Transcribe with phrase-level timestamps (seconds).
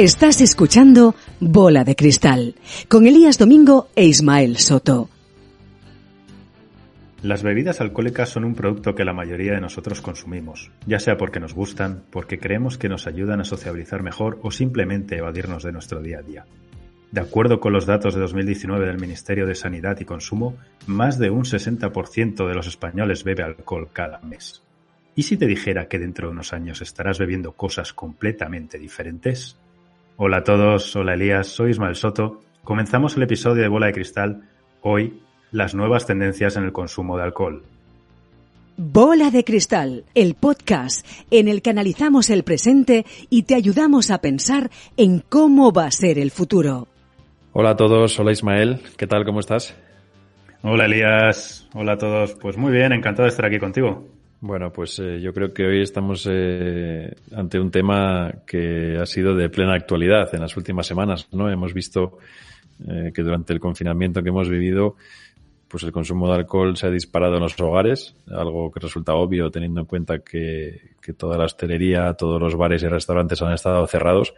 [0.00, 2.54] Estás escuchando Bola de Cristal
[2.88, 5.10] con Elías Domingo e Ismael Soto.
[7.20, 11.38] Las bebidas alcohólicas son un producto que la mayoría de nosotros consumimos, ya sea porque
[11.38, 16.00] nos gustan, porque creemos que nos ayudan a sociabilizar mejor o simplemente evadirnos de nuestro
[16.00, 16.46] día a día.
[17.12, 20.56] De acuerdo con los datos de 2019 del Ministerio de Sanidad y Consumo,
[20.86, 24.62] más de un 60% de los españoles bebe alcohol cada mes.
[25.14, 29.59] ¿Y si te dijera que dentro de unos años estarás bebiendo cosas completamente diferentes?
[30.22, 32.42] Hola a todos, hola Elías, soy Ismael Soto.
[32.62, 34.42] Comenzamos el episodio de Bola de Cristal.
[34.82, 35.18] Hoy,
[35.50, 37.62] las nuevas tendencias en el consumo de alcohol.
[38.76, 44.18] Bola de Cristal, el podcast en el que analizamos el presente y te ayudamos a
[44.18, 46.86] pensar en cómo va a ser el futuro.
[47.54, 49.24] Hola a todos, hola Ismael, ¿qué tal?
[49.24, 49.74] ¿Cómo estás?
[50.62, 52.34] Hola Elías, hola a todos.
[52.34, 54.06] Pues muy bien, encantado de estar aquí contigo.
[54.42, 59.34] Bueno, pues eh, yo creo que hoy estamos eh, ante un tema que ha sido
[59.34, 61.50] de plena actualidad en las últimas semanas, ¿no?
[61.50, 62.18] Hemos visto
[62.88, 64.96] eh, que durante el confinamiento que hemos vivido,
[65.68, 69.50] pues el consumo de alcohol se ha disparado en los hogares, algo que resulta obvio
[69.50, 73.86] teniendo en cuenta que, que toda la hostelería, todos los bares y restaurantes han estado
[73.86, 74.32] cerrados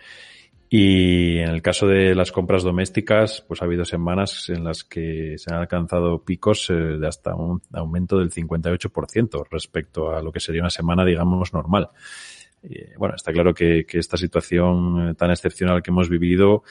[0.75, 5.34] y en el caso de las compras domésticas, pues ha habido semanas en las que
[5.37, 10.41] se han alcanzado picos eh, de hasta un aumento del 58% respecto a lo que
[10.41, 11.91] sería una semana, digamos, normal.
[12.97, 16.62] bueno, está claro que, esta situación eh, tan excepcional que hemos vivido,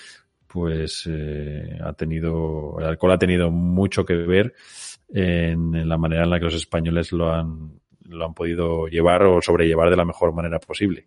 [0.47, 4.55] pues eh, ha tenido, el alcohol ha tenido mucho que ver
[5.13, 7.79] en, la manera en la que los españoles lo han,
[8.09, 11.05] lo han podido llevar o sobrellevar de la mejor manera posible.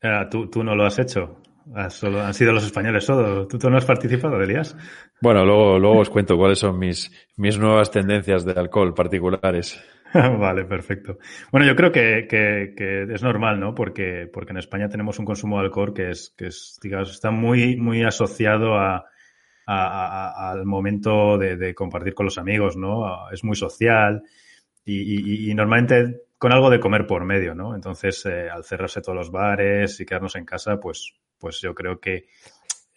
[0.00, 1.40] Ah, ¿tú, ¿Tú no lo has hecho?
[1.88, 3.46] Solo, han sido los españoles solo.
[3.46, 4.76] ¿Tú, no has participado, Elías?
[5.20, 9.82] Bueno, luego, luego os cuento cuáles son mis, mis nuevas tendencias de alcohol particulares.
[10.14, 11.18] vale, perfecto.
[11.52, 13.74] Bueno, yo creo que, que, es normal, ¿no?
[13.74, 17.30] Porque, porque en España tenemos un consumo de alcohol que es, que es digamos, está
[17.30, 19.04] muy, muy asociado a,
[19.66, 23.30] al momento de, compartir con los amigos, ¿no?
[23.30, 24.22] Es muy social
[24.84, 27.74] y, y, y normalmente con algo de comer por medio, ¿no?
[27.74, 31.98] Entonces, eh, al cerrarse todos los bares y quedarnos en casa, pues, pues yo creo
[31.98, 32.26] que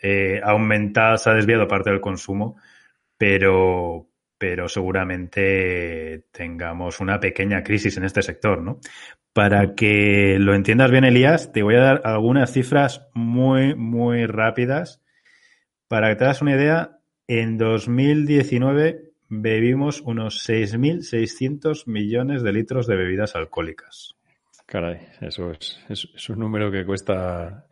[0.01, 2.57] eh, ha aumentado, se ha desviado parte del consumo,
[3.17, 8.79] pero, pero seguramente tengamos una pequeña crisis en este sector, ¿no?
[9.31, 15.01] Para que lo entiendas bien, Elías, te voy a dar algunas cifras muy, muy rápidas.
[15.87, 22.95] Para que te hagas una idea, en 2019 bebimos unos 6.600 millones de litros de
[22.95, 24.15] bebidas alcohólicas.
[24.65, 27.65] Caray, eso es, es, un número que cuesta,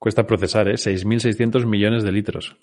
[0.00, 0.74] cuesta procesar, ¿eh?
[0.74, 2.56] 6.600 millones de litros.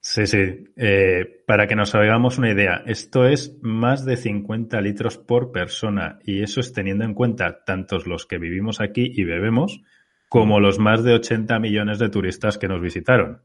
[0.00, 0.64] Sí, sí.
[0.76, 6.18] Eh, para que nos hagamos una idea, esto es más de 50 litros por persona
[6.24, 9.82] y eso es teniendo en cuenta tantos los que vivimos aquí y bebemos
[10.28, 13.42] como los más de 80 millones de turistas que nos visitaron.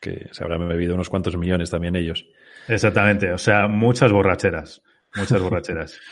[0.00, 2.26] Que se habrán bebido unos cuantos millones también ellos.
[2.68, 4.82] Exactamente, o sea, muchas borracheras,
[5.14, 5.98] muchas borracheras.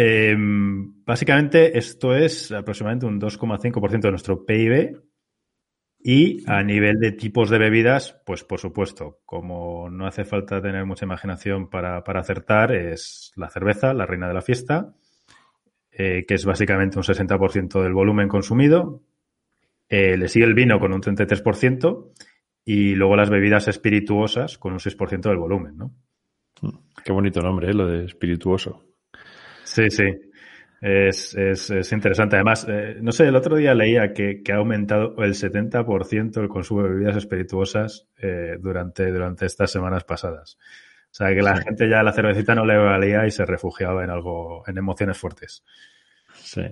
[0.00, 4.96] Em, básicamente esto es aproximadamente un 2,5% de nuestro PIB
[5.98, 10.86] y a nivel de tipos de bebidas, pues por supuesto, como no hace falta tener
[10.86, 14.94] mucha imaginación para, acertar, es la cerveza, la reina de la fiesta,
[15.90, 19.02] eh, que es básicamente un 60% del volumen consumido.
[19.88, 22.12] Eh, le sigue el vino con un 33%
[22.64, 25.92] y luego las bebidas espirituosas con un 6% del volumen, ¿no?
[26.62, 27.74] Mm, qué bonito nombre, ¿eh?
[27.74, 28.87] lo de espirituoso.
[29.68, 30.04] Sí, sí.
[30.80, 32.36] Es, es, es interesante.
[32.36, 36.48] Además, eh, no sé, el otro día leía que, que ha aumentado el 70% el
[36.48, 40.56] consumo de bebidas espirituosas eh, durante, durante estas semanas pasadas.
[41.10, 44.10] O sea, que la gente ya la cervecita no le valía y se refugiaba en
[44.10, 45.64] algo, en emociones fuertes.
[46.34, 46.62] Sí.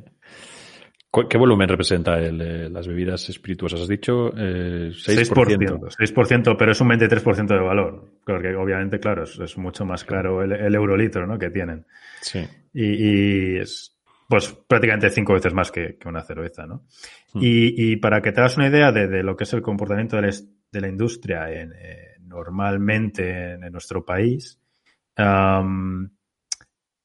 [1.30, 3.80] ¿Qué volumen representa el, las bebidas espirituosas?
[3.80, 5.96] Has dicho eh, 6%.
[5.96, 6.56] 6%.
[6.58, 8.04] pero es un 23% de valor.
[8.24, 11.38] Porque obviamente, claro, es, mucho más claro el, eurolitro ¿no?
[11.38, 11.86] que tienen.
[12.20, 12.46] Sí.
[12.78, 13.92] Y, es
[14.28, 16.84] pues prácticamente cinco veces más que, una cerveza, ¿no?
[17.32, 17.40] Hmm.
[17.42, 20.88] Y, para que te hagas una idea de, lo que es el comportamiento de la,
[20.88, 24.60] industria en, eh, normalmente en, nuestro país,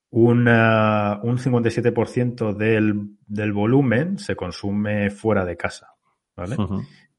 [0.09, 5.93] una, un 57% del, del volumen se consume fuera de casa,
[6.35, 6.57] ¿vale?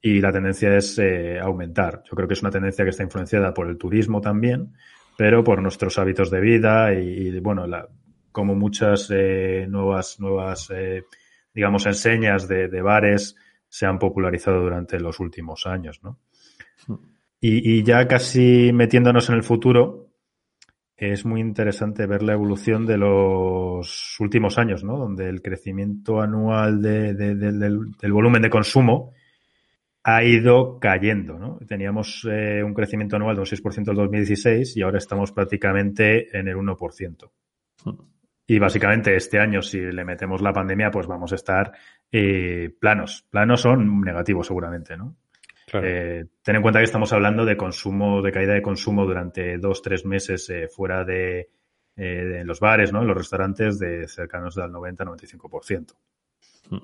[0.02, 2.02] Y la tendencia es eh, aumentar.
[2.04, 4.74] Yo creo que es una tendencia que está influenciada por el turismo también,
[5.16, 7.88] pero por nuestros hábitos de vida y, bueno, la,
[8.32, 11.04] como muchas eh, nuevas, nuevas eh,
[11.54, 13.36] digamos, enseñas de, de, bares
[13.68, 16.18] se han popularizado durante los últimos años, ¿no?
[17.40, 20.12] Y, y ya casi metiéndonos en el futuro,
[21.10, 24.96] es muy interesante ver la evolución de los últimos años, ¿no?
[24.96, 29.12] Donde el crecimiento anual del, volumen de consumo
[30.04, 31.38] ha ido cayendo.
[31.38, 31.58] ¿no?
[31.66, 36.48] Teníamos eh, un crecimiento anual de un 6% en 2016 y ahora estamos prácticamente en
[36.48, 37.30] el 1%.
[38.46, 41.72] Y básicamente este año, si le metemos la pandemia, pues vamos a estar
[42.10, 43.26] eh, planos.
[43.30, 45.16] Planos son negativos seguramente, ¿no?
[45.74, 49.80] Eh, ten en cuenta que estamos hablando de consumo, de caída de consumo durante dos,
[49.80, 51.48] tres meses eh, fuera de,
[51.96, 53.00] de, los bares, ¿no?
[53.00, 55.94] En los restaurantes de cercanos al 90-95%.
[56.68, 56.76] Hmm.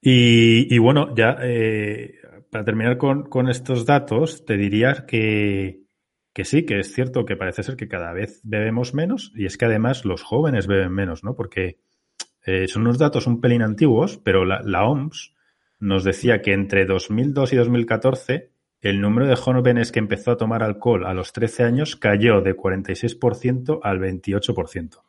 [0.00, 1.36] Y, y, bueno, ya
[2.50, 5.85] para terminar con, con estos datos, te diría que,
[6.36, 9.56] que sí, que es cierto que parece ser que cada vez bebemos menos y es
[9.56, 11.34] que además los jóvenes beben menos, ¿no?
[11.34, 11.78] Porque
[12.44, 15.34] eh, son unos datos un pelín antiguos, pero la, OMS
[15.80, 18.50] nos decía que entre 2002 y 2014
[18.82, 22.54] el número de jóvenes que empezó a tomar alcohol a los 13 años cayó de
[22.54, 25.02] 46% al 28%.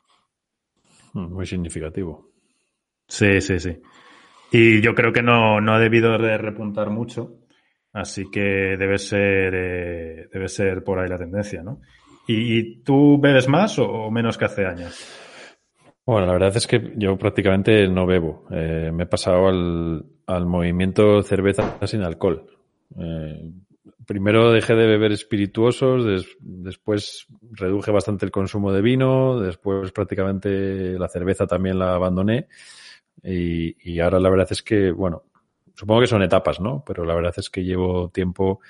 [1.12, 2.32] Hmm, muy significativo.
[3.06, 3.82] Sí, sí, sí.
[4.54, 7.36] Y yo creo que no, no ha debido de repuntar mucho
[7.98, 11.82] Así que debe ser, eh, debe ser por ahí la tendencia, ¿no?
[12.28, 15.04] ¿Y, tú bebes más o, menos que hace años?
[16.06, 18.46] Bueno, la verdad es que yo prácticamente no bebo.
[18.52, 22.46] Eh, me he pasado al, al, movimiento cerveza sin alcohol.
[23.00, 23.50] Eh,
[24.06, 31.08] primero dejé de beber espirituosos, después reduje bastante el consumo de vino, después prácticamente la
[31.08, 32.48] cerveza también la abandoné.
[33.24, 35.24] Y, y, ahora la verdad es que, bueno,
[35.78, 36.84] supongo que son etapas, ¿no?
[36.86, 38.62] Pero la verdad es que llevo tiempo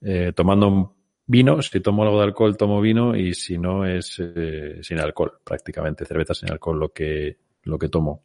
[0.00, 0.94] eh, tomando
[1.26, 1.60] vino.
[1.60, 6.06] Si tomo algo de alcohol, tomo vino y si no es eh, sin alcohol, prácticamente
[6.06, 8.24] cerveza sin alcohol lo que lo que tomo.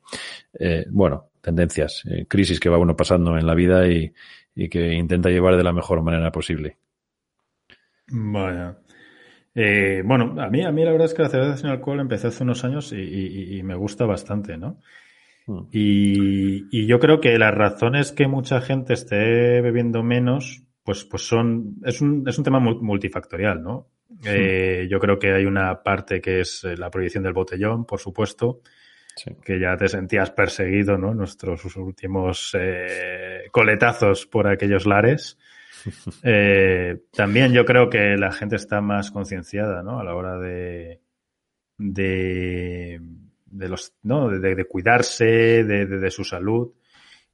[0.57, 4.13] Eh, bueno, tendencias, eh, crisis que va uno pasando en la vida y,
[4.55, 6.77] y, que intenta llevar de la mejor manera posible.
[8.07, 8.77] Vaya.
[9.55, 12.27] Eh, bueno, a mí, a mí la verdad es que la cerveza sin alcohol empecé
[12.27, 14.79] hace unos años y, y, y me gusta bastante, ¿no?
[15.49, 15.67] Mm.
[15.71, 21.77] Y, yo creo que las razones que mucha gente esté bebiendo menos, pues, pues son,
[21.83, 23.89] es un, es un tema multifactorial, ¿no?
[24.23, 27.99] Eh, yo creo que hay una parte que es eh, la prohibición del botellón, por
[27.99, 28.61] supuesto,
[29.43, 31.13] que ya te sentías perseguido, ¿no?
[31.13, 35.37] Nuestros últimos eh, coletazos por aquellos lares.
[37.11, 39.99] también yo creo que la gente está más concienciada, ¿no?
[39.99, 41.01] A la hora de,
[41.77, 42.99] de
[43.51, 44.29] de los, ¿no?
[44.29, 46.73] de, cuidarse, de, de, su salud.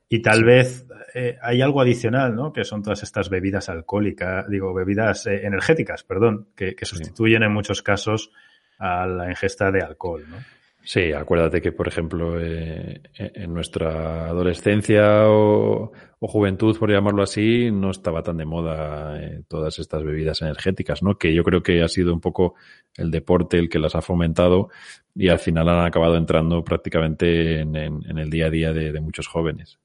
[0.07, 2.53] Y tal vez eh, hay algo adicional, ¿no?
[2.53, 7.51] Que son todas estas bebidas alcohólicas, digo, bebidas eh, energéticas, perdón, que, que sustituyen en
[7.51, 8.31] muchos casos
[8.77, 10.37] a la ingesta de alcohol, ¿no?
[10.85, 17.89] Sí, acuérdate que, por ejemplo, eh, en nuestra adolescencia o, juventud, por llamarlo así, no
[17.89, 21.17] estaba tan de moda eh, todas estas bebidas energéticas, ¿no?
[21.17, 22.53] Que yo creo que ha sido un poco
[22.97, 24.69] el deporte el que las ha fomentado
[25.15, 29.79] y al final han acabado entrando prácticamente en, el día a día de, muchos jóvenes.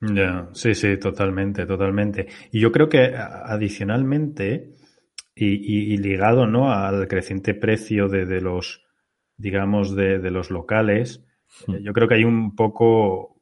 [0.00, 2.26] Ya, sí, sí, totalmente, totalmente.
[2.50, 4.74] Y yo creo que adicionalmente
[5.34, 6.72] y, y ligado, ¿no?
[6.72, 8.87] Al creciente precio de, de los
[9.38, 11.24] digamos, de, de los locales,
[11.66, 11.76] hmm.
[11.76, 13.38] yo creo que hay un poco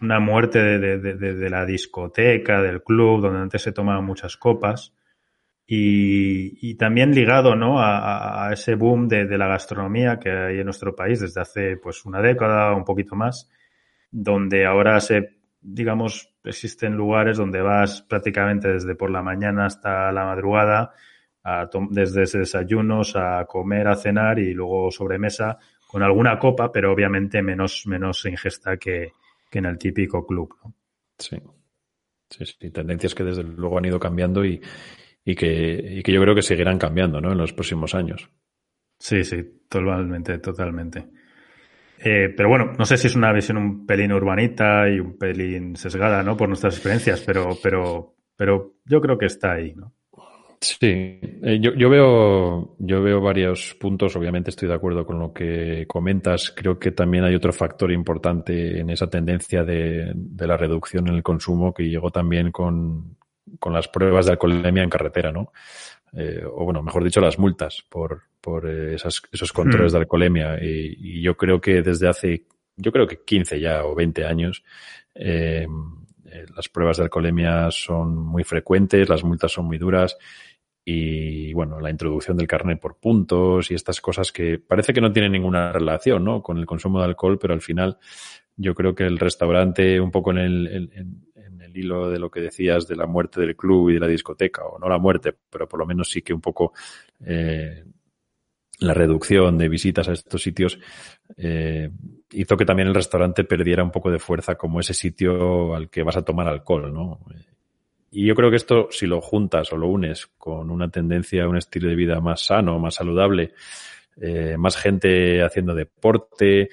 [0.00, 4.94] una muerte de, de, de, la discoteca, del club, donde antes se tomaban muchas copas.
[5.66, 7.80] Y, y también ligado ¿no?
[7.80, 12.04] a, a ese boom de, la gastronomía que hay en nuestro país desde hace pues
[12.04, 13.50] una década o un poquito más,
[14.10, 20.24] donde ahora se, digamos, existen lugares donde vas prácticamente desde por la mañana hasta la
[20.24, 20.92] madrugada
[21.90, 27.86] desde desayunos a comer, a cenar y luego sobremesa con alguna copa, pero obviamente menos,
[27.86, 29.12] menos ingesta que,
[29.50, 30.54] que en el típico club.
[30.64, 30.74] ¿no?
[31.18, 31.36] Sí.
[32.30, 32.44] sí.
[32.44, 34.60] Sí, tendencias que desde luego han ido cambiando y,
[35.24, 37.32] y, que, y que yo creo que seguirán cambiando ¿no?
[37.32, 38.28] en los próximos años.
[38.98, 41.06] Sí, sí, totalmente, totalmente.
[41.98, 45.76] Eh, pero bueno, no sé si es una visión un pelín urbanita y un pelín
[45.76, 46.36] sesgada, ¿no?
[46.36, 49.94] Por nuestras experiencias, pero, pero, pero yo creo que está ahí, ¿no?
[50.60, 54.16] Sí, eh, yo, yo, veo, yo veo varios puntos.
[54.16, 56.50] Obviamente estoy de acuerdo con lo que comentas.
[56.50, 61.14] Creo que también hay otro factor importante en esa tendencia de, de la reducción en
[61.14, 63.16] el consumo que llegó también con,
[63.58, 65.52] con las pruebas de alcoholemia en carretera, ¿no?
[66.12, 69.96] Eh, o bueno, mejor dicho, las multas por, por eh, esas, esos controles mm.
[69.96, 70.58] de alcoholemia.
[70.62, 72.46] Y, y, yo creo que desde hace,
[72.76, 74.64] yo creo que 15 ya o 20 años,
[75.14, 75.66] eh,
[76.36, 80.16] eh, las pruebas de alcoholemia son muy frecuentes, las multas son muy duras
[80.88, 85.12] y bueno, la introducción del carnet por puntos y estas cosas que parece que no
[85.12, 86.44] tienen ninguna relación ¿no?
[86.44, 87.98] con el consumo de alcohol, pero al final
[88.56, 92.30] yo creo que el restaurante, un poco en el, en, en el hilo de lo
[92.30, 95.34] que decías de la muerte del club y de la discoteca, o no la muerte,
[95.50, 96.72] pero por lo menos sí que un poco
[97.24, 97.82] eh,
[98.78, 100.78] la reducción de visitas a estos sitios
[101.36, 101.90] eh,
[102.30, 106.04] hizo que también el restaurante perdiera un poco de fuerza como ese sitio al que
[106.04, 107.18] vas a tomar alcohol, ¿no?
[108.10, 111.48] Y yo creo que esto, si lo juntas o lo unes con una tendencia a
[111.48, 113.52] un estilo de vida más sano, más saludable,
[114.20, 116.70] eh, más gente haciendo deporte,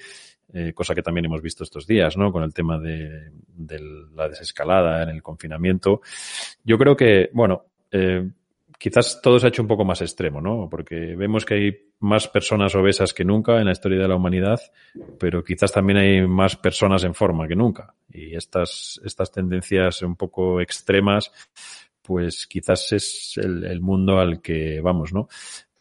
[0.52, 2.30] eh, cosa que también hemos visto estos días, ¿no?
[2.32, 3.80] Con el tema de, de
[4.14, 6.00] la desescalada en el confinamiento.
[6.62, 8.30] Yo creo que, bueno, eh,
[8.78, 10.68] quizás todo se ha hecho un poco más extremo, ¿no?
[10.70, 14.60] Porque vemos que hay más personas obesas que nunca en la historia de la humanidad,
[15.18, 17.94] pero quizás también hay más personas en forma que nunca.
[18.12, 21.32] Y estas, estas tendencias un poco extremas,
[22.02, 25.28] pues quizás es el, mundo al que vamos, ¿no?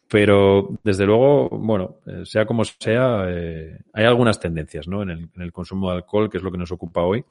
[0.07, 5.01] Pero desde luego, bueno, eh, sea como sea, eh, hay algunas tendencias, ¿no?
[5.01, 7.25] En el, en el consumo de alcohol, que es lo que nos ocupa hoy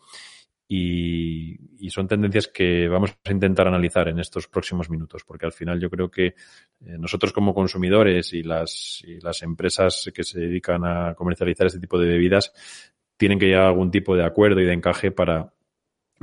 [0.74, 5.78] y, son tendencias que vamos a intentar analizar en estos próximos minutos, porque al final
[5.78, 6.34] yo creo que eh,
[6.98, 11.98] nosotros como consumidores y las, y las empresas que se dedican a comercializar este tipo
[11.98, 12.54] de bebidas
[13.18, 15.52] tienen que llegar a algún tipo de acuerdo y de encaje para,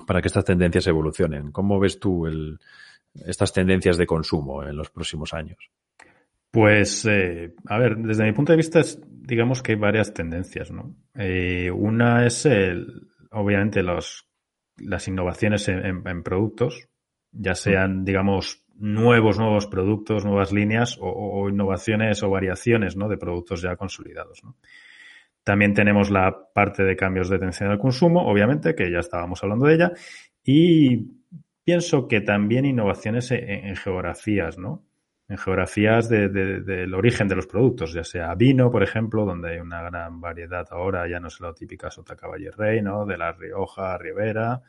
[0.08, 1.52] para que estas tendencias evolucionen.
[1.52, 2.58] ¿Cómo ves tú el,
[3.14, 5.70] estas tendencias de consumo en los próximos años?
[6.50, 10.72] Pues, eh, a ver, desde mi punto de vista, es, digamos que hay varias tendencias,
[10.72, 10.96] ¿no?
[11.14, 14.29] Eh, una es, el, obviamente, los
[14.82, 16.88] las innovaciones en, productos,
[17.32, 23.08] ya sean, digamos, nuevos, nuevos productos, nuevas líneas o, innovaciones o variaciones ¿no?
[23.10, 24.44] de productos ya consolidados.
[24.44, 24.56] ¿no?
[25.44, 29.68] También tenemos la parte de cambios de atención al consumo, obviamente, que ya estábamos hablando
[29.68, 29.92] de ella,
[30.44, 31.08] y
[31.64, 34.89] pienso que también innovaciones en geografías, ¿no?
[35.30, 39.60] En geografías de, del origen de los productos, ya sea vino, por ejemplo, donde hay
[39.60, 43.06] una gran variedad ahora, ya no es la típica Sota Caballer Rey, ¿no?
[43.06, 44.64] De la Rioja, Ribera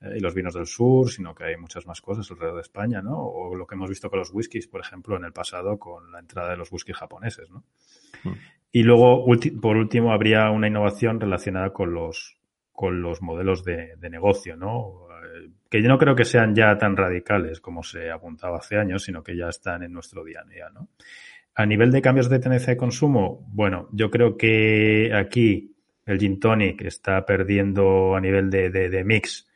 [0.00, 3.02] eh, y los vinos del sur, sino que hay muchas más cosas alrededor de España,
[3.02, 3.18] ¿no?
[3.18, 6.20] O lo que hemos visto con los whiskies, por ejemplo, en el pasado con la
[6.20, 7.64] entrada de los whiskies japoneses, ¿no?
[8.22, 8.36] Mm.
[8.70, 9.26] Y luego,
[9.60, 12.38] por último, habría una innovación relacionada con los,
[12.70, 15.07] con los modelos de, de negocio, ¿no?
[15.68, 19.22] Que yo no creo que sean ya tan radicales como se apuntaba hace años, sino
[19.22, 20.88] que ya están en nuestro día a día, ¿no?
[21.54, 25.74] A nivel de cambios de tendencia de consumo, bueno, yo creo que aquí
[26.06, 29.46] el gin tonic está perdiendo a nivel de, de, mix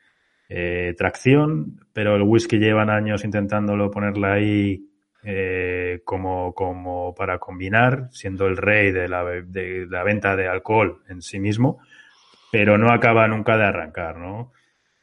[0.48, 4.84] eh, tracción, pero el whisky llevan años intentándolo ponerla ahí
[5.22, 11.02] eh, como, como para combinar, siendo el rey de la, de la venta de alcohol
[11.08, 11.78] en sí mismo,
[12.50, 14.52] pero no acaba nunca de arrancar, ¿no?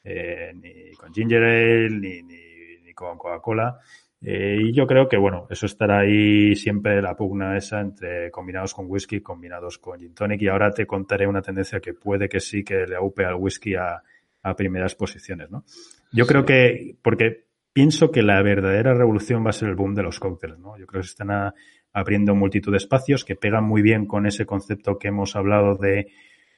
[0.03, 3.79] Eh, ni con ginger ale, ni, ni, con Coca-Cola.
[4.22, 8.74] Eh, y yo creo que, bueno, eso estará ahí siempre la pugna esa entre combinados
[8.74, 10.41] con whisky, combinados con gin tonic.
[10.41, 13.75] Y ahora te contaré una tendencia que puede que sí que le aupe al whisky
[13.75, 14.03] a,
[14.44, 15.63] a primeras posiciones, ¿no?
[16.12, 20.03] Yo creo que, porque pienso que la verdadera revolución va a ser el boom de
[20.03, 20.77] los cócteles, ¿no?
[20.77, 21.53] Yo creo que se están
[21.94, 26.12] abriendo multitud de espacios que pegan muy bien con ese concepto que hemos hablado de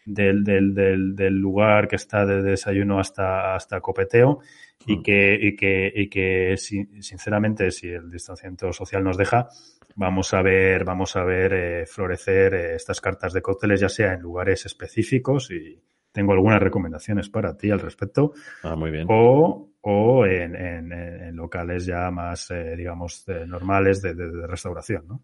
[0.06, 4.40] del, del, del, del, lugar que está de desayuno hasta, hasta copeteo
[4.86, 5.04] y mm.
[5.04, 9.50] que, y que, y que sinceramente, si el distanciamiento social nos deja,
[9.96, 14.14] vamos a ver, vamos a ver eh, florecer eh, estas cartas de cócteles, ya sea
[14.14, 15.82] en lugares específicos y,
[16.12, 18.34] tengo algunas recomendaciones para ti al respecto.
[18.64, 19.08] Ah, muy bien.
[19.10, 25.08] O, o en, en, en locales ya más, eh, digamos, normales de, de, de, restauración,
[25.08, 25.24] ¿no?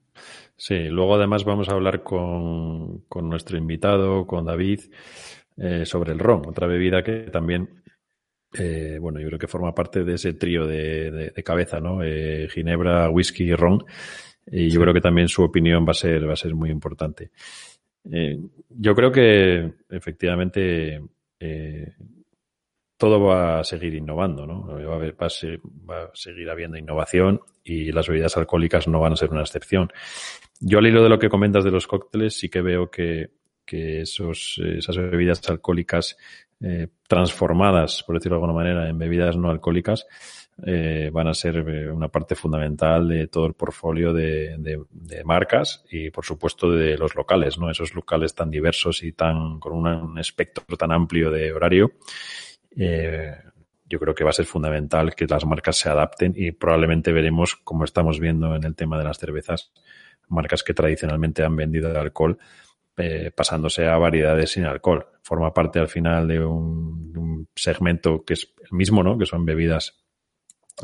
[0.55, 4.81] Sí, luego además vamos a hablar con, con nuestro invitado, con David,
[5.57, 7.83] eh, sobre el ron, otra bebida que también,
[8.57, 12.03] eh, bueno, yo creo que forma parte de ese trío de, de cabeza, ¿no?
[12.03, 13.85] Eh, ginebra, whisky y ron.
[14.49, 17.31] Y yo creo que también su opinión va a ser, va a ser muy importante.
[18.11, 21.01] Eh, yo creo que efectivamente
[21.39, 21.93] eh,
[22.97, 24.65] todo va a seguir innovando, ¿no?
[24.67, 29.29] Va a, va, a seguir habiendo innovación y las bebidas alcohólicas no van a ser
[29.29, 29.91] una excepción.
[30.59, 33.29] Yo al hilo de lo que comentas de los cócteles sí que veo que,
[33.65, 36.17] que esos, esas bebidas alcohólicas
[36.59, 40.07] eh, transformadas, por decirlo de alguna manera, en bebidas no alcohólicas,
[40.65, 44.57] eh, van a ser eh, una parte fundamental de todo el portfolio de,
[45.23, 47.69] marcas y, por supuesto, de los locales, ¿no?
[47.69, 51.91] Esos locales tan diversos y tan, con un espectro tan amplio de horario.
[52.75, 53.35] Eh,
[53.89, 57.55] yo creo que va a ser fundamental que las marcas se adapten y probablemente veremos,
[57.55, 59.71] como estamos viendo en el tema de las cervezas,
[60.27, 62.37] marcas que tradicionalmente han vendido alcohol,
[62.97, 65.05] eh, pasándose a variedades sin alcohol.
[65.21, 69.17] Forma parte al final de un, segmento que es el mismo, ¿no?
[69.17, 70.06] Que son bebidas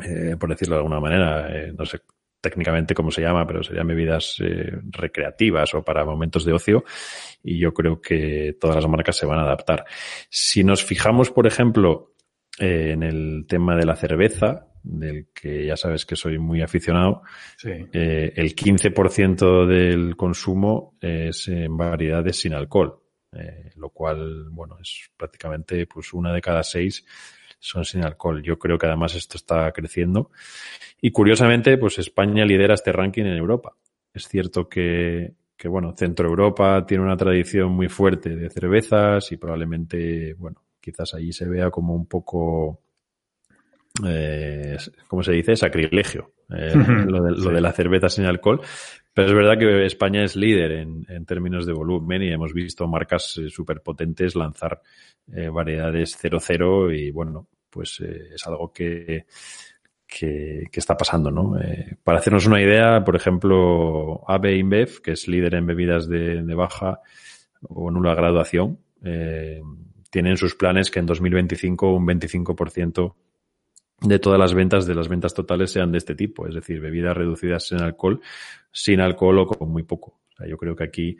[0.01, 2.01] eh, por decirlo de alguna manera, eh, no sé
[2.41, 6.83] técnicamente cómo se llama, pero serían bebidas eh, recreativas o para momentos de ocio
[7.41, 9.85] y yo creo que todas las marcas se van a adaptar.
[10.29, 12.15] Si nos fijamos, por ejemplo,
[12.59, 17.23] en el tema de la cerveza, del que ya sabes que soy muy aficionado,
[17.63, 22.99] eh, el 15% del consumo es en variedades sin alcohol,
[23.31, 27.05] eh, lo cual, bueno, es prácticamente pues una de cada seis
[27.63, 28.43] son sin alcohol.
[28.43, 30.31] Yo creo que además esto está creciendo.
[31.01, 33.75] Y curiosamente, pues España lidera este ranking en Europa.
[34.13, 39.37] Es cierto que, que bueno, Centro Europa tiene una tradición muy fuerte de cervezas y
[39.37, 42.81] probablemente, bueno, quizás allí se vea como un poco,
[44.05, 44.77] eh,
[45.07, 45.55] ¿cómo se dice?
[45.55, 48.61] Sacrilegio, eh, lo, de, la cerveza sin alcohol.
[49.13, 52.87] Pero es verdad que España es líder en, en términos de volumen y hemos visto
[52.87, 54.81] marcas eh, súper potentes lanzar
[55.31, 59.25] eh, variedades 0-0 y bueno, pues eh, es algo que,
[60.05, 61.59] que, está pasando, ¿no?
[61.59, 66.41] Eh, para hacernos una idea, por ejemplo, AB InBev, que es líder en bebidas de,
[66.53, 67.01] baja
[67.63, 69.61] o nula graduación, eh,
[70.11, 73.15] tienen sus planes que en 2025 un 25%
[74.01, 77.17] de todas las ventas, de las ventas totales sean de este tipo, es decir, bebidas
[77.17, 78.21] reducidas en alcohol,
[78.71, 80.19] sin alcohol o con muy poco.
[80.47, 81.17] yo creo que aquí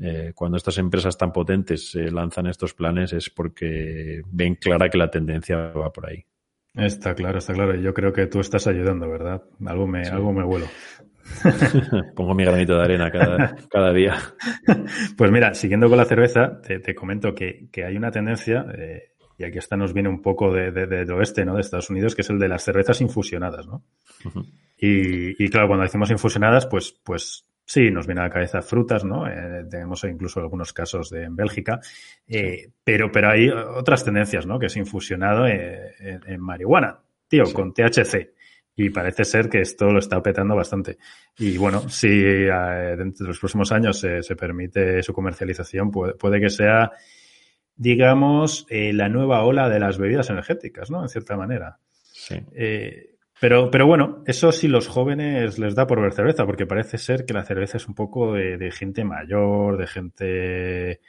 [0.00, 5.10] eh, cuando estas empresas tan potentes lanzan estos planes es porque ven clara que la
[5.10, 6.24] tendencia va por ahí.
[6.74, 7.76] Está claro, está claro.
[7.76, 9.42] Yo creo que tú estás ayudando, ¿verdad?
[9.64, 10.66] Algo me, algo me vuelo.
[12.16, 14.16] Pongo mi granito de arena cada, cada día.
[15.16, 19.44] Pues mira, siguiendo con la cerveza, te, comento que, que, hay una tendencia, eh, y
[19.44, 21.54] aquí esta nos viene un poco de, de, del oeste, ¿no?
[21.54, 23.84] De Estados Unidos, que es el de las cervezas infusionadas, ¿no?
[24.76, 29.04] y, y, claro, cuando decimos infusionadas, pues, pues Sí, nos viene a la cabeza frutas,
[29.04, 29.26] ¿no?
[29.26, 31.80] Eh, tenemos incluso algunos casos de, en Bélgica,
[32.26, 34.58] eh, pero, pero hay otras tendencias, ¿no?
[34.58, 38.34] Que es infusionado eh, en, marihuana, tío, con THC.
[38.76, 40.98] Y parece ser que esto lo está petando bastante.
[41.38, 46.50] Y bueno, si dentro de los próximos años se permite su comercialización, puede, puede que
[46.50, 46.90] sea,
[47.76, 51.02] digamos, la nueva ola de las bebidas energéticas, ¿no?
[51.02, 51.78] En cierta manera.
[52.02, 52.34] Sí.
[53.40, 57.24] Pero, pero bueno, eso sí los jóvenes les da por ver cerveza, porque parece ser
[57.24, 61.00] que la cerveza es un poco de, gente mayor, de gente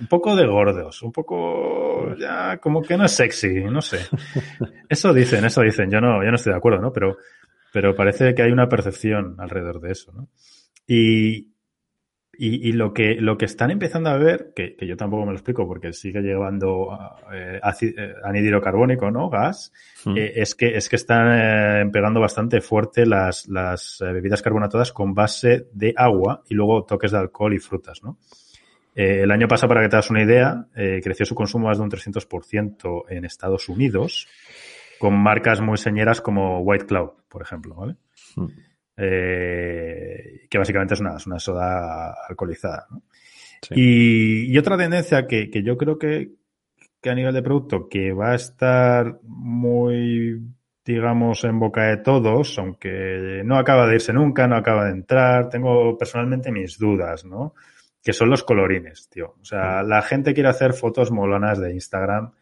[0.00, 3.98] un poco de gordos, un poco ya como que no es sexy, no sé.
[4.88, 5.90] Eso dicen, eso dicen.
[5.90, 6.92] Yo no, yo no estoy de acuerdo, ¿no?
[6.92, 7.16] Pero,
[7.72, 10.28] pero parece que hay una percepción alrededor de eso, ¿no?
[10.86, 11.49] Y,
[12.36, 15.32] y, y, lo, que, lo que están empezando a ver, que, que yo tampoco me
[15.32, 16.88] lo explico porque sigue llevando
[17.32, 19.28] eh, eh anhídrido carbónico, ¿no?
[19.28, 19.72] Gas,
[20.04, 20.16] mm.
[20.16, 25.12] eh, es, que, es que están eh, pegando bastante fuerte las, las bebidas carbonatadas con
[25.12, 28.18] base de agua y luego toques de alcohol y frutas, ¿no?
[28.92, 31.90] el año pasado, para que te das una idea, creció su consumo más de un
[31.90, 34.26] 300% en Estados Unidos,
[34.98, 37.96] con marcas muy señeras como White Cloud, por ejemplo, ¿vale?
[38.36, 38.48] Mm
[39.02, 42.86] eh, que básicamente es una, una soda alcoholizada.
[42.90, 43.02] ¿no?
[43.70, 46.32] Y, y, otra tendencia que, que yo creo que,
[47.00, 50.40] que, a nivel de producto que va a estar muy,
[50.84, 55.48] digamos, en boca de todos, aunque no acaba de irse nunca, no acaba de entrar,
[55.48, 57.54] tengo personalmente mis dudas, ¿no?
[58.02, 59.34] Que son los colorines, tío.
[59.40, 62.32] O sea, la gente quiere hacer fotos molonas de Instagram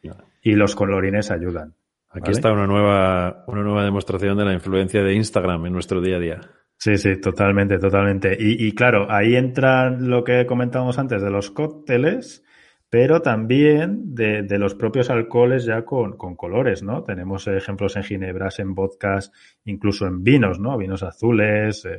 [0.42, 1.74] y los colorines ayudan.
[2.10, 6.16] Aquí está una nueva, una nueva demostración de la influencia de Instagram en nuestro día
[6.16, 6.40] a día.
[6.76, 8.36] Sí, sí, totalmente, totalmente.
[8.38, 12.44] Y, y claro, ahí entra lo que comentábamos antes de los cócteles,
[12.90, 17.02] pero también de, de los propios alcoholes ya con, con, colores, ¿no?
[17.02, 19.32] Tenemos ejemplos en ginebras, en vodkas,
[19.64, 20.78] incluso en vinos, ¿no?
[20.78, 21.98] Vinos azules, eh,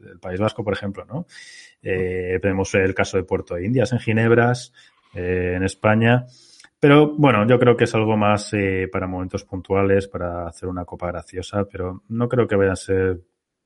[0.00, 1.26] del País Vasco, por ejemplo, ¿no?
[1.82, 4.72] Eh, tenemos el caso de Puerto de Indias en ginebras,
[5.14, 6.24] eh, en España.
[6.80, 10.86] Pero bueno, yo creo que es algo más eh, para momentos puntuales, para hacer una
[10.86, 13.20] copa graciosa, pero no creo que vaya a ser,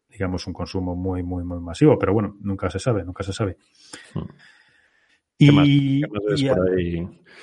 [0.08, 1.96] digamos, un consumo muy, muy, muy masivo.
[1.96, 3.56] Pero bueno, nunca se sabe, nunca se sabe.
[4.14, 4.22] Hmm.
[5.36, 6.02] Y,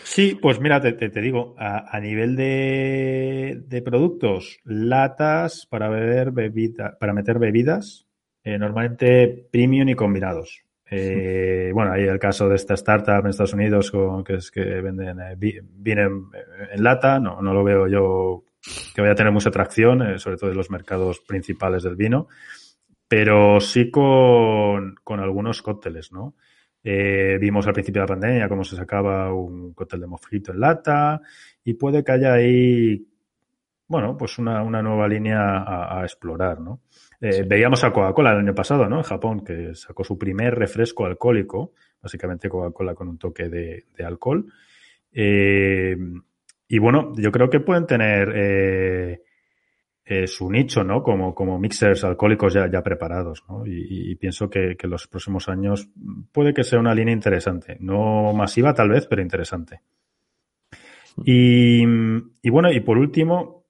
[0.03, 6.31] sí, pues mira, te, te, digo, a, a nivel de, de, productos, latas para beber
[6.31, 8.07] bebida, para meter bebidas,
[8.43, 10.63] eh, normalmente premium y combinados.
[10.93, 14.61] Eh, bueno, hay el caso de esta startup en Estados Unidos con, que es que
[14.81, 16.25] venden eh, vienen
[16.69, 17.17] en lata.
[17.17, 18.43] No, no lo veo yo
[18.93, 22.27] que vaya a tener mucha atracción, eh, sobre todo en los mercados principales del vino,
[23.07, 26.35] pero sí con, con algunos cócteles, ¿no?
[26.83, 30.59] Eh, vimos al principio de la pandemia cómo se sacaba un cóctel de mojito en
[30.59, 31.21] lata
[31.63, 33.07] y puede que haya ahí,
[33.87, 36.81] bueno, pues una, una nueva línea a, a explorar, ¿no?
[37.21, 38.97] Eh, veíamos a Coca-Cola el año pasado, ¿no?
[38.97, 44.03] En Japón, que sacó su primer refresco alcohólico, básicamente Coca-Cola con un toque de, de
[44.03, 44.51] alcohol.
[45.13, 45.95] Eh,
[46.67, 49.21] y bueno, yo creo que pueden tener eh,
[50.05, 51.03] eh, su nicho, ¿no?
[51.03, 53.67] Como, como mixers alcohólicos ya, ya preparados, ¿no?
[53.67, 55.89] Y, y pienso que, que los próximos años
[56.31, 57.77] puede que sea una línea interesante.
[57.81, 59.81] No masiva tal vez, pero interesante.
[61.23, 63.60] Y, y bueno, y por último,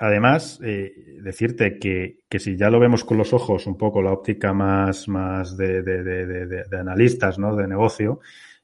[0.00, 4.12] además, eh, decirte que, que, si ya lo vemos con los ojos, un poco la
[4.12, 7.54] óptica más, más de, de, de, de analistas, ¿no?
[7.54, 8.20] De negocio,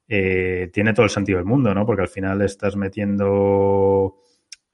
[0.09, 1.85] eh, tiene todo el sentido del mundo, ¿no?
[1.85, 4.17] Porque al final estás metiendo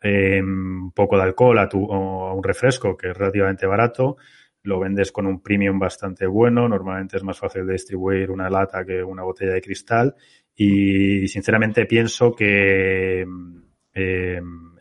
[0.01, 4.16] eh, un poco de alcohol a, tu, a un refresco que es relativamente barato,
[4.62, 8.85] lo vendes con un premium bastante bueno, normalmente es más fácil de distribuir una lata
[8.85, 10.14] que una botella de cristal
[10.55, 13.27] y sinceramente pienso que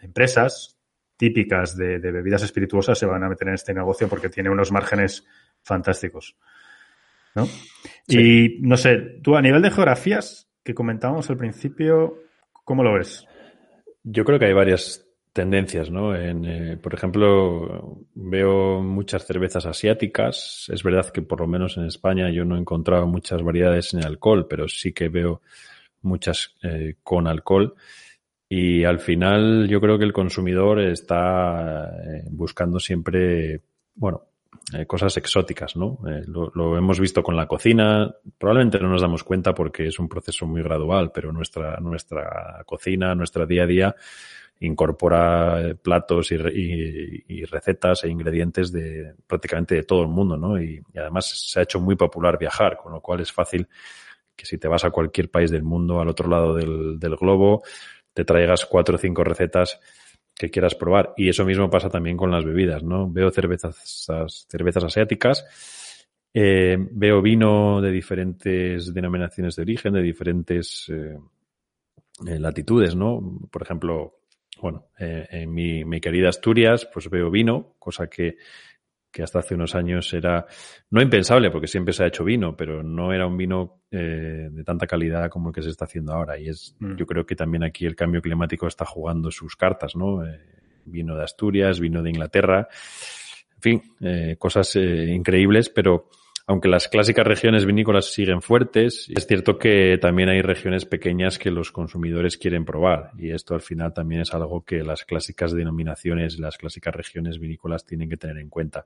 [0.03, 0.80] empresas
[1.21, 4.71] típicas de, de, bebidas espirituosas se van a meter en este negocio porque tiene unos
[4.71, 5.23] márgenes
[5.61, 6.35] fantásticos.
[7.35, 7.45] ¿no?
[8.07, 8.57] Sí.
[8.57, 12.23] Y no sé, tú a nivel de geografías que comentábamos al principio,
[12.63, 13.27] ¿cómo lo ves?
[14.03, 16.15] Yo creo que hay varias tendencias, ¿no?
[16.15, 20.65] En, eh, por ejemplo, veo muchas cervezas asiáticas.
[20.73, 24.03] Es verdad que por lo menos en España yo no he encontrado muchas variedades en
[24.03, 25.41] alcohol, pero sí que veo
[26.01, 27.75] muchas eh, con alcohol.
[28.53, 33.61] Y al final yo creo que el consumidor está eh, buscando siempre,
[33.95, 34.23] bueno,
[34.73, 35.99] eh, cosas exóticas, ¿no?
[36.05, 38.13] Eh, lo, hemos visto con la cocina.
[38.37, 43.15] Probablemente no nos damos cuenta porque es un proceso muy gradual, pero nuestra, nuestra cocina,
[43.15, 43.95] nuestra día a día,
[44.59, 50.61] incorpora platos y, y, y, recetas e ingredientes de prácticamente de todo el mundo, ¿no?
[50.61, 53.69] Y, y, además se ha hecho muy popular viajar, con lo cual es fácil
[54.35, 57.63] que si te vas a cualquier país del mundo, al otro lado del, del globo,
[58.13, 59.79] te traigas cuatro o cinco recetas
[60.35, 61.13] que quieras probar.
[61.17, 63.09] Y eso mismo pasa también con las bebidas, ¿no?
[63.11, 64.07] Veo cervezas,
[64.47, 65.45] cervezas asiáticas,
[66.33, 71.17] eh, veo vino de diferentes denominaciones de origen, de diferentes eh,
[72.39, 73.39] latitudes, ¿no?
[73.51, 74.19] Por ejemplo,
[74.61, 78.37] bueno, eh, en mi, mi, querida Asturias, pues veo vino, cosa que
[79.11, 80.45] que hasta hace unos años era
[80.89, 84.63] no impensable porque siempre se ha hecho vino, pero no era un vino eh, de
[84.63, 86.39] tanta calidad como el que se está haciendo ahora.
[86.39, 86.95] Y es, mm.
[86.95, 90.25] yo creo que también aquí el cambio climático está jugando sus cartas, ¿no?
[90.25, 90.39] Eh,
[90.85, 92.67] vino de Asturias, vino de Inglaterra,
[93.55, 96.09] en fin, eh, cosas eh, increíbles, pero
[96.47, 101.51] aunque las clásicas regiones vinícolas siguen fuertes, es cierto que también hay regiones pequeñas que
[101.51, 106.39] los consumidores quieren probar y esto al final también es algo que las clásicas denominaciones,
[106.39, 108.85] las clásicas regiones vinícolas tienen que tener en cuenta.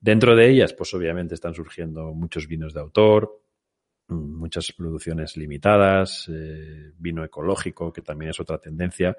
[0.00, 3.43] Dentro de ellas, pues obviamente están surgiendo muchos vinos de autor,
[4.08, 9.16] muchas producciones limitadas, eh, vino ecológico, que también es otra tendencia.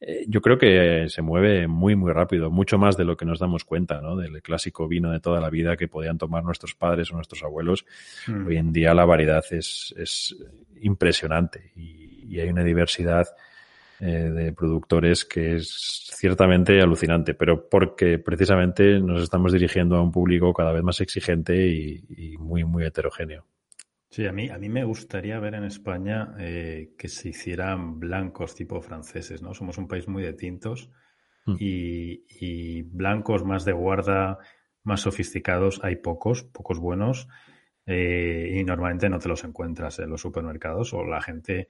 [0.00, 3.38] Eh, yo creo que se mueve muy, muy rápido, mucho más de lo que nos
[3.38, 4.16] damos cuenta, ¿no?
[4.16, 7.86] Del clásico vino de toda la vida que podían tomar nuestros padres o nuestros abuelos.
[8.26, 8.46] Mm.
[8.46, 10.36] Hoy en día la variedad es, es
[10.80, 13.26] impresionante y, y, hay una diversidad
[14.00, 20.10] eh, de productores que es ciertamente alucinante, pero porque precisamente nos estamos dirigiendo a un
[20.10, 23.44] público cada vez más exigente y, y muy, muy heterogéneo.
[24.14, 28.54] Sí, a mí, a mí me gustaría ver en España eh, que se hicieran blancos
[28.54, 29.54] tipo franceses, ¿no?
[29.54, 30.88] Somos un país muy de tintos
[31.46, 31.56] mm.
[31.58, 34.38] y, y, blancos más de guarda,
[34.84, 37.26] más sofisticados, hay pocos, pocos buenos
[37.86, 41.66] eh, y normalmente no te los encuentras en los supermercados o la gente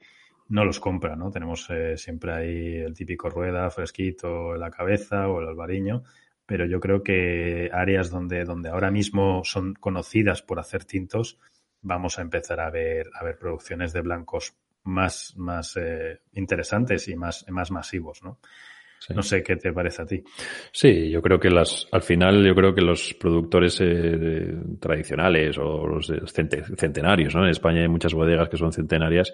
[0.47, 1.31] no los compra, ¿no?
[1.31, 6.03] Tenemos eh, siempre ahí el típico rueda fresquito en la cabeza o el albariño,
[6.45, 11.39] pero yo creo que áreas donde, donde ahora mismo son conocidas por hacer tintos,
[11.85, 17.15] vamos a empezar a ver, a ver producciones de blancos más, más eh, interesantes y
[17.15, 18.39] más, más masivos, ¿no?
[18.99, 19.13] Sí.
[19.13, 20.23] No sé qué te parece a ti.
[20.71, 25.85] Sí, yo creo que las, al final, yo creo que los productores eh, tradicionales o
[25.85, 26.11] los
[26.75, 27.43] centenarios, ¿no?
[27.43, 29.31] En España hay muchas bodegas que son centenarias,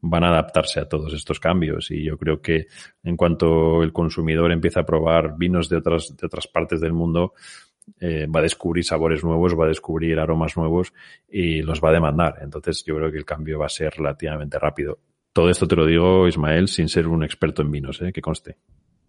[0.00, 2.66] van a adaptarse a todos estos cambios y yo creo que
[3.04, 7.34] en cuanto el consumidor empieza a probar vinos de otras, de otras partes del mundo,
[8.00, 10.92] eh, va a descubrir sabores nuevos, va a descubrir aromas nuevos
[11.28, 12.38] y los va a demandar.
[12.40, 14.98] Entonces yo creo que el cambio va a ser relativamente rápido.
[15.32, 18.12] Todo esto te lo digo, Ismael, sin ser un experto en vinos, ¿eh?
[18.12, 18.56] que conste.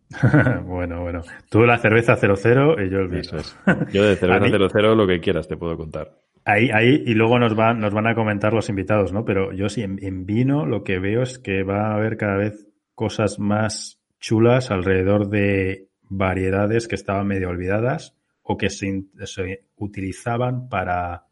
[0.66, 1.22] bueno, bueno.
[1.50, 3.22] Tú la cerveza 00 y yo el vino.
[3.22, 3.58] Eso es.
[3.92, 6.12] Yo de cerveza 00 lo que quieras te puedo contar.
[6.44, 9.26] Ahí, ahí, y luego nos van, nos van a comentar los invitados, ¿no?
[9.26, 12.38] Pero yo sí, en, en vino lo que veo es que va a haber cada
[12.38, 19.66] vez cosas más chulas alrededor de variedades que estaban medio olvidadas o que se, se
[19.78, 21.26] utilizaban para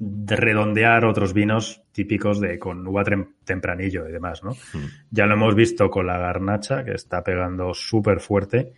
[0.00, 3.04] redondear otros vinos típicos de con uva
[3.44, 4.52] tempranillo y demás, ¿no?
[4.52, 4.86] Mm.
[5.10, 8.72] Ya lo hemos visto con la garnacha, que está pegando súper fuerte,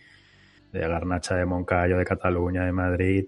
[0.71, 3.25] de garnacha de Moncayo, de Cataluña, de Madrid,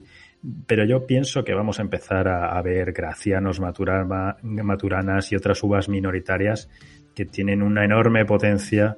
[0.66, 5.62] pero yo pienso que vamos a empezar a, a ver gracianos, maturana, maturanas y otras
[5.64, 6.70] uvas minoritarias
[7.16, 8.98] que tienen una enorme potencia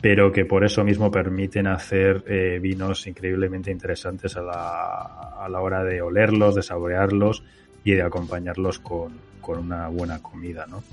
[0.00, 5.60] pero que por eso mismo permiten hacer eh, vinos increíblemente interesantes a la, a la,
[5.60, 7.42] hora de olerlos, de saborearlos
[7.82, 10.84] y de acompañarlos con, con una buena comida, ¿no?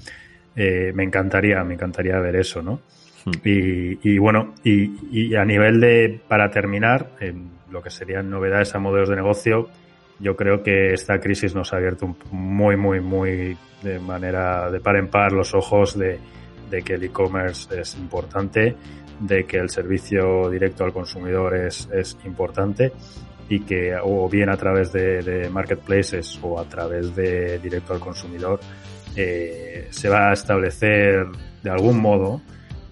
[0.55, 2.79] Eh, me encantaría, me encantaría ver eso, ¿no?
[3.25, 3.31] Hmm.
[3.43, 7.11] Y, bueno, y, a nivel de, para terminar,
[7.69, 9.69] lo que serían novedades a modelos de negocio,
[10.19, 14.95] yo creo que esta crisis nos ha abierto muy, muy, muy de manera de par
[14.95, 16.19] en par los ojos de,
[16.81, 18.75] que el e-commerce es importante,
[19.19, 22.91] de que el servicio directo al consumidor es, es importante
[23.49, 28.59] y que o bien a través de, marketplaces o a través de directo al consumidor
[29.15, 31.25] eh, se va a establecer
[31.61, 32.41] de algún modo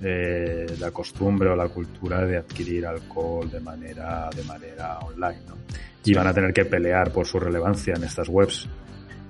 [0.01, 5.55] eh, la costumbre o la cultura de adquirir alcohol de manera de manera online ¿no?
[6.05, 8.67] y van a tener que pelear por su relevancia en estas webs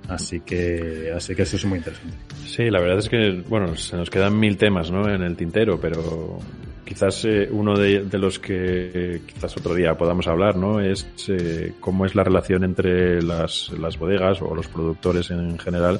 [0.08, 3.96] así que así que eso es muy interesante sí la verdad es que bueno se
[3.96, 5.08] nos quedan mil temas ¿no?
[5.08, 6.40] en el tintero pero
[6.84, 10.80] Quizás eh, uno de, los que eh, quizás otro día podamos hablar, ¿no?
[10.80, 15.98] Es eh, cómo es la relación entre las, las bodegas o los productores en general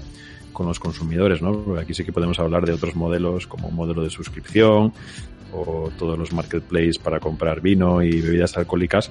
[0.53, 1.77] con los consumidores, ¿no?
[1.81, 4.93] aquí sí que podemos hablar de otros modelos como un modelo de suscripción
[5.53, 9.11] o todos los marketplaces para comprar vino y bebidas alcohólicas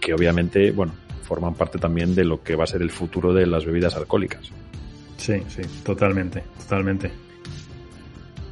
[0.00, 0.92] que obviamente, bueno,
[1.28, 4.50] forman parte también de lo que va a ser el futuro de las bebidas alcohólicas.
[5.18, 7.10] Sí, sí, totalmente, totalmente.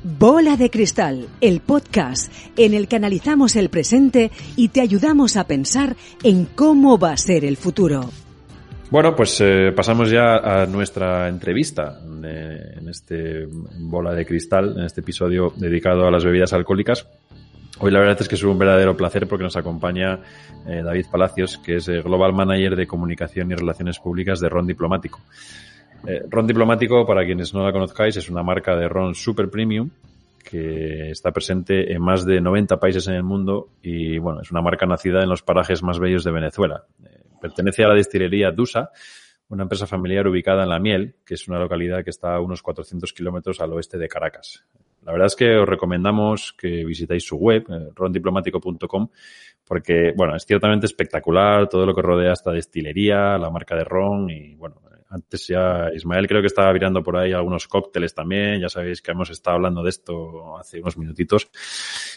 [0.04, 5.46] Bola de Cristal, el podcast en el que analizamos el presente y te ayudamos a
[5.46, 8.10] pensar en cómo va a ser el futuro.
[8.90, 13.46] Bueno, pues eh, pasamos ya a nuestra entrevista en este
[13.78, 17.08] Bola de Cristal, en este episodio dedicado a las bebidas alcohólicas.
[17.78, 20.20] Hoy la verdad es que es un verdadero placer porque nos acompaña
[20.66, 24.66] eh, David Palacios, que es el Global Manager de Comunicación y Relaciones Públicas de Ron
[24.66, 25.20] Diplomático.
[26.06, 29.90] Eh, ron Diplomático, para quienes no la conozcáis, es una marca de ron super premium
[30.42, 34.62] que está presente en más de 90 países en el mundo y, bueno, es una
[34.62, 36.84] marca nacida en los parajes más bellos de Venezuela.
[37.04, 38.90] Eh, pertenece a la destilería Dusa,
[39.48, 42.62] una empresa familiar ubicada en La Miel, que es una localidad que está a unos
[42.62, 44.64] 400 kilómetros al oeste de Caracas.
[45.06, 49.08] La verdad es que os recomendamos que visitéis su web, eh, rondiplomático.com,
[49.64, 54.28] porque, bueno, es ciertamente espectacular todo lo que rodea esta destilería, la marca de ron
[54.28, 58.60] y, bueno, antes ya Ismael creo que estaba mirando por ahí algunos cócteles también.
[58.60, 61.48] Ya sabéis que hemos estado hablando de esto hace unos minutitos.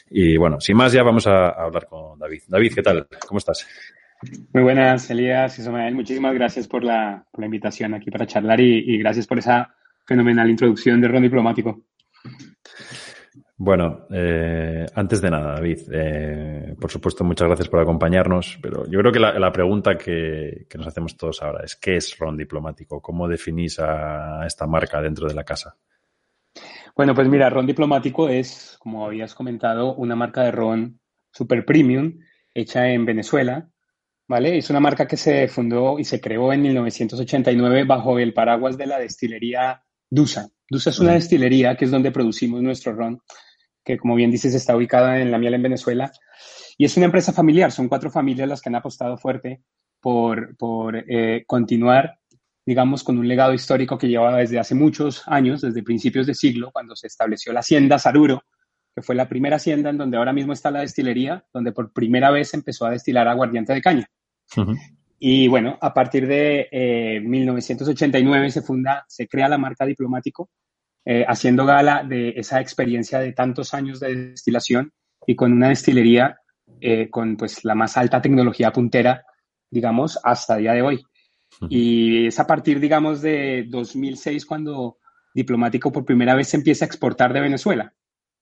[0.09, 2.41] Y bueno, sin más ya vamos a, hablar con David.
[2.47, 3.07] David, ¿qué tal?
[3.27, 3.67] ¿Cómo estás?
[4.51, 5.93] Muy buenas, Elías y Ismael.
[5.93, 9.75] Muchísimas gracias por la, invitación aquí para charlar y, y, gracias por esa
[10.05, 11.83] fenomenal introducción de Ron Diplomático.
[13.61, 18.99] Bueno, eh, antes de nada, David, eh, por supuesto, muchas gracias por acompañarnos, pero yo
[18.99, 23.01] creo que la, pregunta que, nos hacemos todos ahora es, ¿qué es ron diplomático?
[23.01, 25.75] ¿Cómo definís a esta marca dentro de la casa?
[26.95, 30.99] Bueno, pues mira, ron diplomático es, como habías comentado, una marca de ron
[31.31, 32.19] super premium
[32.53, 33.69] hecha en Venezuela,
[34.27, 34.57] ¿vale?
[34.57, 38.85] Es una marca que se fundó y se creó en 1989 bajo el paraguas de
[38.85, 40.49] la destilería Dusa.
[40.69, 43.21] Dusa es una destilería que es donde producimos nuestro ron
[43.89, 46.11] que como bien dices está ubicada en La Miel en Venezuela.
[46.77, 49.63] Y es una empresa familiar, son cuatro familias las que han apostado fuerte
[49.99, 52.19] por, por eh, continuar,
[52.65, 56.69] digamos, con un legado histórico que lleva desde hace muchos años, desde principios de siglo,
[56.71, 58.43] cuando se estableció la hacienda Saruro,
[58.95, 62.31] que fue la primera hacienda en donde ahora mismo está la destilería, donde por primera
[62.31, 64.07] vez empezó a destilar aguardiente de caña.
[65.19, 70.49] Y bueno, a partir de 1989 eh, se funda, se crea la marca Diplomático,
[71.05, 74.93] eh, haciendo gala de esa experiencia de tantos años de destilación
[75.27, 76.39] y con una destilería
[76.79, 79.25] eh, con pues la más alta tecnología puntera,
[79.69, 81.03] digamos, hasta el día de hoy.
[81.67, 84.97] Y es a partir, digamos, de 2006 cuando
[85.33, 87.93] Diplomático por primera vez se empieza a exportar de Venezuela.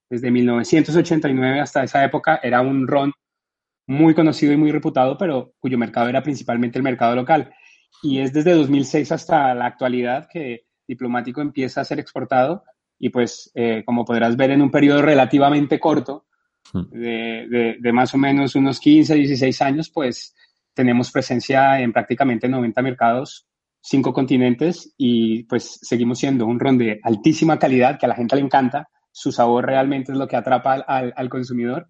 [0.10, 3.12] Desde 1989 hasta esa época era un ron
[3.88, 7.52] muy conocido y muy reputado, pero cuyo mercado era principalmente el mercado local.
[8.04, 12.64] Y es desde 2006 hasta la actualidad que diplomático empieza a ser exportado
[13.00, 16.26] y pues eh, como podrás ver en un periodo relativamente corto
[16.74, 16.84] hmm.
[16.92, 20.36] de, de, más o menos unos 15, 16 años, pues
[20.74, 23.48] tenemos presencia en prácticamente 90 mercados,
[23.82, 28.36] cinco continentes y pues seguimos siendo un ron de altísima calidad que a la gente
[28.36, 31.90] le encanta, su sabor realmente es lo que atrapa al, al consumidor,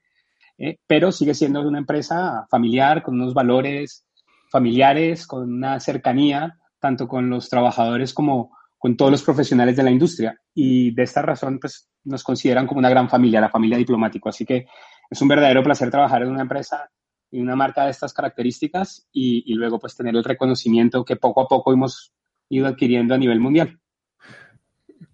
[0.58, 4.06] eh, pero sigue siendo una empresa familiar con unos valores
[4.50, 9.92] familiares, con una cercanía tanto con los trabajadores como con todos los profesionales de la
[9.92, 14.30] industria y de esta razón pues nos consideran como una gran familia, la familia diplomático.
[14.30, 14.68] Así que
[15.10, 16.90] es un verdadero placer trabajar en una empresa
[17.32, 21.48] y una marca de estas características y, luego pues tener el reconocimiento que poco a
[21.48, 22.14] poco hemos
[22.50, 23.80] ido adquiriendo a nivel mundial.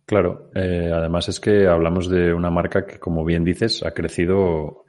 [0.06, 4.86] Claro, eh, además es que hablamos de una marca que, como bien dices, ha crecido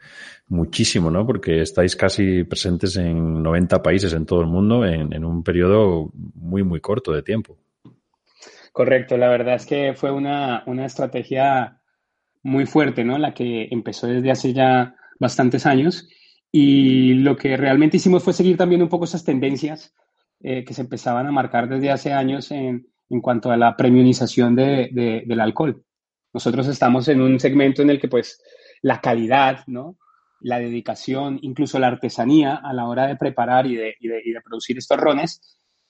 [0.48, 1.26] muchísimo, ¿no?
[1.26, 6.62] Porque estáis casi presentes en 90 países en todo el mundo en un periodo muy,
[6.64, 7.58] muy corto de tiempo.
[8.74, 11.80] Correcto, la verdad es que fue una, estrategia
[12.42, 13.18] muy fuerte, ¿no?
[13.18, 16.08] La que empezó desde hace ya bastantes años.
[16.50, 19.94] Y lo que realmente hicimos fue seguir también un poco esas tendencias
[20.40, 24.56] eh, que se empezaban a marcar desde hace años en, en cuanto a la premiumización
[24.56, 25.82] de, del alcohol.
[26.32, 28.42] Nosotros estamos en un segmento en el que pues
[28.82, 29.96] la calidad, ¿no?
[30.40, 34.32] la dedicación, incluso la artesanía a la hora de preparar y de, y de, y
[34.32, 35.40] de producir estos rones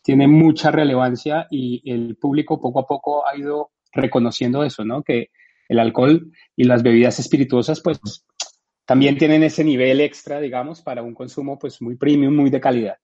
[0.04, 5.02] tiene mucha relevancia y el público poco a poco ha ido reconociendo eso, ¿no?
[5.02, 5.30] Que
[5.68, 7.98] el alcohol y las bebidas espirituosas, pues,
[8.84, 12.96] también tienen ese nivel extra, digamos, para un consumo, pues, muy premium, muy de calidad.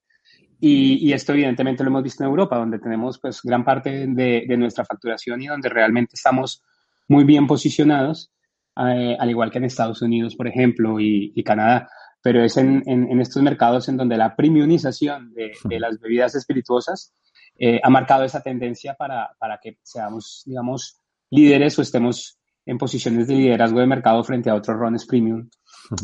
[0.60, 4.44] Y, y esto, evidentemente, lo hemos visto en Europa, donde tenemos, pues, gran parte de,
[4.46, 6.62] de nuestra facturación y donde realmente estamos
[7.08, 8.30] muy bien posicionados,
[8.76, 11.88] eh, al igual que en Estados Unidos, por ejemplo, y, y Canadá.
[12.22, 17.14] Pero es en, en, estos mercados en donde la premiumización de, de las bebidas espirituosas
[17.58, 23.26] eh, ha marcado esa tendencia para, para, que seamos, digamos, líderes o estemos en posiciones
[23.26, 25.48] de liderazgo de mercado frente a otros rones premium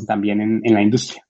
[0.06, 1.25] también en, en la industria.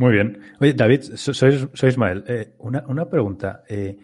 [0.00, 0.40] Muy bien.
[0.60, 2.24] Oye, David, soy, soy Ismael.
[2.26, 3.62] Eh, una, una, pregunta.
[3.68, 3.98] Eh,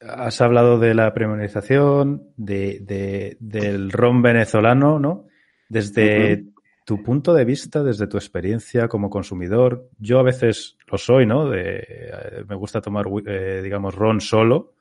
[0.00, 5.26] has hablado de la premiumización, de, de, del ron venezolano, ¿no?
[5.68, 10.76] Desde uh -huh tu punto de vista, desde tu experiencia como consumidor, yo a veces
[10.86, 11.48] lo soy, ¿no?
[11.48, 14.74] De, eh, me gusta tomar, eh, digamos, ron solo,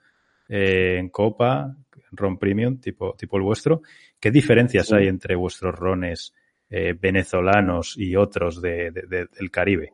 [0.49, 1.73] eh, en copa,
[2.11, 3.81] ron premium, tipo, tipo el vuestro.
[4.19, 4.95] ¿Qué diferencias sí.
[4.95, 6.33] hay entre vuestros rones
[6.69, 9.93] eh, venezolanos y otros de, de, de, del Caribe?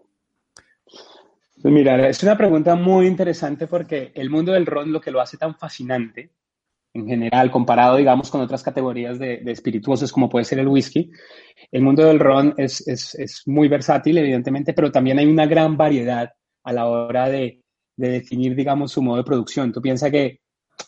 [1.61, 5.19] Pues mira, es una pregunta muy interesante porque el mundo del ron lo que lo
[5.19, 6.31] hace tan fascinante
[6.93, 11.11] en general, comparado, digamos, con otras categorías de, espirituosos como puede ser el whisky.
[11.71, 15.77] El mundo del ron es, es, es, muy versátil, evidentemente, pero también hay una gran
[15.77, 16.31] variedad
[16.63, 17.61] a la hora de,
[17.95, 19.71] de definir, digamos, su modo de producción.
[19.71, 20.39] Tú piensas que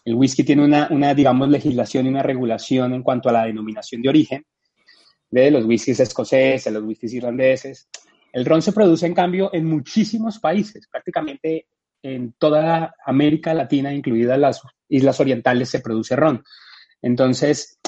[0.05, 4.01] el whisky tiene una, una, digamos, legislación y una regulación en cuanto a la denominación
[4.01, 4.45] de origen
[5.29, 7.89] de los whiskies escoceses, los whiskies irlandeses.
[8.31, 11.67] El ron se produce, en cambio, en muchísimos países, prácticamente
[12.03, 16.43] en toda América Latina, incluidas las islas orientales, se produce ron.
[17.01, 17.79] Entonces,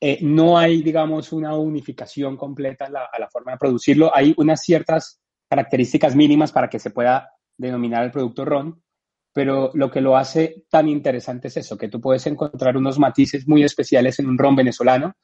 [0.00, 4.10] eh, no hay, digamos, una unificación completa a la, a la, forma de producirlo.
[4.14, 8.82] Hay unas ciertas características mínimas para que se pueda denominar el producto ron,
[9.32, 13.46] pero lo que lo hace tan interesante es eso, que tú puedes encontrar unos matices
[13.46, 15.14] muy especiales en un ron venezolano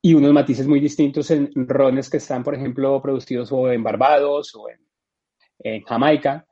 [0.00, 4.54] y unos matices muy distintos en rones que están, por ejemplo, producidos o en Barbados
[4.54, 4.78] o en,
[5.58, 6.46] en Jamaica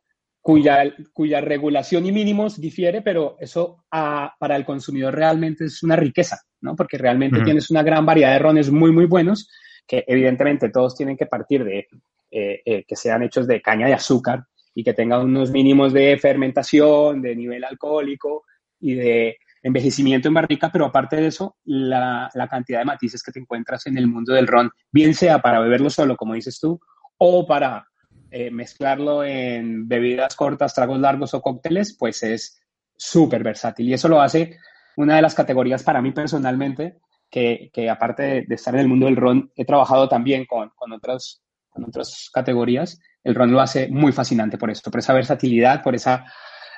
[0.46, 5.96] cuya, cuya regulación y mínimos difiere, pero eso a, para el consumidor realmente es una
[5.96, 6.76] riqueza, ¿no?
[6.76, 7.44] Porque realmente uh -huh.
[7.44, 9.50] tienes una gran variedad de rones muy, muy buenos,
[9.84, 11.88] que evidentemente todos tienen que partir de
[12.30, 16.16] eh, eh, que sean hechos de caña de azúcar y que tengan unos mínimos de
[16.16, 18.44] fermentación, de nivel alcohólico
[18.78, 23.32] y de envejecimiento en barrica, pero aparte de eso, la, la cantidad de matices que
[23.32, 26.80] te encuentras en el mundo del ron, bien sea para beberlo solo, como dices tú,
[27.18, 27.88] o para
[28.30, 32.60] eh, mezclarlo en bebidas cortas, tragos largos o cócteles, pues es
[32.96, 33.88] súper versátil.
[33.88, 34.56] Y eso lo hace
[34.96, 36.98] una de las categorías para mí personalmente,
[37.28, 40.92] que, que aparte de, estar en el mundo del ron, he trabajado también con, con,
[40.92, 43.00] otras, con otras categorías.
[43.24, 46.24] El ron lo hace muy fascinante por esto, por esa versatilidad, por esa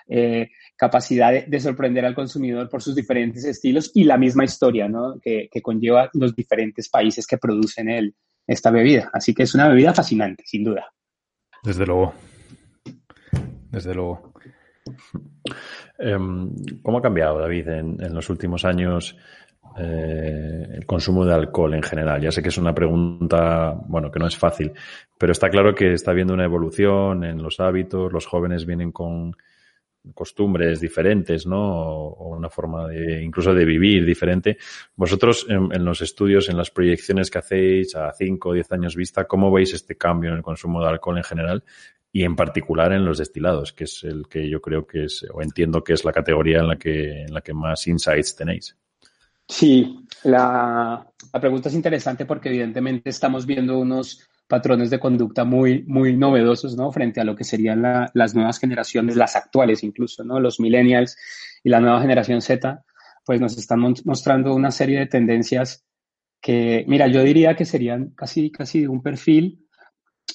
[0.08, 4.88] eh, capacidad de, de, sorprender al consumidor por sus diferentes estilos y la misma historia
[4.88, 5.18] ¿no?
[5.20, 8.14] que, que conlleva los diferentes países que producen el,
[8.46, 9.10] esta bebida.
[9.12, 10.92] Así que es una bebida fascinante, sin duda.
[11.62, 12.14] Desde luego.
[13.70, 14.32] Desde luego.
[15.98, 19.16] Um, ¿Cómo ha cambiado, David, en, en los últimos años
[19.78, 22.20] eh, el consumo de alcohol en general?
[22.20, 24.72] Ya sé que es una pregunta, bueno, que no es fácil,
[25.18, 29.36] pero está claro que está habiendo una evolución en los hábitos, los jóvenes vienen con
[30.14, 31.60] costumbres diferentes, ¿no?
[31.60, 34.58] O, una forma de, incluso de vivir diferente.
[34.96, 38.96] Vosotros, en, en, los estudios, en las proyecciones que hacéis a 5 o 10 años
[38.96, 41.64] vista, ¿cómo veis este cambio en el consumo de alcohol en general
[42.12, 45.42] y en particular en los destilados, que es el que yo creo que es, o
[45.42, 48.76] entiendo que es la categoría en la que, en la que más insights tenéis?
[49.46, 55.84] Sí, la, la pregunta es interesante porque evidentemente estamos viendo unos patrones de conducta muy,
[55.86, 56.90] muy novedosos, ¿no?
[56.90, 60.40] Frente a lo que serían la, las nuevas generaciones, las actuales incluso, ¿no?
[60.40, 61.16] Los millennials
[61.62, 62.82] y la nueva generación Z,
[63.24, 65.84] pues nos están mostrando una serie de tendencias
[66.40, 69.66] que, mira, yo diría que serían casi, casi de un perfil,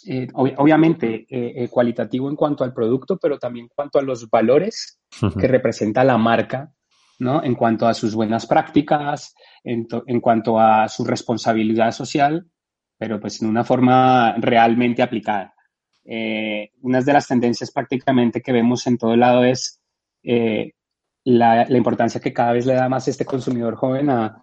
[0.05, 4.03] eh, ob obviamente eh, eh, cualitativo en cuanto al producto, pero también en cuanto a
[4.03, 5.39] los valores uh -huh.
[5.39, 6.71] que representa la marca,
[7.19, 7.43] ¿no?
[7.43, 9.33] En cuanto a sus buenas prácticas,
[9.63, 12.45] en, en cuanto a su responsabilidad social
[13.03, 15.53] pero pues en una forma realmente aplicada.
[16.05, 19.81] Eh, una de las tendencias prácticamente que vemos en todo lado es
[20.23, 20.71] eh,
[21.25, 24.41] la, la, importancia que cada vez le da más este consumidor joven a,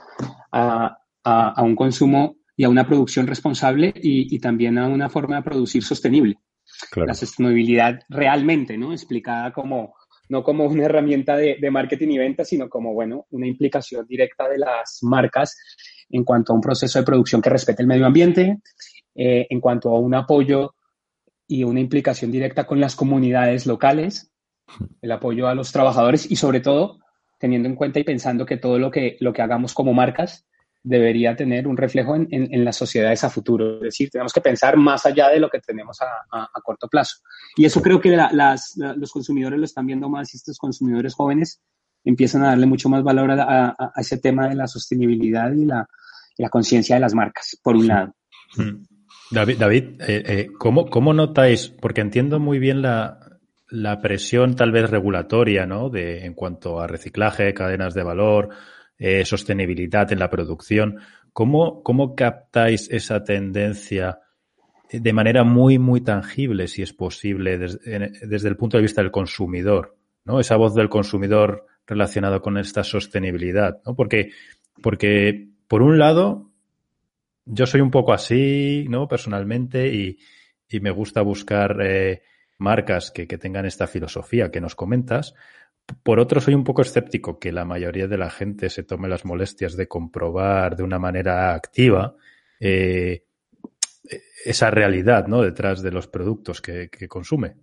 [0.52, 5.42] a, a, un consumo y a una producción responsable y, también a una forma de
[5.42, 6.36] producir sostenible.
[6.94, 8.92] La sostenibilidad realmente, ¿no?
[8.92, 9.94] Explicada como,
[10.28, 14.58] no como una herramienta de, marketing y venta, sino como, bueno, una implicación directa de
[14.58, 15.56] las marcas
[16.10, 18.58] en cuanto a un proceso de producción que respete el medio ambiente,
[19.14, 20.74] eh, en cuanto a un apoyo
[21.46, 24.32] y una implicación directa con las comunidades locales,
[25.02, 26.98] el apoyo a los trabajadores y sobre todo
[27.38, 30.46] teniendo en cuenta y pensando que todo lo que, lo que hagamos como marcas
[30.82, 33.76] debería tener un reflejo en, en, las sociedades a futuro.
[33.76, 37.18] Es decir, tenemos que pensar más allá de lo que tenemos a, a, corto plazo.
[37.56, 41.60] Y eso creo que las, los consumidores lo están viendo más y estos consumidores jóvenes
[42.04, 45.86] empiezan a darle mucho más valor a, a ese tema de la sostenibilidad y la,
[46.40, 48.14] la conciencia de las marcas, por un lado.
[48.56, 48.82] Mm.
[49.30, 51.68] David, David eh, eh, ¿cómo, ¿cómo, notáis?
[51.68, 53.38] Porque entiendo muy bien la,
[53.68, 55.88] la presión tal vez regulatoria, ¿no?
[55.88, 58.48] De, en cuanto a reciclaje, cadenas de valor,
[58.98, 60.98] eh, sostenibilidad en la producción.
[61.32, 64.18] ¿Cómo, ¿Cómo captáis esa tendencia
[64.92, 69.96] de manera muy, muy tangible, si es posible, desde, el punto de vista del consumidor?
[70.24, 70.40] ¿no?
[70.40, 73.94] Esa voz del consumidor relacionado con esta sostenibilidad, ¿no?
[73.94, 74.30] Porque,
[74.82, 76.50] porque por un lado,
[77.44, 79.06] yo soy un poco así, ¿no?
[79.08, 80.18] Personalmente y,
[80.68, 82.22] y me gusta buscar eh,
[82.56, 85.34] marcas que, que, tengan esta filosofía que nos comentas,
[86.02, 89.24] por otro, soy un poco escéptico que la mayoría de la gente se tome las
[89.24, 92.14] molestias de comprobar de una manera activa
[92.58, 93.24] eh,
[94.44, 95.42] esa realidad ¿no?
[95.42, 97.56] detrás de los productos que, consume.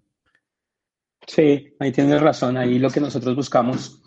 [1.26, 2.58] Sí, ahí tienes razón.
[2.58, 4.02] Ahí lo que nosotros buscamos,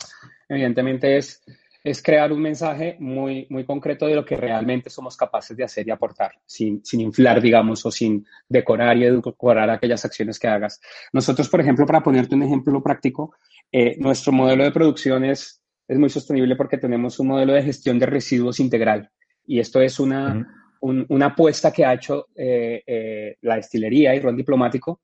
[0.50, 1.42] evidentemente, es,
[1.82, 5.86] es crear un mensaje muy, muy concreto de lo que realmente somos capaces de hacer
[5.86, 10.80] y aportar, sin, sin inflar, digamos, o sin decorar y decorar aquellas acciones que hagas.
[11.12, 13.34] Nosotros, por ejemplo, para ponerte un ejemplo práctico,
[13.72, 17.98] eh, nuestro modelo de producción es, es muy sostenible porque tenemos un modelo de gestión
[17.98, 19.10] de residuos integral.
[19.46, 20.46] Y esto es una,
[20.80, 25.00] una apuesta que ha hecho eh, eh, la destilería y Ron Diplomático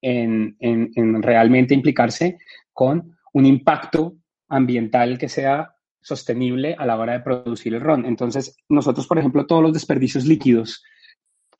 [0.00, 2.38] en, en, en realmente implicarse
[2.72, 4.16] con un impacto
[4.48, 8.04] ambiental que sea sostenible a la hora de producir el ron.
[8.04, 10.82] Entonces, nosotros, por ejemplo, todos los desperdicios líquidos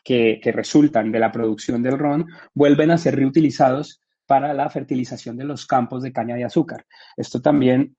[0.04, 5.44] que, resultan de la producción del ron vuelven a ser reutilizados para la fertilización de
[5.44, 6.84] los campos de caña de azúcar.
[7.16, 7.96] Esto también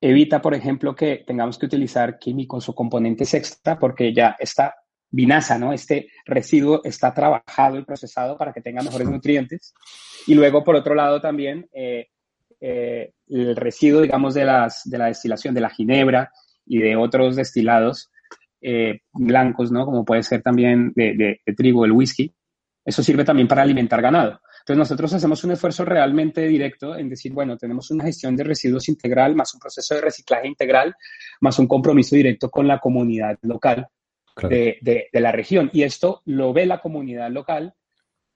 [0.00, 4.76] evita, por ejemplo, que tengamos que utilizar químicos o componentes extra porque ya está
[5.10, 5.72] vinaza, ¿no?
[5.72, 9.74] Este residuo está trabajado y procesado para que tenga mejores nutrientes.
[10.26, 12.08] Y luego, por otro lado, también eh,
[12.60, 16.30] eh, el residuo, digamos, de, las, de la destilación de la ginebra
[16.66, 18.10] y de otros destilados
[18.60, 19.84] eh, blancos, ¿no?
[19.84, 22.34] Como puede ser también de, de trigo, el whisky.
[22.84, 24.40] Eso sirve también para alimentar ganado.
[24.68, 28.88] Entonces nosotros hacemos un esfuerzo realmente directo en decir, bueno, tenemos una gestión de residuos
[28.90, 30.94] integral, más un proceso de reciclaje integral,
[31.40, 33.88] más un compromiso directo con la comunidad local
[34.42, 35.70] de, de, la región.
[35.72, 37.74] Y esto lo ve la comunidad local.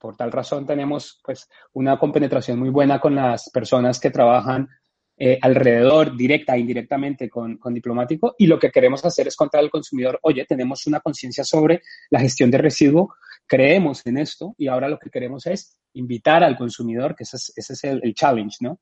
[0.03, 4.69] Por tal razón tenemos pues una compenetración muy buena con las personas que trabajan
[5.17, 8.35] eh, alrededor, directa e indirectamente con, con, diplomático.
[8.37, 12.19] Y lo que queremos hacer es contar al consumidor, oye, tenemos una conciencia sobre la
[12.19, 13.15] gestión de residuo,
[13.47, 17.85] creemos en esto y ahora lo que queremos es invitar al consumidor, que ese es,
[17.85, 18.81] el, challenge, ¿no?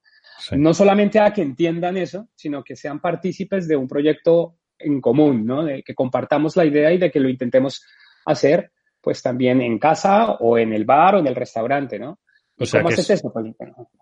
[0.53, 5.45] No solamente a que entiendan eso, sino que sean partícipes de un proyecto en común,
[5.45, 5.65] ¿no?
[5.65, 7.85] De que compartamos la idea y de que lo intentemos
[8.25, 12.19] hacer, pues también en casa o en el bar o en el restaurante, ¿no?
[12.59, 13.33] O sea, que es, eso?
[13.33, 13.55] Pues,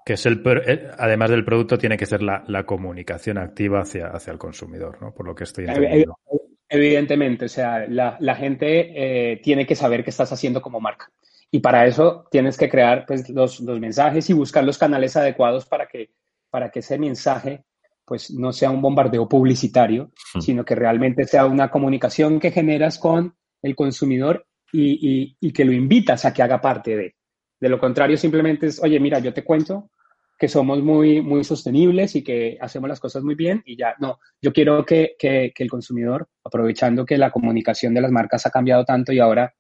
[0.05, 4.33] que es el, eh, además del producto, tiene que ser la, comunicación activa hacia, hacia
[4.33, 5.15] el consumidor, ¿no?
[5.15, 6.19] Por lo que estoy entendiendo.
[6.69, 11.11] Evidentemente, o sea, la, gente eh, tiene que saber qué estás haciendo como marca.
[11.53, 15.65] Y para eso tienes que crear pues, los, los, mensajes y buscar los canales adecuados
[15.65, 16.11] para que,
[16.51, 17.65] para que ese mensaje
[18.05, 20.41] pues, no sea un bombardeo publicitario, hmm.
[20.41, 26.25] sino que realmente sea una comunicación que generas con el consumidor y, que lo invitas
[26.25, 27.15] a que haga parte de.
[27.61, 29.91] De lo contrario, simplemente es, oye, mira, yo te cuento
[30.39, 34.21] que somos muy, muy sostenibles y que hacemos las cosas muy bien y ya, no,
[34.41, 38.85] yo quiero que, que, el consumidor, aprovechando que la comunicación de las marcas ha cambiado
[38.85, 39.53] tanto y ahora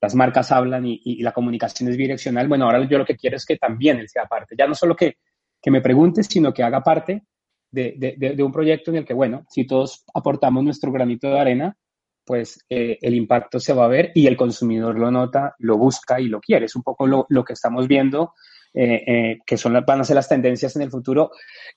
[0.00, 3.44] las marcas hablan y, la comunicación es bidireccional, bueno, ahora yo lo que quiero es
[3.44, 5.16] que también sea parte, ya no solo que,
[5.60, 7.24] que me pregunte, sino que haga parte
[7.72, 11.76] de, de, un proyecto en el que, bueno, si todos aportamos nuestro granito de arena,
[12.24, 16.20] pues eh, el impacto se va a ver y el consumidor lo nota, lo busca
[16.20, 16.66] y lo quiere.
[16.66, 18.32] Es un poco lo, lo que estamos viendo
[18.74, 21.30] eh, eh, que son, van a ser las tendencias en el futuro,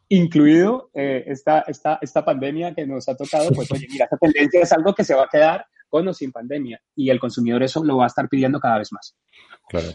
[0.10, 4.72] incluido esta, esta, esta pandemia que nos ha tocado, pues oye, mira, esta tendencia es
[4.72, 7.98] algo que se va a quedar con o sin pandemia y el consumidor eso lo
[7.98, 9.16] va a estar pidiendo cada vez más.
[9.68, 9.88] Claro.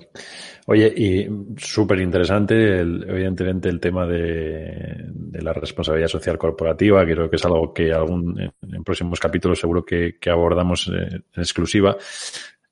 [0.67, 7.37] Oye, y súper interesante, evidentemente, el tema de, la responsabilidad social corporativa, que creo que
[7.37, 11.97] es algo que algún, en, próximos capítulos seguro que, abordamos eh, en exclusiva.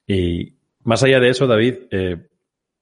[0.07, 2.29] Y más allá de eso, David, eh,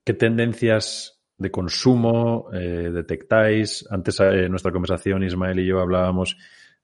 [0.02, 3.86] ¿qué tendencias de consumo eh, detectáis?
[3.90, 6.36] Antes en nuestra conversación, Ismael y yo hablábamos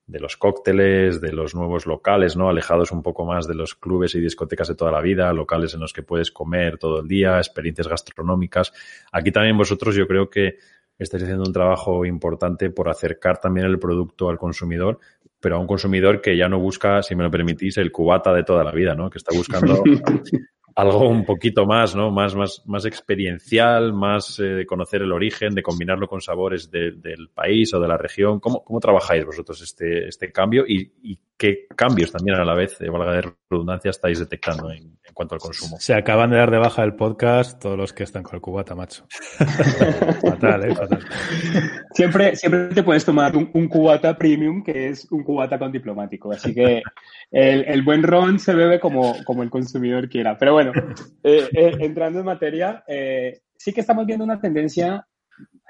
[0.06, 2.48] de los cócteles, de los nuevos locales, ¿no?
[2.48, 5.80] Alejados un poco más de los clubes y discotecas de toda la vida, locales en
[5.80, 8.72] los que puedes comer todo el día, experiencias gastronómicas.
[9.12, 10.58] Aquí también vosotros yo creo que
[10.98, 14.98] estáis haciendo un trabajo importante por acercar también el producto al consumidor,
[15.40, 18.44] pero a un consumidor que ya no busca, si me lo permitís, el cubata de
[18.44, 19.08] toda la vida, ¿no?
[19.08, 19.82] Que está buscando
[20.76, 22.10] algo un poquito más, ¿no?
[22.10, 27.30] Más, más, más experiencial, más eh, de conocer el origen, de combinarlo con sabores del
[27.34, 28.40] país o de la región.
[28.40, 32.88] ¿Cómo, cómo trabajáis vosotros este, este cambio y, qué cambios también a la vez, de
[32.88, 35.76] valga de redundancia, estáis detectando en, cuanto al consumo?
[35.80, 38.76] Se acaban de dar de baja el podcast todos los que están con el cubata,
[38.76, 39.04] macho.
[40.22, 40.72] fatal, ¿eh?
[40.76, 41.04] Fatal.
[41.94, 46.30] Siempre, siempre te puedes tomar un, un, cubata premium, que es un cubata con diplomático.
[46.30, 46.80] Así que
[47.32, 50.38] el, el buen ron se bebe como, como el consumidor quiera.
[50.38, 50.70] Pero bueno,
[51.24, 55.04] eh, eh, entrando en materia, eh, sí que estamos viendo una tendencia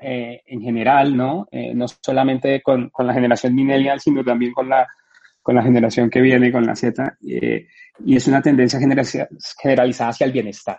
[0.04, 1.46] en general, ¿no?
[1.52, 4.84] no solamente con, con, la generación millennial, sino también con la,
[5.43, 10.32] con la generación que viene, con la Z, y es una tendencia generalizada hacia el
[10.32, 10.78] bienestar,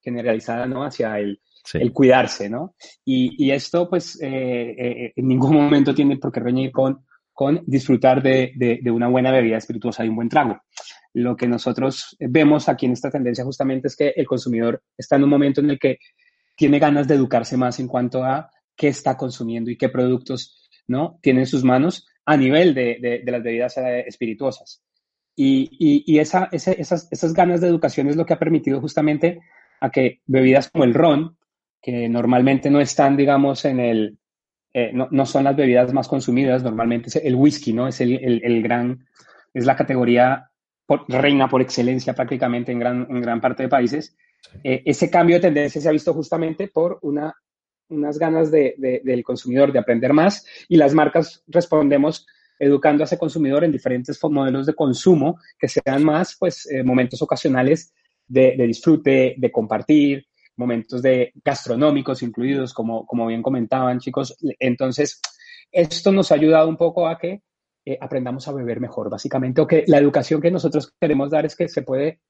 [0.00, 0.84] generalizada, ¿no?
[0.84, 1.40] Hacia el,
[1.74, 2.74] el cuidarse, ¿no?
[3.04, 7.04] Y, y esto, pues, en ningún momento tiene por qué reñir con
[7.38, 10.60] con disfrutar de, de, una buena bebida espirituosa y un buen trago.
[11.14, 15.22] Lo que nosotros vemos aquí en esta tendencia justamente es que el consumidor está en
[15.22, 15.98] un momento en el que
[16.56, 21.20] tiene ganas de educarse más en cuanto a qué está consumiendo y qué productos ¿no?
[21.22, 24.82] tiene en sus manos a nivel de, de, las bebidas eh, espirituosas.
[25.34, 29.40] Y, y, esa, esas, esas ganas de educación es lo que ha permitido justamente
[29.80, 31.38] a que bebidas como el ron,
[31.80, 34.18] que normalmente no están, digamos, en el,
[34.74, 37.88] eh, no, no, son las bebidas más consumidas, normalmente es el whisky, ¿no?
[37.88, 39.06] Es el, el, gran,
[39.54, 40.50] es la categoría
[41.08, 44.18] reina por excelencia prácticamente en gran, en gran parte de países.
[44.62, 47.34] Eh, ese cambio de tendencia se ha visto justamente por una,
[47.88, 52.26] unas ganas de, del consumidor de aprender más y las marcas respondemos
[52.58, 57.22] educando a ese consumidor en diferentes modelos de consumo que sean más, pues, eh, momentos
[57.22, 57.94] ocasionales
[58.26, 60.26] de, de, disfrute, de compartir,
[60.56, 64.36] momentos de gastronómicos incluidos, como, como bien comentaban chicos.
[64.58, 65.20] Entonces,
[65.70, 67.42] esto nos ha ayudado un poco a que
[67.84, 71.54] eh, aprendamos a beber mejor, básicamente, o que la educación que nosotros queremos dar es
[71.54, 72.20] que se puede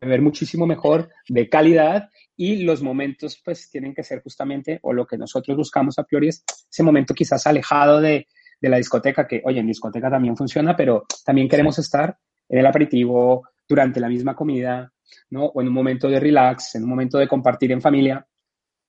[0.00, 5.06] beber muchísimo mejor, de calidad, y los momentos pues tienen que ser justamente, o lo
[5.06, 8.26] que nosotros buscamos a priori es ese momento quizás alejado de,
[8.60, 12.16] de la discoteca, que oye, en discoteca también funciona, pero también queremos estar
[12.48, 14.92] en el aperitivo, durante la misma comida,
[15.30, 15.46] ¿no?
[15.46, 18.26] O en un momento de relax, en un momento de compartir en familia.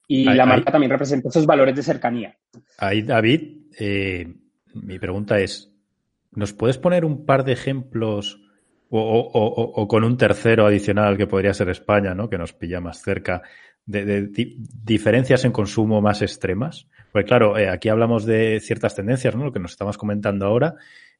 [0.07, 2.37] Y la marca también representa esos valores de cercanía.
[2.77, 4.27] Ahí, David, eh,
[4.73, 5.71] mi pregunta es,
[6.31, 8.41] ¿nos puedes poner un par de ejemplos
[8.95, 12.29] o, con un tercero adicional que podría ser España, ¿no?
[12.29, 13.41] que nos pilla más cerca,
[13.85, 14.29] de,
[14.83, 16.87] diferencias en consumo más extremas?
[17.11, 19.45] Pues claro, eh, aquí hablamos de ciertas tendencias, ¿no?
[19.45, 20.75] Lo que nos estamos comentando ahora,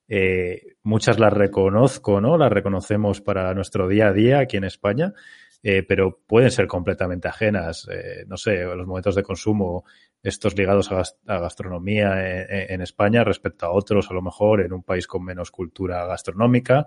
[0.08, 2.38] eh, muchas las reconozco, ¿no?
[2.38, 5.14] Las reconocemos para nuestro día a día aquí en España,
[5.62, 7.88] eh, pero pueden ser completamente ajenas.
[8.28, 9.86] No sé, los momentos de consumo,
[10.24, 11.04] estos ligados a,
[11.40, 12.14] gastronomía
[12.50, 16.86] en, España respecto a otros, a lo mejor en un país con menos cultura gastronómica,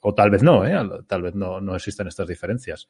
[0.00, 0.62] o tal vez no,
[1.06, 2.88] Tal vez no, no existen estas diferencias.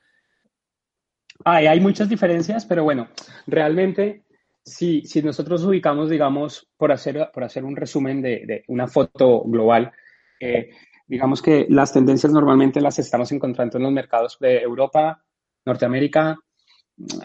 [1.45, 3.09] hay muchas diferencias, pero bueno,
[3.47, 4.25] realmente
[4.65, 9.43] si, si nosotros ubicamos, digamos, por hacer, por hacer un resumen de, de una foto
[9.45, 9.93] global,
[10.39, 10.71] eh,
[11.07, 15.23] digamos que las tendencias normalmente las estamos encontrando en los mercados de Europa,
[15.65, 16.39] Norteamérica,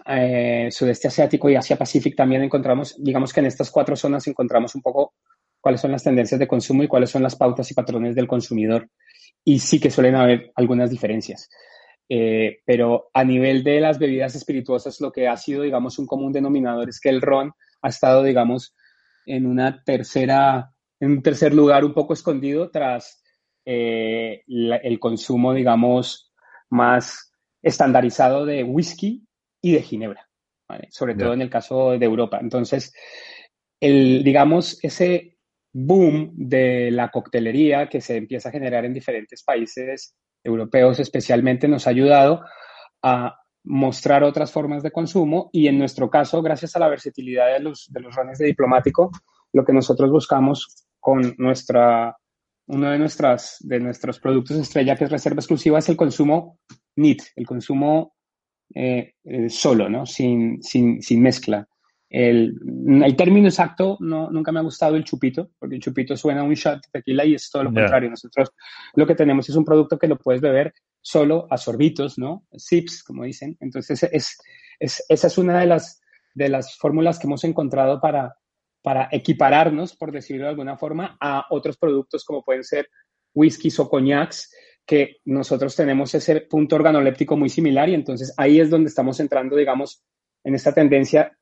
[0.06, 4.76] eh, Sudeste Asiático y Asia Pacífico también encontramos, digamos que en estas cuatro zonas encontramos
[4.76, 5.14] un poco
[5.60, 8.90] cuáles son las tendencias de consumo y cuáles son las pautas y patrones del consumidor.
[9.44, 11.50] Y sí que suelen haber algunas diferencias.
[12.08, 16.32] Eh, pero a nivel de las bebidas espirituosas, lo que ha sido, digamos, un común
[16.32, 17.52] denominador es que el ron
[17.82, 18.76] ha estado, digamos,
[19.26, 23.24] en una tercera, en un tercer lugar un poco escondido tras
[23.66, 26.32] eh, el consumo, digamos,
[26.70, 29.26] más estandarizado de whisky
[29.66, 30.30] y de ginebra,
[30.90, 32.38] sobre todo en el caso de Europa.
[32.40, 32.94] Entonces,
[33.80, 35.40] el, digamos, ese
[35.74, 41.88] boom de la coctelería que se empieza a generar en diferentes países europeos especialmente, nos
[41.88, 42.46] ha ayudado
[43.02, 47.62] a mostrar otras formas de consumo y en nuestro caso, gracias a la versatilidad de
[47.62, 49.10] los, de los rones de diplomático,
[49.52, 52.16] lo que nosotros buscamos con nuestra,
[52.68, 56.60] uno de, nuestras, de nuestros productos estrella, que es reserva exclusiva, es el consumo
[56.96, 58.15] NIT, el consumo
[58.74, 60.06] eh, eh, solo, ¿no?
[60.06, 61.68] Sin, sin, sin mezcla.
[62.10, 62.56] El,
[63.04, 66.44] el, término exacto no, nunca me ha gustado el chupito, porque el chupito suena a
[66.44, 68.10] un shot de tequila y es todo lo contrario.
[68.10, 68.52] Nosotros
[68.94, 72.46] lo que tenemos es un producto que lo puedes beber solo a sorbitos, ¿no?
[72.56, 73.58] Sips, como dicen.
[73.60, 74.38] Entonces, es,
[74.80, 76.02] es, esa es una de las,
[76.34, 78.36] de las fórmulas que hemos encontrado para,
[78.82, 82.88] para equipararnos, por decirlo de alguna forma, a otros productos como pueden ser
[83.34, 84.50] whiskies o coñacs,
[84.86, 89.56] que nosotros tenemos ese punto organoléptico muy similar y entonces ahí es donde estamos entrando,
[89.56, 90.04] digamos,
[90.44, 91.36] en esta tendencia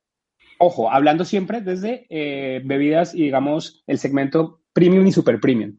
[0.57, 5.77] ojo, hablando siempre desde eh, bebidas y digamos el segmento premium y super premium.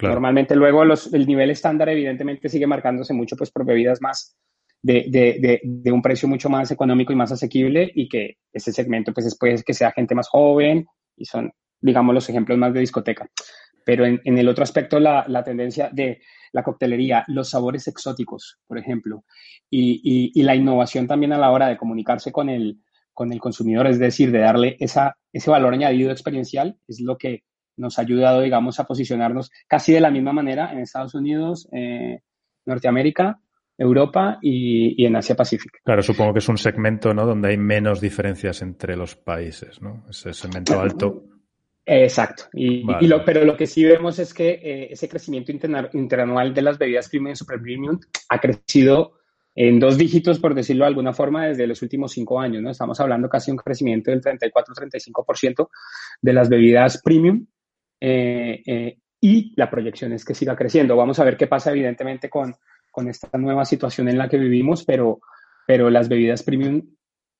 [0.00, 4.36] Normalmente luego el nivel estándar evidentemente sigue marcándose mucho pues por bebidas más
[4.82, 9.64] de, un precio mucho más económico y más asequible y que ese segmento pues después
[9.64, 10.86] que sea gente más joven
[11.16, 11.50] y son
[11.80, 13.26] digamos los ejemplos más de discoteca.
[13.86, 16.20] Pero en, el otro aspecto la, tendencia de
[16.52, 19.24] la coctelería, los sabores exóticos, por ejemplo,
[19.70, 22.80] y la innovación también a la hora de comunicarse con el,
[23.16, 27.44] con el consumidor, es decir, de darle esa, ese valor añadido experiencial, es lo que
[27.78, 32.20] nos ha ayudado, digamos, a posicionarnos casi de la misma manera en Estados Unidos, eh,
[32.66, 33.40] Norteamérica,
[33.78, 35.78] Europa y, en Asia Pacífico.
[35.82, 37.24] Claro, supongo que es un segmento ¿no?
[37.24, 40.04] donde hay menos diferencias entre los países, ¿no?
[40.10, 41.24] Ese segmento alto.
[41.88, 42.44] Exacto.
[42.52, 45.52] Y, lo, pero lo que sí vemos es que eh, ese crecimiento
[45.92, 49.20] interanual de las bebidas premium y super premium ha crecido
[49.54, 52.70] en dos dígitos, por decirlo de alguna forma, desde los últimos cinco años, ¿no?
[52.70, 55.68] Estamos hablando casi de un crecimiento del 34-35%
[56.20, 57.46] de las bebidas premium
[58.00, 60.96] eh, eh, y la proyección es que siga creciendo.
[60.96, 62.54] Vamos a ver qué pasa, evidentemente, con,
[62.90, 65.20] con esta nueva situación en la que vivimos, pero,
[65.66, 66.82] pero las bebidas premium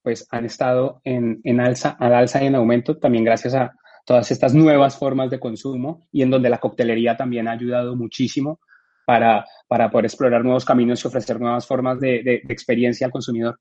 [0.03, 3.75] pues han estado en, en alza, al alza y en aumento, también gracias a
[4.07, 8.61] todas estas nuevas formas de consumo y en donde la coctelería también ha ayudado muchísimo
[9.05, 13.59] para, para poder explorar nuevos caminos y ofrecer nuevas formas de, experiencia al consumidor.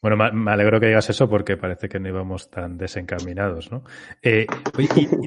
[0.00, 3.82] Bueno, me alegro que digas eso porque parece que no íbamos tan desencaminados, ¿no?
[4.22, 4.46] Eh,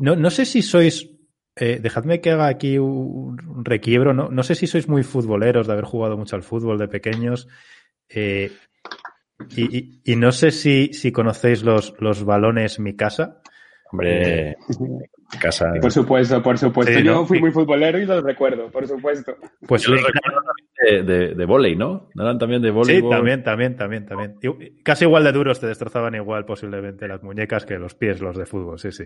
[0.01, 1.09] no, no, sé si sois,
[1.57, 4.29] eh, dejadme que haga aquí un requiebro, ¿no?
[4.29, 7.49] No sé si sois muy futboleros de haber jugado mucho al fútbol de pequeños.
[8.07, 8.51] Eh,
[9.57, 13.41] y, y, no sé si, si conocéis los, los balones Mi Casa.
[13.91, 14.55] Hombre,
[15.39, 15.73] casa.
[15.81, 16.99] Por supuesto, por supuesto.
[16.99, 19.35] Yo fui muy futbolero y los recuerdo, por supuesto.
[19.67, 22.09] Pues los recuerdo también de, de, volei, ¿no?
[22.15, 23.01] eran también de volei?
[23.01, 24.37] Sí, también, también, también, también.
[24.83, 28.45] Casi igual de duros te destrozaban igual posiblemente las muñecas que los pies, los de
[28.45, 29.05] fútbol, sí, sí.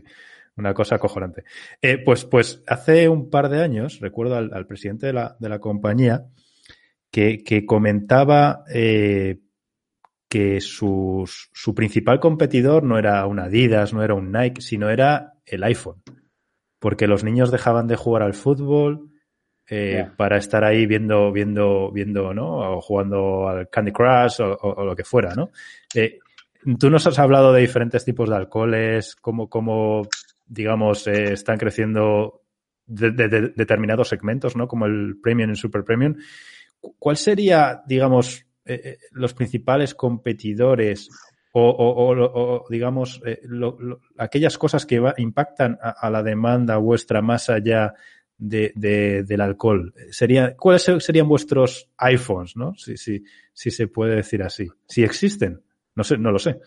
[0.58, 1.44] Una cosa acojonante.
[1.82, 5.60] Eh, pues, pues hace un par de años, recuerdo al, presidente de la, de la
[5.60, 6.26] compañía,
[7.12, 9.40] que, que comentaba eh,
[10.36, 11.24] que su,
[11.54, 16.04] su principal competidor no era un Adidas, no era un Nike, sino era el iPhone.
[16.78, 19.12] Porque los niños dejaban de jugar al fútbol
[19.70, 22.76] eh, para estar ahí viendo, viendo, viendo, ¿no?
[22.76, 25.52] O jugando al Candy Crush o, lo que fuera, ¿no?
[25.94, 26.20] Eh,
[26.78, 30.06] tú nos has hablado de diferentes tipos de alcoholes, cómo, cómo
[30.46, 32.42] digamos, eh, están creciendo
[32.86, 33.12] de,
[33.56, 34.68] determinados segmentos, ¿no?
[34.68, 36.16] Como el premium y super premium.
[37.00, 41.10] ¿Cuál sería, digamos, eh, los principales competidores
[41.58, 43.40] o, digamos, eh,
[44.18, 47.94] aquellas cosas que impactan a, la demanda vuestra más allá
[48.38, 48.74] de,
[49.26, 49.94] del alcohol.
[50.10, 52.76] Sería, ¿Cuáles serían vuestros iPhones, no?
[52.76, 54.68] Si, si, si se puede decir así.
[54.86, 55.62] Si existen.
[55.96, 56.60] No sé, no lo sé.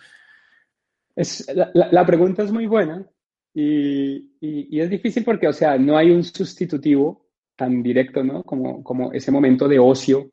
[1.14, 3.05] Es, la, pregunta es muy buena
[3.53, 7.26] y, y, es difícil porque, o sea, no hay un sustitutivo
[7.57, 8.42] tan directo, ¿no?
[8.42, 10.30] Como, como ese momento de ocio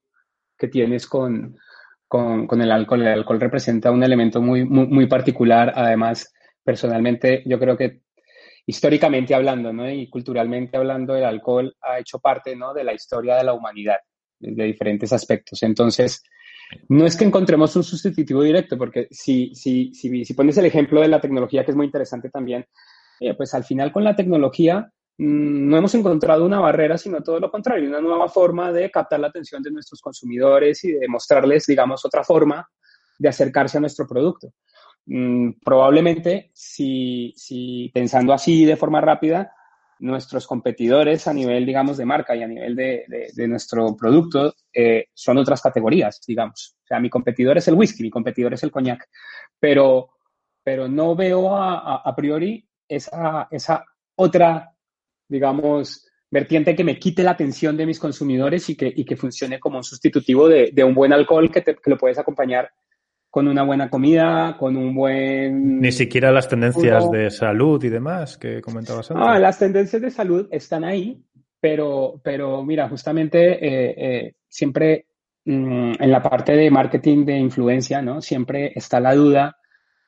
[0.58, 1.58] que tienes con,
[2.08, 3.02] con, el alcohol.
[3.02, 5.74] El alcohol representa un elemento muy, muy, particular.
[5.76, 6.34] Además,
[6.64, 8.02] personalmente, yo creo que
[8.66, 9.90] históricamente hablando ¿no?
[9.90, 12.74] y culturalmente hablando, el alcohol ha hecho parte ¿no?
[12.74, 13.98] de la historia de la humanidad,
[14.40, 15.62] de diferentes aspectos.
[15.64, 16.24] Entonces,
[16.90, 21.02] no es que encontremos un sustitutivo directo, porque si, si, si, si pones el ejemplo
[21.02, 22.66] de la tecnología, que es muy interesante también,
[23.20, 27.50] eh, pues al final con la tecnología no hemos encontrado una barrera, sino todo lo
[27.50, 32.04] contrario, una nueva forma de captar la atención de nuestros consumidores y de mostrarles, digamos,
[32.06, 32.68] otra forma
[33.18, 34.54] de acercarse a nuestro producto.
[35.06, 39.54] Mm, probablemente, si, si, pensando así de forma rápida,
[40.00, 45.06] nuestros competidores a nivel, digamos, de marca y a nivel de, de, nuestro producto eh,
[45.14, 46.76] son otras categorías, digamos.
[46.84, 49.08] O sea, mi competidor es el whisky, mi competidor es el coñac,
[49.58, 50.10] pero,
[50.62, 53.86] pero no veo a, a priori esa, esa
[54.16, 54.75] otra
[55.28, 59.60] digamos, vertiente que me quite la atención de mis consumidores y que, y que funcione
[59.60, 62.70] como un sustitutivo de, de un buen alcohol que, te, que, lo puedes acompañar
[63.30, 65.82] con una buena comida, con un buen...
[65.82, 69.28] Ni siquiera las tendencias de salud y demás que comentabas antes.
[69.28, 71.22] Ah, las tendencias de salud están ahí,
[71.60, 75.08] pero, pero mira, justamente eh, eh, siempre
[75.44, 78.22] mm, en la parte de marketing de influencia, ¿no?
[78.22, 79.58] Siempre está la duda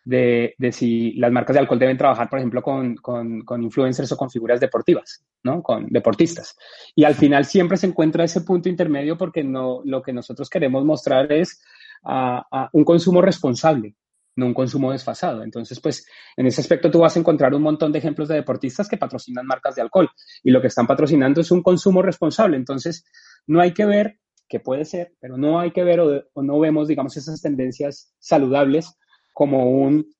[0.07, 4.29] de, si las marcas de alcohol deben trabajar, por ejemplo, con, con, influencers o con
[4.29, 5.61] figuras deportivas, ¿no?
[5.61, 6.55] Con deportistas.
[6.95, 10.85] Y al final siempre se encuentra ese punto intermedio porque no, lo que nosotros queremos
[10.85, 11.61] mostrar es
[12.03, 13.95] a, un consumo responsable,
[14.37, 15.43] no un consumo desfasado.
[15.43, 18.87] Entonces, pues en ese aspecto tú vas a encontrar un montón de ejemplos de deportistas
[18.87, 20.09] que patrocinan marcas de alcohol
[20.41, 22.55] y lo que están patrocinando es un consumo responsable.
[22.55, 23.03] Entonces,
[23.45, 26.87] no hay que ver, que puede ser, pero no hay que ver o, no vemos,
[26.87, 28.97] digamos, esas tendencias saludables
[29.37, 30.15] como un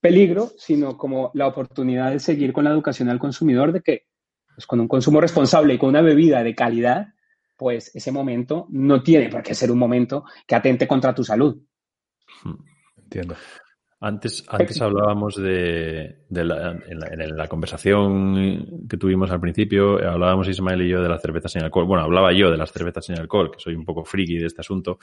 [0.00, 4.06] peligro, sino como la oportunidad de seguir con la educación al consumidor de que
[4.54, 7.08] pues, con un consumo responsable y con una bebida de calidad,
[7.56, 11.60] pues ese momento no tiene por qué ser un momento que atente contra tu salud.
[12.96, 13.34] Entiendo.
[14.02, 20.88] Antes, antes hablábamos de, la, en, la, conversación que tuvimos al principio, hablábamos Ismael y
[20.88, 21.84] yo de las cervezas sin alcohol.
[21.84, 24.62] Bueno, hablaba yo de las cervezas sin alcohol, que soy un poco friki de este
[24.62, 24.98] asunto.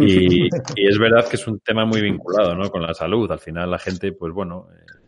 [0.00, 2.68] Y, y es verdad que es un tema muy vinculado ¿no?
[2.68, 3.30] con la salud.
[3.30, 5.05] Al final la gente, pues bueno, eh,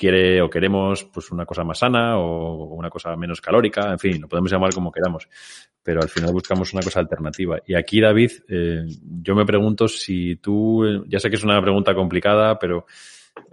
[0.00, 4.18] quiere o queremos pues una cosa más sana o una cosa menos calórica, en fin,
[4.18, 5.28] lo podemos llamar como queramos,
[5.82, 7.58] pero al final buscamos una cosa alternativa.
[7.66, 8.86] Y aquí, David, eh,
[9.22, 12.86] yo me pregunto si tú, ya sé que es una pregunta complicada, pero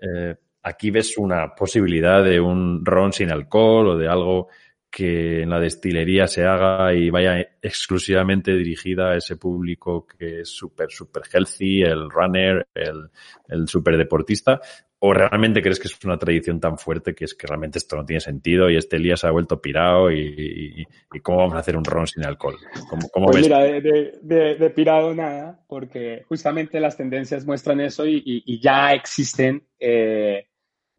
[0.02, 4.48] eh, aquí ves una posibilidad de un ron sin alcohol o de algo
[4.90, 10.50] que en la destilería se haga y vaya exclusivamente dirigida a ese público que es
[10.50, 13.10] súper, súper healthy, el runner, el,
[13.50, 14.62] el súper deportista,
[15.00, 18.04] ¿O realmente crees que es una tradición tan fuerte que es que realmente esto no
[18.04, 20.88] tiene sentido y este día se ha vuelto pirado y,
[21.22, 22.56] cómo vamos a hacer un ron sin alcohol?
[22.90, 29.62] ¿Cómo, pues mira, de, pirado nada, porque justamente las tendencias muestran eso y, ya existen
[29.80, 30.48] eh,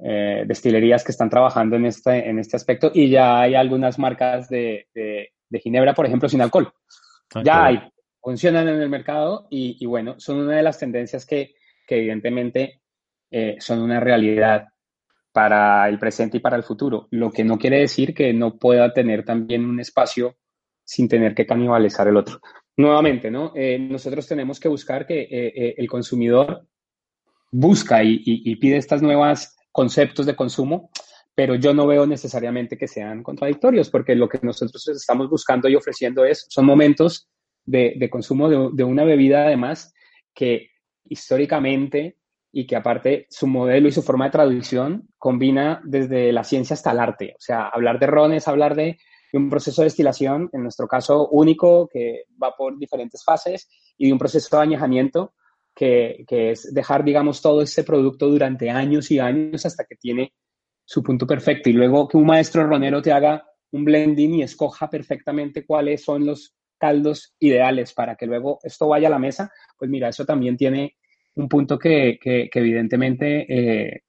[0.01, 4.49] eh, destilerías que están trabajando en este, en este aspecto y ya hay algunas marcas
[4.49, 4.87] de,
[5.61, 6.73] ginebra, por ejemplo, sin alcohol.
[7.35, 7.81] Ah, ya hay,
[8.21, 11.55] funcionan en el mercado y, bueno, son una de las tendencias que,
[11.87, 12.81] que evidentemente
[13.31, 14.69] eh, son una realidad
[15.33, 18.93] para el presente y para el futuro, lo que no quiere decir que no pueda
[18.93, 20.37] tener también un espacio
[20.85, 22.41] sin tener que canibalizar el otro.
[22.77, 23.53] Nuevamente, ¿no?
[23.55, 26.67] Eh, nosotros tenemos que buscar que eh, el consumidor
[27.51, 30.91] busca y, pide estos nuevos conceptos de consumo,
[31.35, 35.77] pero yo no veo necesariamente que sean contradictorios, porque lo que nosotros estamos buscando y
[35.77, 37.29] ofreciendo es, son momentos
[37.65, 39.95] de, consumo de, de, una bebida, además,
[40.35, 40.71] que
[41.05, 42.19] históricamente
[42.51, 46.93] y que aparte su modelo y su forma de traducción combina desde la ciencia hasta
[46.93, 47.35] el arte.
[47.37, 48.99] O sea, hablar de ron es hablar de,
[49.33, 54.13] un proceso de destilación, en nuestro caso único, que va por diferentes fases, y de
[54.13, 55.35] un proceso de añejamiento,
[55.79, 60.33] que, es dejar, digamos, todo ese producto durante años y años hasta que tiene
[60.85, 61.71] su punto perfecto.
[61.71, 66.27] Y luego que un maestro ronero te haga un blending y escoja perfectamente cuáles son
[66.27, 70.57] los caldos ideales para que luego esto vaya a la mesa, pues mira, eso también
[70.57, 70.97] tiene
[71.37, 74.03] un punto que, que, evidentemente eh,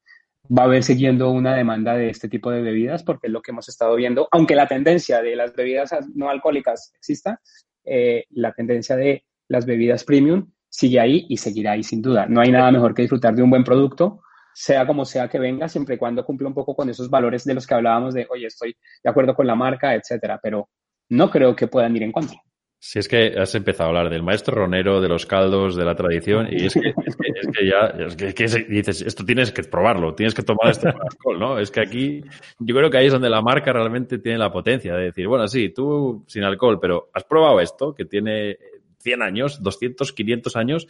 [0.46, 3.52] va a haber siguiendo una demanda de este tipo de bebidas, porque es lo que
[3.52, 7.42] hemos estado viendo, aunque la tendencia de las bebidas no alcohólicas exista,
[7.84, 12.26] eh, la tendencia de las bebidas premium sigue ahí y seguirá ahí sin duda.
[12.28, 14.22] No hay nada mejor que disfrutar de un buen producto,
[14.54, 17.54] sea como sea que venga, siempre y cuando cumpla un poco con esos valores de
[17.54, 20.70] los que hablábamos de, oye, estoy de acuerdo con la marca, etcétera, pero
[21.10, 22.38] no creo que puedan ir en contra.
[22.82, 25.96] Si es que has empezado a hablar del maestro ronero, de los caldos, de la
[25.96, 30.34] tradición, y es que, es que, ya, es que, dices, esto tienes que probarlo, tienes
[30.34, 31.60] que tomar con alcohol, ¿no?
[31.60, 32.24] Es que aquí,
[32.58, 35.46] yo creo que ahí es donde la marca realmente tiene la potencia de decir, bueno,
[35.50, 38.58] sí, tú sin alcohol, pero has probado esto, que tiene
[39.00, 40.88] 100 años, 200, 500 años,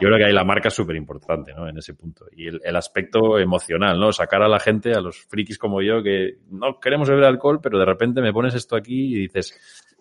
[0.00, 1.68] yo creo que ahí la marca es súper importante, ¿no?
[1.68, 2.26] En ese punto.
[2.32, 4.12] Y el, aspecto emocional, ¿no?
[4.12, 7.78] Sacar a la gente, a los frikis como yo, que no queremos beber alcohol, pero
[7.78, 9.58] de repente me pones esto aquí y dices,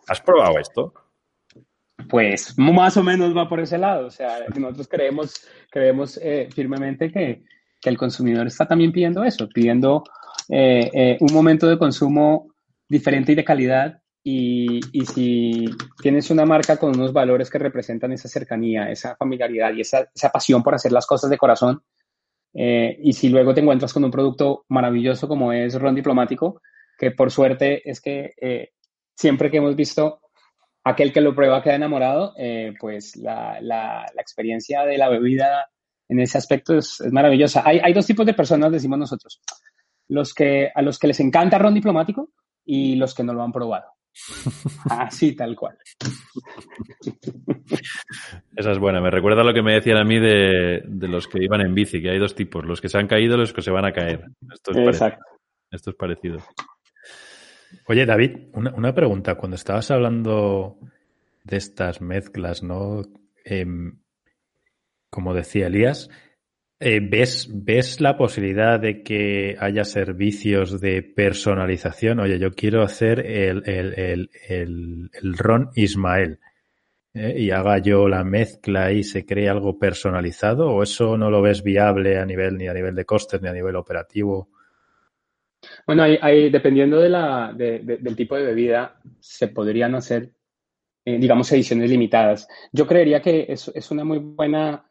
[0.07, 0.93] ¿has probado esto?
[2.09, 4.07] pues más o menos va por ese lado.
[4.07, 7.43] O sea, nosotros creemos, creemos eh, firmemente que,
[7.81, 10.03] que, el consumidor está también pidiendo eso, pidiendo
[10.49, 12.53] eh, eh, un momento de consumo
[12.87, 14.01] diferente y de calidad.
[14.27, 14.81] Y,
[15.13, 15.65] si
[16.01, 20.29] tienes una marca con unos valores que representan esa cercanía, esa familiaridad y esa, esa
[20.31, 21.83] pasión por hacer las cosas de corazón,
[22.51, 26.61] y si luego te encuentras con un producto maravilloso como es Ron Diplomático,
[26.97, 28.31] que por suerte es que
[29.15, 30.21] siempre que hemos visto
[30.85, 35.67] aquel que lo prueba queda enamorado, eh, pues la, la, experiencia de la bebida
[36.07, 37.63] en ese aspecto es, maravillosa.
[37.65, 39.41] Hay, hay, dos tipos de personas, decimos nosotros.
[40.07, 42.29] Los que, a los que les encanta ron diplomático
[42.63, 43.94] y los que no lo han probado.
[44.89, 45.77] Así, tal cual.
[48.55, 49.01] Esa es buena.
[49.01, 52.11] Me recuerda lo que me decían a mí de, los que iban en bici, que
[52.11, 54.25] hay dos tipos, los que se han caído y los que se van a caer.
[54.53, 55.23] Esto es Exacto.
[55.23, 55.35] Parecido.
[55.71, 56.39] Esto es parecido.
[57.87, 59.35] Oye, David, una, pregunta.
[59.35, 60.77] Cuando estabas hablando
[61.43, 63.03] de estas mezclas, ¿no?
[63.43, 63.99] Em,
[65.09, 66.09] como decía Elías,
[66.79, 72.19] eh, ¿ves, ¿ves la posibilidad de que haya servicios de personalización?
[72.19, 76.39] Oye, yo quiero hacer el, el, el, el Ron Ismael
[77.13, 77.33] ¿eh?
[77.37, 81.63] y haga yo la mezcla y se cree algo personalizado o eso no lo ves
[81.63, 84.49] viable a nivel ni a nivel de costes ni a nivel operativo?
[85.87, 90.31] Bueno, hay, dependiendo de la, del tipo de bebida, se podrían hacer,
[91.03, 92.47] eh, digamos, ediciones limitadas.
[92.71, 94.85] Yo creería que es, es una muy buena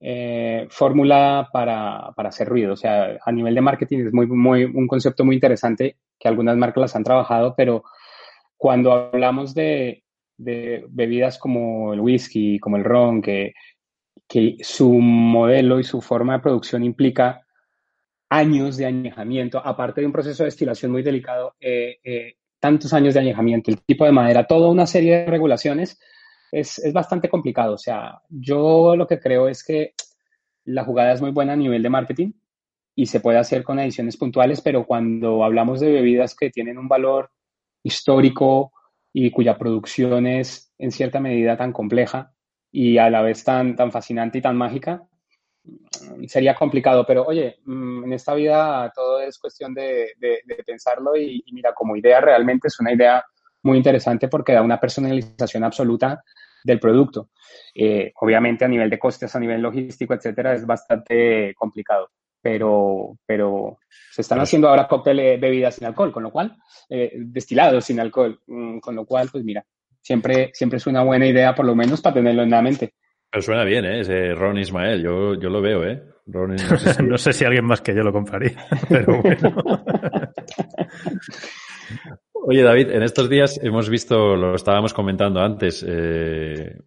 [0.00, 2.74] eh, fórmula para, para, hacer ruido.
[2.74, 6.56] O sea, a nivel de marketing es muy, muy, un concepto muy interesante que algunas
[6.56, 7.84] marcas las han trabajado, pero
[8.56, 10.04] cuando hablamos de,
[10.36, 13.54] de bebidas como el whisky, como el ron, que,
[14.28, 17.46] que su modelo y su forma de producción implica
[18.28, 23.14] años de añejamiento, aparte de un proceso de destilación muy delicado, eh, eh, tantos años
[23.14, 26.00] de añejamiento, el tipo de madera, toda una serie de regulaciones,
[26.60, 27.74] es, es, bastante complicado.
[27.74, 29.94] O sea, yo lo que creo es que
[30.64, 32.32] la jugada es muy buena a nivel de marketing
[32.94, 36.88] y se puede hacer con ediciones puntuales, pero cuando hablamos de bebidas que tienen un
[36.88, 37.30] valor
[37.82, 38.72] histórico
[39.12, 42.32] y cuya producción es en cierta medida tan compleja
[42.72, 45.06] y a la vez tan, tan fascinante y tan mágica,
[45.66, 50.12] Mm, sería complicado, pero oye, mm, en esta vida todo es cuestión de,
[50.64, 53.24] pensarlo y, mira, como idea realmente es una idea
[53.62, 56.22] muy interesante porque da una personalización absoluta
[56.66, 57.30] del producto.
[57.74, 62.10] Eh, obviamente a nivel de costes, a nivel logístico, etcétera, es bastante complicado,
[62.42, 63.78] pero, pero
[64.10, 66.56] se están haciendo ahora cócteles bebidas sin alcohol, con lo cual,
[66.90, 69.64] eh, destilados sin alcohol, mm, con lo cual, pues mira,
[70.02, 72.94] siempre, siempre es una buena idea, por lo menos para tenerlo en la mente.
[73.30, 74.00] Pero suena bien, ¿eh?
[74.00, 76.02] Ese Ron Ismael, yo, yo lo veo, ¿eh?
[77.04, 77.44] no, sé si...
[77.44, 78.56] alguien más que yo lo compraría,
[78.88, 79.84] pero bueno.
[82.48, 86.78] Oye, David, en estos días hemos visto, lo estábamos comentando antes, eh,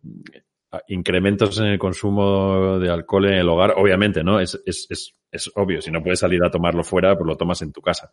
[0.87, 4.39] incrementos en el consumo de alcohol en el hogar, obviamente, ¿no?
[4.39, 7.61] Es, es, es, es obvio, si no puedes salir a tomarlo fuera, pues lo tomas
[7.61, 8.09] en tu casa.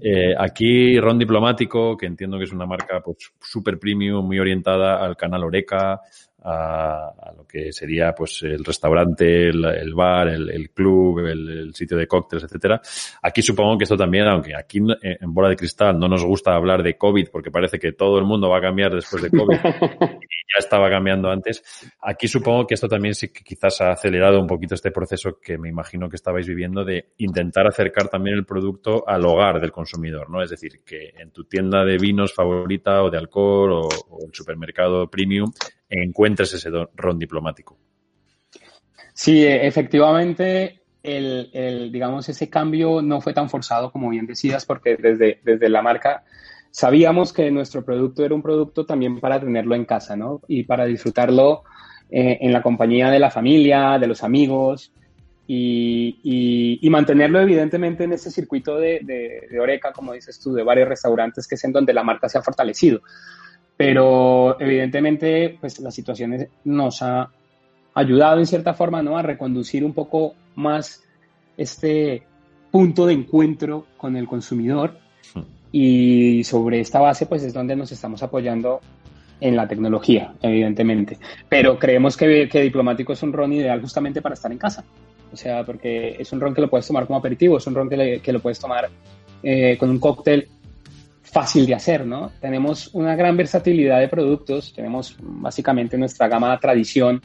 [0.00, 5.04] Eh, aquí, Ron Diplomático, que entiendo que es una marca pues, super premium, muy orientada
[5.04, 6.00] al canal Oreca,
[6.44, 12.44] a, lo que sería pues el restaurante, el, bar, el, club, el, sitio de cócteles,
[12.44, 12.80] etcétera.
[13.22, 16.82] Aquí supongo que esto también, aunque aquí en Bola de Cristal no nos gusta hablar
[16.82, 20.44] de COVID porque parece que todo el mundo va a cambiar después de COVID y
[20.54, 21.62] ya estaba cambiando antes,
[22.02, 25.56] aquí supongo que esto también sí que quizás ha acelerado un poquito este proceso que
[25.56, 30.28] me imagino que estabais viviendo de intentar acercar también el producto al hogar del consumidor,
[30.28, 30.42] ¿no?
[30.42, 34.34] Es decir, que en tu tienda de vinos favorita o de alcohol o, o el
[34.34, 35.50] supermercado premium
[36.02, 37.76] encuentres ese ron diplomático.
[39.12, 44.96] Sí, e, efectivamente, el, digamos, ese cambio no fue tan forzado como bien decías, porque
[44.96, 46.24] desde, desde la marca
[46.70, 50.40] sabíamos que nuestro producto era un producto también para tenerlo en casa, ¿no?
[50.48, 51.62] Y para disfrutarlo
[52.10, 54.92] eh, en la compañía de la familia, de los amigos,
[55.46, 61.46] y, mantenerlo evidentemente en ese circuito de, de, Oreca, como dices tú, de varios restaurantes,
[61.46, 63.02] que es en donde la marca se ha fortalecido.
[63.76, 67.30] Pero evidentemente, pues la situación nos ha
[67.94, 69.16] ayudado en cierta forma ¿no?
[69.18, 71.02] a reconducir un poco más
[71.56, 72.22] este
[72.70, 74.98] punto de encuentro con el consumidor
[75.34, 75.40] hmm.
[75.70, 78.80] y sobre esta base pues es donde nos estamos apoyando
[79.40, 81.18] en la tecnología, evidentemente.
[81.48, 84.84] Pero creemos que, que Diplomático es un ron ideal justamente para estar en casa.
[85.32, 87.88] O sea, porque es un ron que lo puedes tomar como aperitivo, es un ron
[87.88, 88.88] que, que lo puedes tomar
[89.42, 90.48] eh, con un cóctel
[91.34, 92.30] fácil de hacer, ¿no?
[92.40, 97.20] Tenemos una gran versatilidad de productos, tenemos básicamente nuestra gama tradición,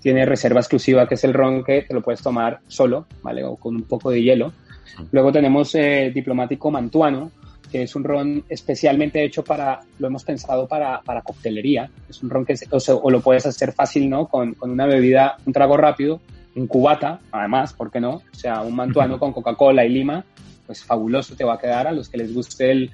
[0.00, 3.42] tiene reserva exclusiva que es el ron que te lo puedes tomar solo, ¿vale?
[3.42, 4.52] O con un poco de hielo.
[5.10, 7.32] Luego tenemos eh, diplomático mantuano,
[7.68, 11.90] que es un ron especialmente hecho para, lo hemos pensado para, para coctelería.
[12.08, 14.28] Es un ron que o, lo puedes hacer fácil, ¿no?
[14.28, 16.20] Con, con, una bebida, un trago rápido,
[16.54, 18.22] un cubata, además, ¿por qué no?
[18.32, 20.24] O sea, un mantuano con Coca-Cola y lima,
[20.64, 22.92] pues fabuloso te va a quedar a los que les guste el,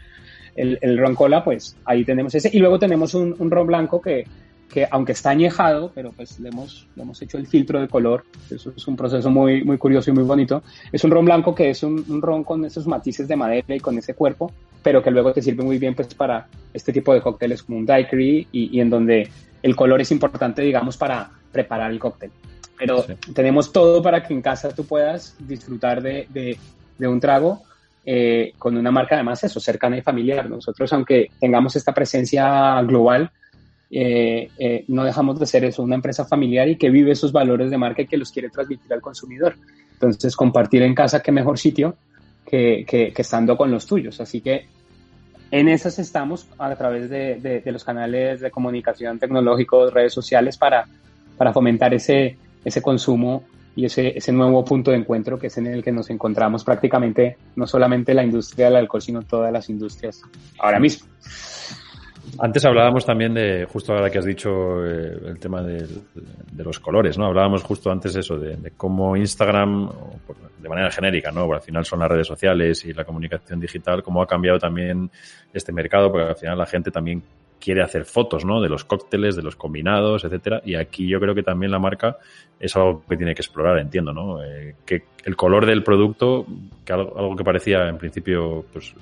[0.57, 2.51] el, ron cola, pues ahí tenemos ese.
[2.53, 4.25] Y luego tenemos un, ron blanco que,
[4.69, 8.25] que, aunque está añejado, pero pues le hemos, le hemos hecho el filtro de color.
[8.51, 10.63] Eso es un proceso muy, muy curioso y muy bonito.
[10.93, 13.99] Es un ron blanco que es un, ron con esos matices de madera y con
[13.99, 14.53] ese cuerpo,
[14.83, 17.87] pero que luego te sirve muy bien pues para este tipo de cócteles como un
[17.87, 19.29] daiquiri y, en donde
[19.63, 22.31] el color es importante, digamos, para preparar el cóctel.
[22.77, 26.59] Pero tenemos todo para que en casa tú puedas disfrutar de, de,
[26.99, 27.63] de un trago
[28.07, 30.49] eh, con una marca además eso, cercana y familiar.
[30.49, 33.31] Nosotros, aunque tengamos esta presencia global,
[33.91, 37.71] eh, eh, no dejamos de ser eso, una empresa familiar y que vive esos valores
[37.71, 39.55] de marca y que los quiere transmitir al consumidor.
[39.93, 41.97] Entonces, compartir en casa, qué mejor sitio
[42.45, 44.21] que, que, estando con los tuyos.
[44.21, 44.67] Así que
[45.51, 50.87] en esas estamos a través de, de, los canales de comunicación tecnológicos, redes sociales, para,
[51.39, 53.45] para fomentar ese, ese consumo
[53.77, 57.37] y ese, ese nuevo punto de encuentro que es en el que nos encontramos prácticamente
[57.57, 60.23] no solamente la industria del alcohol, sino todas las industrias
[60.59, 61.09] ahora mismo.
[62.39, 65.87] Antes hablábamos también de, justo ahora que has dicho eh, el tema de,
[66.57, 67.27] los colores, ¿no?
[67.27, 69.91] Hablábamos justo antes eso, de, de cómo Instagram,
[70.59, 71.47] de manera genérica, ¿no?
[71.47, 75.11] Porque al final son las redes sociales y la comunicación digital, cómo ha cambiado también
[75.53, 77.23] este mercado, porque al final la gente también
[77.65, 78.61] quiere hacer fotos, ¿no?
[78.61, 80.61] De los cócteles, de los combinados, etcétera.
[80.67, 82.19] Y aquí yo creo que también la marca
[82.61, 84.45] es algo que tiene que explorar, entiendo, ¿no?
[84.45, 86.45] Eh, que el color del producto,
[86.85, 88.95] que algo, que parecía en principio, pues,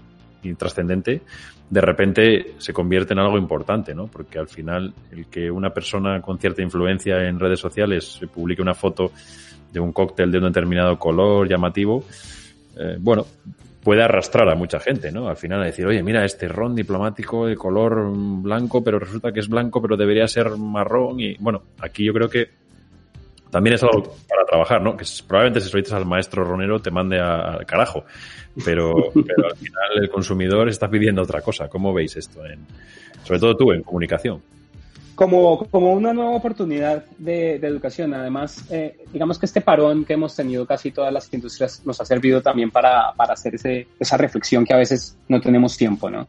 [0.45, 1.23] intrascendente,
[1.69, 4.07] de repente se convierte en algo importante, ¿no?
[4.07, 8.75] Porque al final el que una persona con cierta influencia en redes sociales publique una
[8.75, 9.11] foto
[9.73, 12.05] de un cóctel de un determinado color llamativo,
[12.77, 13.27] eh, bueno,
[13.83, 15.29] puede arrastrar a mucha gente, ¿no?
[15.29, 19.41] Al final a decir, oye, mira, este ron diplomático de color blanco, pero resulta que
[19.41, 21.21] es blanco, pero debería ser marrón.
[21.21, 22.49] Y bueno, aquí yo creo que
[23.51, 24.97] también es algo para trabajar, ¿no?
[24.97, 28.05] Que probablemente si solicitas al maestro ronero te mande al carajo.
[28.65, 31.69] Pero, pero al final el consumidor está pidiendo otra cosa.
[31.69, 32.45] ¿Cómo veis esto?
[32.47, 32.61] En,
[33.25, 34.41] sobre todo tú, en comunicación
[35.23, 38.13] como, como una nueva oportunidad de, de educación.
[38.13, 42.05] Además, eh, digamos que este parón que hemos tenido casi todas las industrias nos ha
[42.05, 46.27] servido también para, para hacer ese, esa reflexión que a veces no tenemos tiempo, ¿no?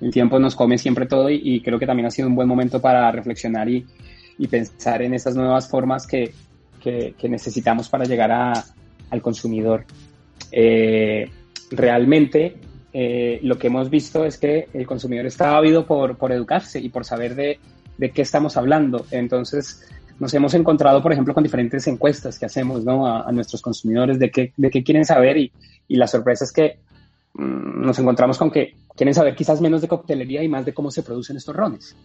[0.00, 2.48] El tiempo nos come siempre todo y, y creo que también ha sido un buen
[2.48, 3.86] momento para reflexionar y,
[4.36, 6.34] y pensar en esas nuevas formas que,
[6.82, 8.64] que, que necesitamos para llegar a,
[9.10, 9.84] al consumidor.
[10.50, 11.30] Eh,
[11.70, 12.56] realmente
[12.92, 16.88] eh, lo que hemos visto es que el consumidor está ávido por, por educarse y
[16.88, 17.60] por saber de,
[17.98, 19.06] de qué estamos hablando.
[19.10, 19.86] Entonces,
[20.18, 23.06] nos hemos encontrado, por ejemplo, con diferentes encuestas que hacemos ¿no?
[23.06, 25.52] a, nuestros consumidores de qué, de qué quieren saber y,
[25.88, 26.78] y la sorpresa es que
[27.34, 30.90] mm, nos encontramos con que quieren saber quizás menos de coctelería y más de cómo
[30.90, 31.96] se producen estos rones.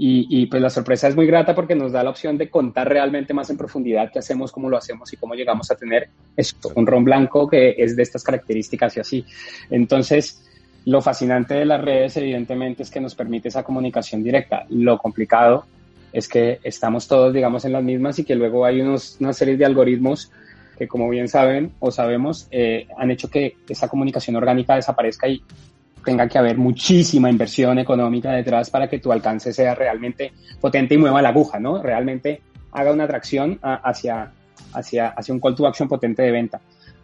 [0.00, 2.88] Y, y, pues la sorpresa es muy grata porque nos da la opción de contar
[2.88, 6.70] realmente más en profundidad qué hacemos, cómo lo hacemos y cómo llegamos a tener esto,
[6.76, 9.24] un ron blanco que es de estas características y así.
[9.70, 10.47] Entonces,
[10.84, 14.64] lo fascinante de las redes, evidentemente, es que nos permite esa comunicación directa.
[14.70, 15.64] Lo complicado
[16.12, 19.56] es que estamos todos, digamos, en las mismas y que luego hay unos, una serie
[19.56, 20.30] de algoritmos
[20.78, 25.42] que, como bien saben o sabemos, eh, han hecho que esa comunicación orgánica desaparezca y
[26.04, 30.98] tenga que haber muchísima inversión económica detrás para que tu alcance sea realmente potente y
[30.98, 31.82] mueva la aguja, ¿no?
[31.82, 32.40] Realmente
[32.72, 34.32] haga una atracción hacia,
[34.72, 36.60] hacia, hacia un call to action potente de venta.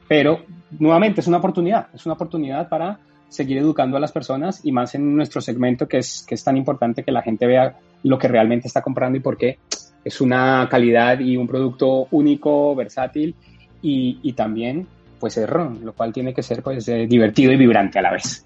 [0.08, 0.44] Pero,
[0.78, 2.98] nuevamente, es una oportunidad, es una oportunidad para
[3.28, 6.56] seguir educando a las personas y más en nuestro segmento que es, que es tan
[6.56, 9.58] importante que la gente vea lo que realmente está comprando y por qué
[10.04, 13.34] es una calidad y un producto único, versátil
[13.82, 14.86] y, y también
[15.18, 18.12] pues es ron, lo cual tiene que ser pues eh, divertido y vibrante a la
[18.12, 18.44] vez.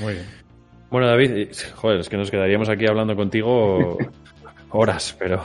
[0.00, 0.26] Muy bien.
[0.90, 3.98] Bueno, David, joder, es que nos quedaríamos aquí hablando contigo
[4.70, 5.42] horas, pero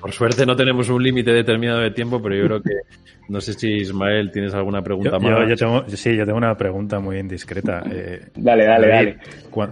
[0.00, 2.72] por suerte no tenemos un límite determinado de tiempo, pero yo creo que
[3.28, 5.48] no sé si Ismael tienes alguna pregunta más.
[5.48, 7.82] Yo, tengo, sí, yo tengo una pregunta muy indiscreta.
[7.98, 9.18] Eh, dale, dale, dale.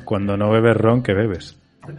[0.05, 1.59] cuando no bebes ron, ¿qué bebes?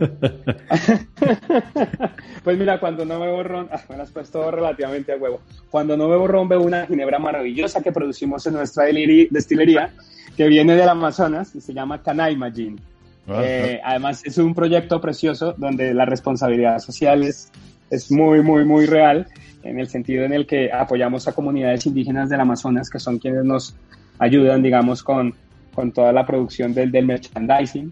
[2.44, 5.42] pues mira, cuando no bebo ron, ah, me has puesto relativamente a huevo.
[5.70, 9.92] Cuando no bebo ron, bebo una ginebra maravillosa que producimos en nuestra destilería,
[10.36, 12.80] que viene del Amazonas y se llama Canaimagin.
[13.28, 17.52] Ah, eh, además, es un proyecto precioso donde la responsabilidad social es,
[17.90, 19.28] es muy, muy, muy real
[19.64, 23.44] en el sentido en el que apoyamos a comunidades indígenas del Amazonas, que son quienes
[23.44, 23.76] nos
[24.20, 25.34] ayudan, digamos, con,
[25.74, 27.92] con toda la producción del, merchandising.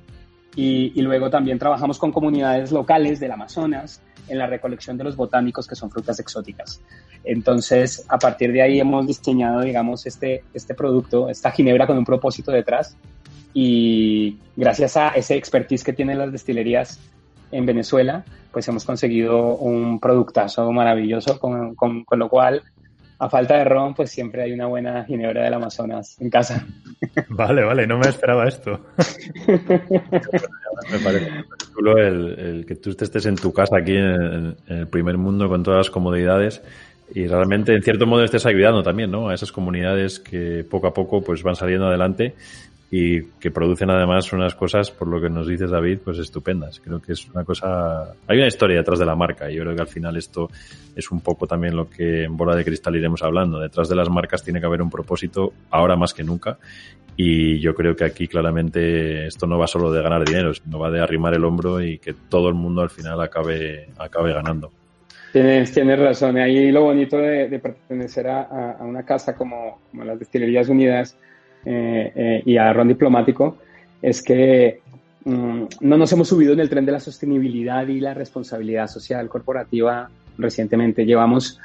[0.56, 5.16] Y, y, luego también trabajamos con comunidades locales del Amazonas en la recolección de los
[5.16, 6.80] botánicos, que son frutas exóticas.
[7.24, 12.06] Entonces, a partir de ahí hemos diseñado, digamos, este, este producto, esta ginebra con un
[12.06, 12.96] propósito detrás.
[13.54, 17.00] Y gracias a ese expertise que tienen las destilerías
[17.54, 22.62] en Venezuela, pues hemos conseguido un productazo maravilloso, con, con, con, lo cual,
[23.20, 26.66] a falta de ron, pues siempre hay una buena ginebra del Amazonas en casa.
[27.30, 28.80] Vale, vale, no me esperaba esto.
[29.48, 31.32] me parece
[31.74, 35.48] chulo el, el, que tú estés en tu casa aquí en, en, el primer mundo
[35.50, 36.62] con todas las comodidades
[37.14, 39.30] y realmente en cierto modo estés ayudando también ¿no?
[39.30, 42.36] a esas comunidades que poco a poco pues van saliendo adelante
[42.96, 46.80] y que producen además unas cosas, por lo que nos dices David, pues estupendas.
[46.80, 48.14] Creo que es una cosa...
[48.28, 50.48] Hay una historia detrás de la marca y yo creo que al final esto
[50.96, 53.60] es un poco también lo que en Bola de Cristal iremos hablando.
[53.60, 56.60] Detrás de las marcas tiene que haber un propósito, ahora más que nunca,
[57.18, 60.92] y yo creo que aquí claramente esto no va solo de ganar dinero, sino va
[60.92, 64.72] de arrimar el hombro y que todo el mundo al final acabe, acabe ganando.
[65.32, 66.38] Tienes, tienes razón.
[66.38, 71.18] Ahí lo bonito de, pertenecer a, una casa como, como las Destilerías Unidas
[71.66, 73.58] y a Ron Diplomático
[74.02, 74.82] es que
[75.26, 79.30] mm, no nos hemos subido en el tren de la sostenibilidad y la responsabilidad social
[79.30, 81.06] corporativa recientemente.
[81.06, 81.60] Llevamos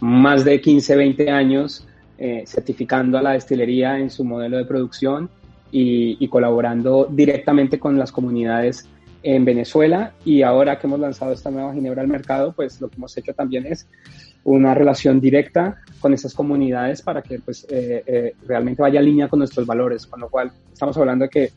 [0.00, 1.86] más de 15, 20 años
[2.18, 5.28] eh, certificando a la destilería en su modelo de producción
[5.70, 8.88] y, y, colaborando directamente con las comunidades
[9.22, 10.12] en Venezuela.
[10.24, 13.32] Y ahora que hemos lanzado esta nueva ginebra al mercado, pues lo que hemos hecho
[13.32, 13.88] también es
[14.44, 19.28] una relación directa con esas comunidades para que pues, eh, eh, realmente vaya en línea
[19.28, 21.52] con nuestros valores, con lo cual estamos hablando de que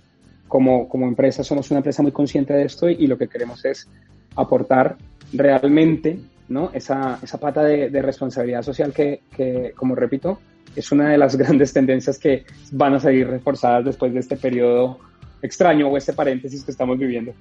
[0.47, 3.89] como, como empresa somos una empresa muy consciente de esto y, lo que queremos es
[4.35, 4.95] aportar
[5.33, 6.19] realmente
[6.49, 6.69] ¿no?
[6.73, 10.39] esa, esa pata de, responsabilidad social que, que, como repito,
[10.75, 14.99] es una de las grandes tendencias que van a seguir reforzadas después de este periodo
[15.41, 17.33] extraño o este paréntesis que estamos viviendo.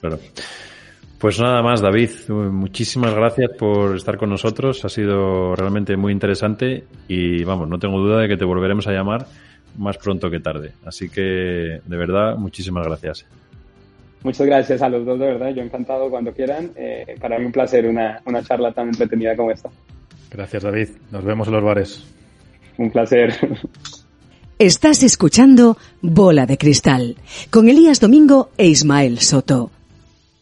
[0.00, 0.18] Claro.
[1.22, 2.10] Pues nada más, David.
[2.28, 4.84] Muchísimas gracias por estar con nosotros.
[4.84, 8.92] Ha sido realmente muy interesante y vamos, no tengo duda de que te volveremos a
[8.92, 9.26] llamar
[9.78, 10.72] más pronto que tarde.
[10.84, 13.24] Así que, de verdad, muchísimas gracias.
[14.24, 15.50] Muchas gracias a los dos, de verdad.
[15.50, 16.72] Yo encantado cuando quieran.
[16.74, 19.70] Eh, para mí un placer una, una charla tan entretenida como esta.
[20.28, 20.88] Gracias, David.
[21.12, 22.04] Nos vemos en los bares.
[22.78, 23.32] Un placer.
[24.58, 27.14] Estás escuchando Bola de Cristal
[27.50, 29.70] con Elías Domingo e Ismael Soto.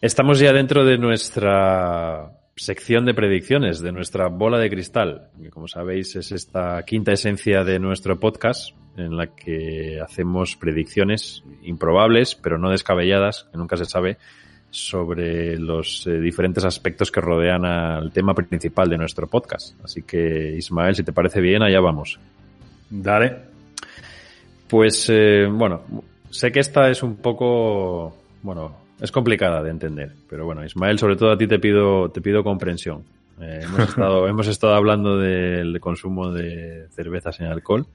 [0.03, 5.69] Estamos ya dentro de nuestra sección de predicciones, de nuestra bola de cristal, que como
[5.69, 12.57] sabéis es esta quinta esencia de nuestro podcast en la que hacemos predicciones improbables, pero
[12.57, 14.17] no descabelladas, que nunca se sabe,
[14.71, 19.79] sobre los eh, diferentes aspectos que rodean al tema principal de nuestro podcast.
[19.85, 22.19] Así que, Ismael, si te parece bien, allá vamos.
[22.89, 23.37] Dale.
[24.67, 25.83] Pues, eh, bueno,
[26.31, 31.17] sé que esta es un poco, bueno, es complicada de entender, pero bueno, Ismael, sobre
[31.17, 33.05] todo a ti te pido, te pido comprensión.
[33.41, 37.87] Eh, hemos, estado, hemos estado hablando del consumo de cervezas sin alcohol.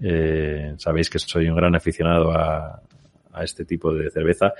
[0.00, 2.80] Eh, sabéis que soy un gran aficionado a,
[3.32, 4.54] a, este tipo de cerveza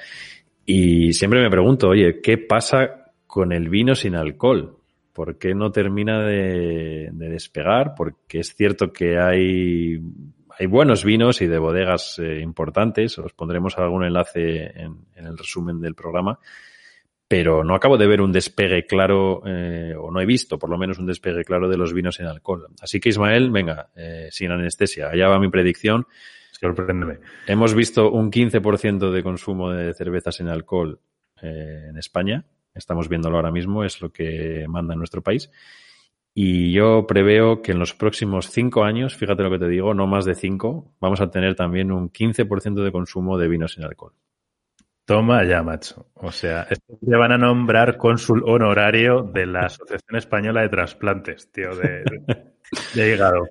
[0.66, 4.76] y siempre me pregunto, oye, ¿qué pasa con el vino sin alcohol?
[5.12, 7.94] ¿Por qué no termina de, de despegar?
[7.96, 9.98] Porque es cierto que hay
[10.62, 15.36] hay buenos vinos y de bodegas eh, importantes, os pondremos algún enlace en, en, el
[15.36, 16.38] resumen del programa,
[17.26, 20.78] pero no acabo de ver un despegue claro, eh, o no he visto por lo
[20.78, 22.68] menos un despegue claro de los vinos en alcohol.
[22.80, 26.06] Así que Ismael, venga, eh, sin anestesia, allá va mi predicción.
[26.52, 27.18] Sorpréndeme.
[27.48, 31.00] Hemos visto un 15% de consumo de cervezas en alcohol
[31.42, 32.44] eh, en España.
[32.72, 35.50] Estamos viéndolo ahora mismo, es lo que manda en nuestro país.
[36.34, 40.06] Y yo preveo que en los próximos cinco años, fíjate lo que te digo, no
[40.06, 44.14] más de cinco, vamos a tener también un 15% de consumo de vinos sin alcohol.
[45.04, 46.06] Toma ya, macho.
[46.14, 51.74] O sea, te van a nombrar cónsul honorario de la Asociación Española de Trasplantes, tío,
[51.74, 52.04] de,
[52.94, 53.48] de hígado.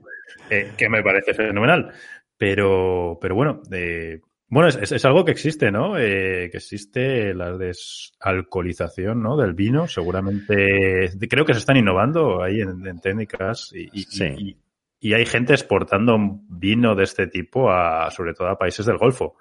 [0.49, 1.91] Eh, que me parece fenomenal.
[2.37, 4.21] Pero, pero bueno, eh,
[4.51, 5.97] bueno, es, es, algo que existe, ¿no?
[5.97, 9.37] Eh, que existe la desalcoholización, ¿no?
[9.37, 9.87] Del vino.
[9.87, 14.25] Seguramente, creo que se están innovando ahí en, en técnicas y, y, Sí.
[14.37, 14.57] y,
[14.99, 16.17] y hay gente exportando
[16.49, 19.37] vino de este tipo a, sobre todo a países del Golfo.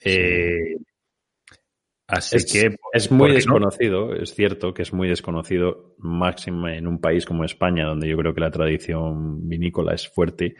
[0.00, 0.76] Eh,
[2.08, 3.34] así Es, que, es ¿por muy no?
[3.36, 8.16] desconocido, es cierto que es muy desconocido, máximo en un país como España, donde yo
[8.16, 10.56] creo que la tradición vinícola es fuerte.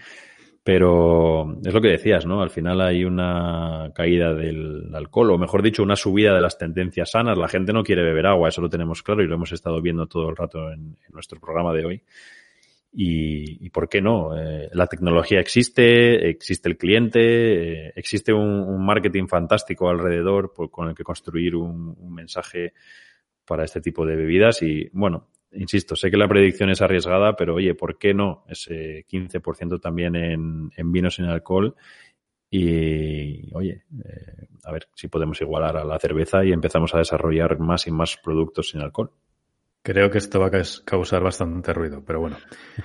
[0.67, 2.43] Pero es lo que decías, ¿no?
[2.43, 7.13] Al final hay una caída del alcohol, o mejor dicho, una subida de las tendencias
[7.13, 7.39] sanas.
[7.39, 10.09] La gente no quiere beber agua, eso lo tenemos claro y lo hemos estado viendo
[10.09, 12.03] todo el rato en, nuestro programa de hoy.
[12.93, 14.37] Y, y ¿por qué no?
[14.37, 20.89] Eh, la tecnología existe, existe el cliente, eh, existe un, un, marketing fantástico alrededor con
[20.89, 22.73] el que construir un, un mensaje
[23.47, 27.55] para este tipo de bebidas y, bueno, insisto, sé que la predicción es arriesgada, pero
[27.55, 28.45] oye, ¿por qué no?
[28.49, 31.75] Ese 15% también en, en, vinos sin alcohol.
[32.51, 37.59] Y oye, eh, a ver si podemos igualar a la cerveza y empezamos a desarrollar
[37.59, 39.11] más y más productos sin alcohol.
[39.83, 42.37] Creo que esto va a causar bastante ruido, pero bueno.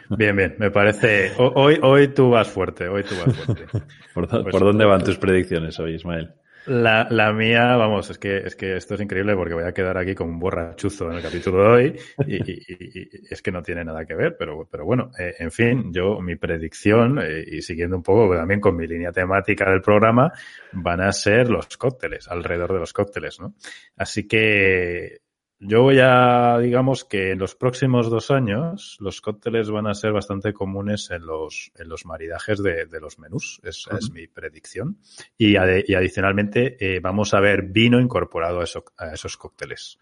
[0.09, 1.31] Bien, bien, me parece.
[1.37, 3.65] Hoy, hoy tú vas fuerte, hoy tú vas fuerte.
[4.13, 6.35] ¿Por, pues, ¿por dónde van tus predicciones hoy, Ismael?
[6.65, 9.97] La, la, mía, vamos, es que, es que esto es increíble porque voy a quedar
[9.97, 13.63] aquí con un borrachuzo en el capítulo de hoy y, y, y, es que no
[13.63, 17.61] tiene nada que ver, pero, pero bueno, eh, en fin, yo, mi predicción, eh, y
[17.61, 20.31] siguiendo un poco también con mi línea temática del programa,
[20.73, 23.55] van a ser los cócteles, alrededor de los cócteles, ¿no?
[23.97, 25.20] Así que
[25.63, 30.11] yo voy a, digamos que en los próximos dos años los cócteles van a ser
[30.11, 33.61] bastante comunes en los, en los maridajes de, de los menús.
[33.63, 33.99] Esa uh -huh.
[33.99, 34.97] es mi predicción.
[35.37, 39.99] Y, adicionalmente eh, vamos a ver vino incorporado a, eso, a esos cócteles.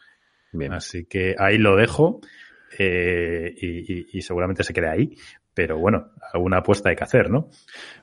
[0.53, 0.72] Bien.
[0.72, 2.22] Así que ahí lo dejo
[2.77, 5.14] eh, y, y, y, seguramente se quede ahí.
[5.53, 7.49] Pero bueno, alguna apuesta hay que hacer, ¿no?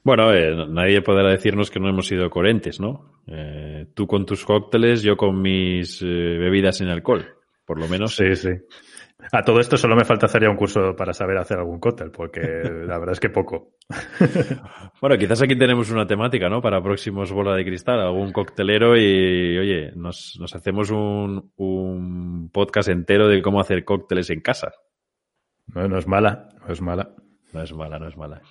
[0.04, 3.22] Bueno, eh, nadie podrá decirnos que no hemos sido coherentes, ¿no?
[3.26, 7.35] Eh, tú con tus cócteles, yo con mis eh, bebidas sin alcohol
[7.66, 8.16] por lo menos.
[8.16, 8.51] Sí, sí.
[9.32, 12.10] A todo esto solo me falta hacer ya un curso para saber hacer algún cóctel,
[12.10, 12.40] porque
[12.86, 13.72] la verdad es que poco.
[15.01, 16.60] bueno, quizás aquí tenemos una temática, ¿no?
[16.62, 22.88] Para próximos bola de cristal, algún coctelero y, oye, nos, nos hacemos un, un, podcast
[22.88, 24.72] entero de cómo hacer cócteles en casa.
[25.74, 27.10] No, no es mala, no es mala.
[27.52, 28.43] No es mala, no es mala.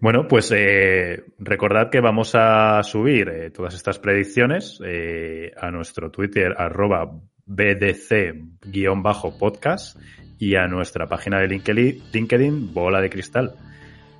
[0.00, 6.10] Bueno, pues eh, recordad que vamos a subir eh, todas estas predicciones eh, a nuestro
[6.10, 7.10] Twitter arroba
[7.46, 9.98] BDC-podcast
[10.38, 13.54] y a nuestra página de LinkedIn, LinkedIn, Bola de Cristal.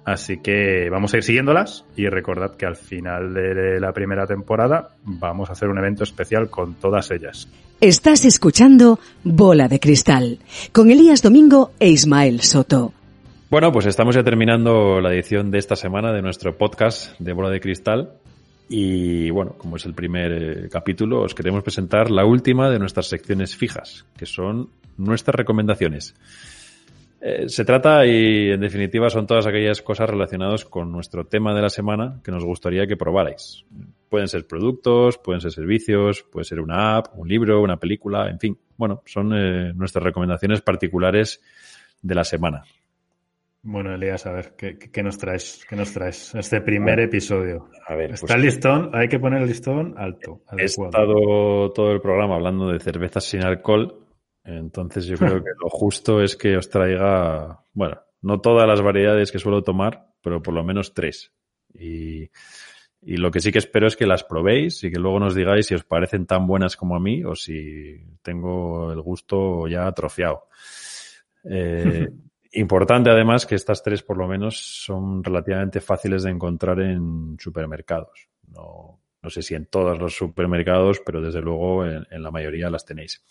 [0.05, 4.91] Así que vamos a ir siguiéndolas y recordad que al final de la primera temporada
[5.03, 7.49] vamos a hacer un evento especial con todas ellas.
[7.81, 10.39] Estás escuchando Bola de Cristal
[10.73, 12.93] con Elías Domingo e Ismael Soto.
[13.51, 17.51] Bueno, pues estamos ya terminando la edición de esta semana de nuestro podcast de Bola
[17.51, 18.13] de Cristal.
[18.69, 23.07] Y bueno, como es el primer eh, capítulo, os queremos presentar la última de nuestras
[23.07, 26.15] secciones fijas, que son nuestras recomendaciones.
[27.21, 31.63] Eh, se trata y en definitiva son todas aquellas cosas relacionadas con nuestro tema de
[31.63, 33.65] la semana que nos gustaría que probarais.
[34.11, 38.39] Pueden ser productos, pueden ser servicios, puede ser una app, un libro, una película, en
[38.39, 38.59] fin.
[38.77, 41.41] Bueno, son eh, nuestras recomendaciones particulares
[42.03, 42.65] de la semana.
[43.67, 45.65] Bueno, Elías, a ver, ¿qué, qué nos traes?
[45.67, 46.35] ¿Qué nos traes?
[46.35, 47.71] Este primer bueno, episodio.
[47.87, 50.43] A ver, Está pues, el listón, hay que poner el listón alto.
[50.49, 50.59] Adecuado.
[50.59, 54.07] He estado todo el programa hablando de cervezas sin alcohol,
[54.45, 59.33] entonces yo creo que lo justo es que os traiga, bueno, no todas las variedades
[59.33, 61.33] que suelo tomar, pero por lo menos tres.
[61.73, 62.29] Y,
[63.01, 65.69] y lo que sí que espero es que las probéis y que luego nos digáis
[65.69, 70.49] si os parecen tan buenas como a mí o si tengo el gusto ya atrofiado.
[71.49, 72.09] Eh,
[72.55, 78.29] Importante además que estas tres por lo menos son relativamente fáciles de encontrar en supermercados.
[78.49, 82.71] No, no sé si en todos los supermercados, pero desde luego en, en la mayoría
[82.71, 83.23] las tenéis.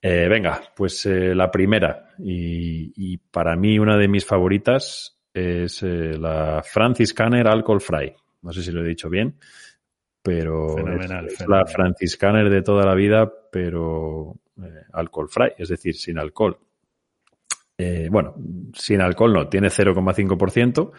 [0.00, 5.82] Eh, venga, pues eh, la primera y, y, para mí una de mis favoritas es
[5.82, 8.14] eh, la Franciscaner Alcohol Fry.
[8.42, 9.36] No sé si lo he dicho bien,
[10.22, 11.64] pero fenomenal, es, es fenomenal.
[11.66, 16.58] la Franciscaner de toda la vida, pero eh, alcohol fry, es decir, sin alcohol.
[17.78, 18.34] Eh, bueno,
[18.72, 20.92] sin alcohol no, tiene 0,5%.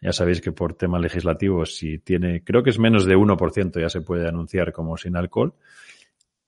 [0.00, 3.88] Ya sabéis que por temas legislativos, si tiene, creo que es menos de 1%, ya
[3.88, 5.54] se puede anunciar como sin alcohol.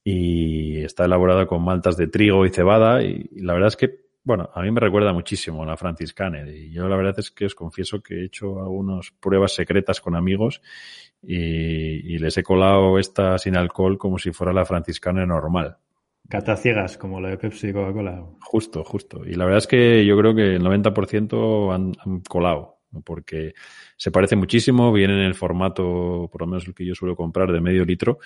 [0.04, 3.02] Y está elaborada con maltas de trigo y cebada.
[3.02, 6.48] Y, la verdad es que, bueno, a mí me recuerda muchísimo la Franciscaner.
[6.48, 10.14] Y yo la verdad es que os confieso que he hecho algunas pruebas secretas con
[10.14, 10.62] amigos
[11.22, 15.76] y, les he colado esta sin alcohol como si fuera la Franciscaner normal.
[16.30, 18.24] Cata ciegas, como la de Pepsi y Coca-Cola.
[18.40, 19.26] Justo, justo.
[19.26, 23.54] Y la verdad es que yo creo que el 90% han, han colado, porque
[23.96, 27.50] se parece muchísimo, viene en el formato, por lo menos el que yo suelo comprar,
[27.50, 28.20] de medio litro.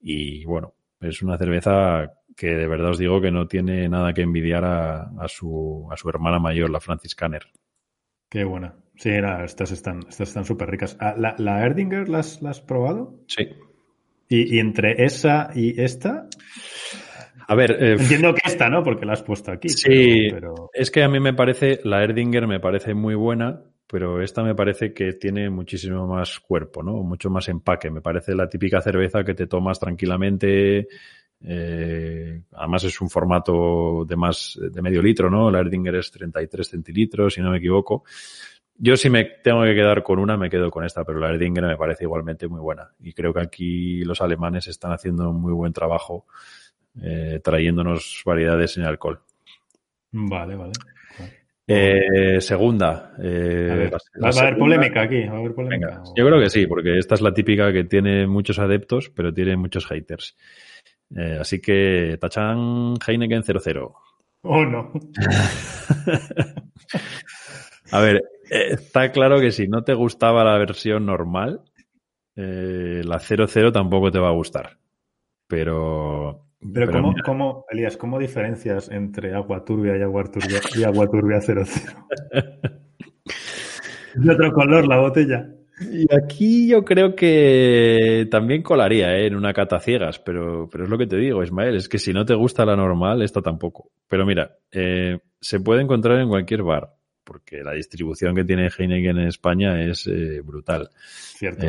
[0.00, 4.22] Y bueno, es una cerveza que de verdad os digo que no tiene nada que
[4.22, 7.42] envidiar a, a su, a su hermana mayor, la Franciscaner.
[8.28, 8.76] Qué buena.
[8.96, 10.96] Sí, estas están estas están súper ricas.
[11.00, 13.18] Ah, ¿La, ¿La Erdinger las, la has probado?
[13.26, 13.48] Sí.
[14.28, 16.28] ¿Y, ¿Y, entre esa y esta?
[17.46, 18.82] A ver, eh, entiendo que esta, ¿no?
[18.82, 19.68] Porque la has puesto aquí.
[19.68, 20.70] Sí, pero, pero...
[20.72, 24.54] es que a mí me parece, la Erdinger me parece muy buena, pero esta me
[24.54, 27.02] parece que tiene muchísimo más cuerpo, ¿no?
[27.02, 27.90] Mucho más empaque.
[27.90, 30.88] Me parece la típica cerveza que te tomas tranquilamente.
[31.44, 35.50] Eh, además es un formato de más de medio litro, ¿no?
[35.50, 38.04] La Erdinger es 33 centilitros, si no me equivoco.
[38.78, 41.64] Yo si me tengo que quedar con una, me quedo con esta, pero la Erdinger
[41.64, 42.90] me parece igualmente muy buena.
[43.00, 46.24] Y creo que aquí los alemanes están haciendo un muy buen trabajo
[47.00, 49.20] eh, trayéndonos variedades sin alcohol.
[50.12, 50.72] Vale, vale.
[51.66, 53.14] Eh, segunda.
[53.22, 55.24] Eh, a ver, la, la va a haber polémica aquí.
[55.24, 55.86] Va a haber polémica.
[55.86, 59.32] Venga, yo creo que sí, porque esta es la típica que tiene muchos adeptos, pero
[59.32, 60.36] tiene muchos haters.
[61.16, 63.94] Eh, así que, Tachan Heineken 00.
[64.42, 64.92] Oh, no.
[67.92, 71.60] a ver, está claro que si no te gustaba la versión normal,
[72.34, 74.78] la 00 tampoco te va a gustar.
[75.46, 76.51] Pero.
[76.72, 81.40] Pero, ¿cómo, ¿cómo, Elías, cómo diferencias entre agua turbia y agua turbia y agua turbia
[81.40, 81.64] 00?
[84.14, 85.48] de otro color la botella.
[85.90, 89.26] Y aquí yo creo que también colaría ¿eh?
[89.26, 92.12] en una cata ciegas, pero, pero es lo que te digo, Ismael, es que si
[92.12, 93.90] no te gusta la normal, esta tampoco.
[94.06, 96.90] Pero mira, eh, se puede encontrar en cualquier bar,
[97.24, 100.90] porque la distribución que tiene Heineken en España es eh, brutal.
[101.00, 101.66] Cierto.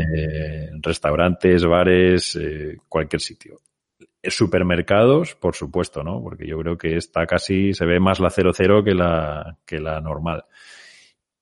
[0.81, 2.37] restaurantes, bares,
[2.87, 3.59] cualquier sitio.
[4.23, 6.21] Supermercados, por supuesto, ¿no?
[6.21, 9.99] Porque yo creo que está casi, se ve más la 00 que la, que la
[9.99, 10.45] normal.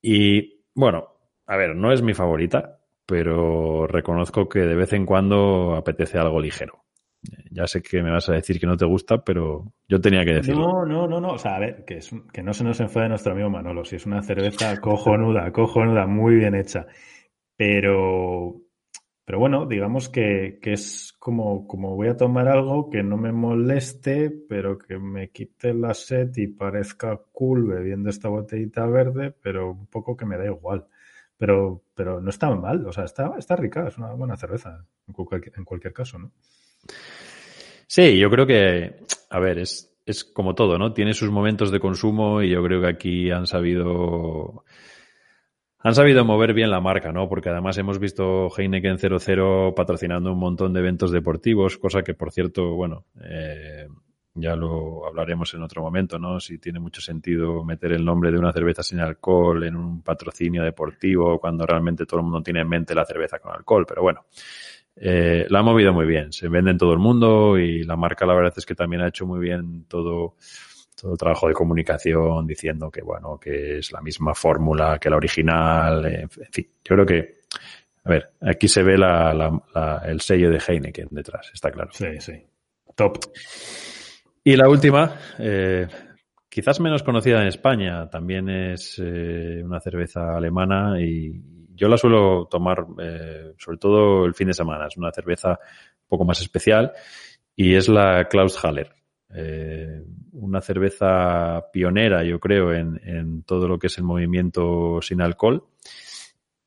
[0.01, 1.07] Y bueno,
[1.45, 6.39] a ver, no es mi favorita, pero reconozco que de vez en cuando apetece algo
[6.39, 6.81] ligero.
[7.51, 10.33] Ya sé que me vas a decir que no te gusta, pero yo tenía que
[10.33, 10.65] decirlo.
[10.65, 11.33] No, no, no, no.
[11.33, 11.99] O sea, a ver, que,
[12.33, 13.85] que no se nos enfade nuestro amigo Manolo.
[13.85, 16.87] Si es una cerveza cojonuda, cojonuda, muy bien hecha.
[17.55, 18.61] Pero,
[19.25, 24.29] pero bueno, digamos que, es como, como voy a tomar algo que no me moleste,
[24.49, 29.87] pero que me quite la sed y parezca cool bebiendo esta botellita verde, pero un
[29.87, 30.87] poco que me da igual
[31.41, 35.13] pero, pero no está mal, o sea, está, está rica, es una buena cerveza en
[35.15, 36.31] cualquier, en cualquier caso, ¿no?
[37.87, 38.97] Sí, yo creo que,
[39.31, 40.93] a ver, es, es como todo, ¿no?
[40.93, 44.65] Tiene sus momentos de consumo y yo creo que aquí han sabido
[45.83, 47.27] han sabido mover bien la marca, ¿no?
[47.27, 52.31] Porque además hemos visto Heineken 00 patrocinando un montón de eventos deportivos, cosa que, por
[52.31, 53.87] cierto, bueno, eh,
[54.33, 56.39] ya lo hablaremos en otro momento, ¿no?
[56.39, 60.63] Si tiene mucho sentido meter el nombre de una cerveza sin alcohol en un patrocinio
[60.63, 64.25] deportivo cuando realmente todo el mundo tiene en mente la cerveza con alcohol, pero bueno.
[64.95, 68.25] Eh, la ha movido muy bien, se vende en todo el mundo y la marca
[68.25, 70.35] la verdad es que también ha hecho muy bien todo,
[71.01, 75.17] todo el trabajo de comunicación diciendo que bueno, que es la misma fórmula que la
[75.17, 77.41] original, en fin, yo creo que,
[78.03, 81.89] a ver, aquí se ve la, la, el sello de Heineken detrás, está claro.
[81.91, 82.33] Sí, sí.
[82.95, 83.17] Top.
[84.43, 85.87] Y la última, eh,
[86.47, 91.41] quizás menos conocida en España, también es eh, una cerveza alemana y
[91.73, 94.85] yo la suelo tomar eh, sobre todo el fin de semana.
[94.87, 96.91] Es una cerveza un poco más especial
[97.55, 99.00] y es la Klaus Haller.
[100.33, 105.63] Una cerveza pionera, yo creo, en, en todo lo que es el movimiento sin alcohol.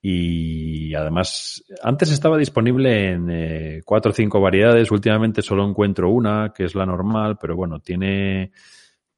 [0.07, 6.53] Y además antes estaba disponible en eh, cuatro o cinco variedades, últimamente solo encuentro una,
[6.55, 8.53] que es la normal, pero bueno, tiene,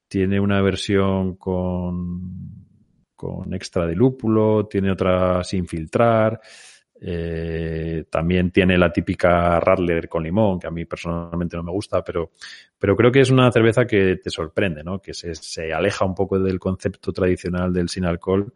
[0.07, 2.21] tiene una versión con,
[3.17, 6.41] con extra de lúpulo, tiene otra sin filtrar,
[7.01, 12.03] eh, también tiene la típica Radler con limón, que a mí personalmente no me gusta,
[12.03, 12.33] pero,
[12.79, 15.01] pero creo que es una cerveza que te sorprende, ¿no?
[15.01, 18.53] Que se, se aleja un poco del concepto tradicional del sin alcohol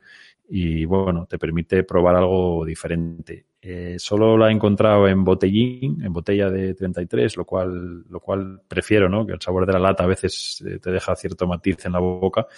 [0.53, 3.47] y bueno, te permite probar algo diferente.
[3.63, 8.61] Eh, solo la he encontrado en botellín, en botella de 33, lo cual, lo cual
[8.67, 9.25] prefiero, ¿no?
[9.25, 12.01] Que el sabor de la lata a veces eh, te deja cierto matiz en la
[12.01, 12.49] boca.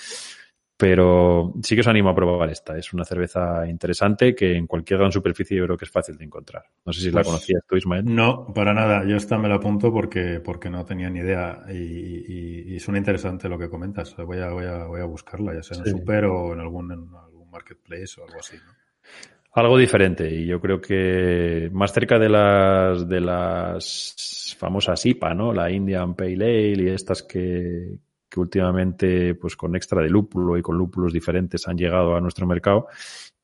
[0.82, 2.76] Pero sí que os animo a probar esta.
[2.76, 6.24] Es una cerveza interesante que en cualquier gran superficie yo creo que es fácil de
[6.24, 6.64] encontrar.
[6.84, 8.04] No sé si la pues conocías tú, Ismael.
[8.04, 9.04] No, para nada.
[9.06, 12.98] Yo esta me la apunto porque, porque no tenía ni idea y, y, y suena
[12.98, 14.16] interesante lo que comentas.
[14.16, 16.90] Voy a, voy a, voy a buscarla, ya sea en el super o en algún,
[16.90, 17.06] en
[17.48, 18.72] marketplace o algo así, ¿no?
[19.52, 25.52] Algo diferente y yo creo que más cerca de las de las famosas IPA, ¿no?
[25.52, 27.98] La Indian Pale Ale y estas que,
[28.32, 32.46] que últimamente pues con extra de lúpulo y con lúpulos diferentes han llegado a nuestro
[32.46, 32.86] mercado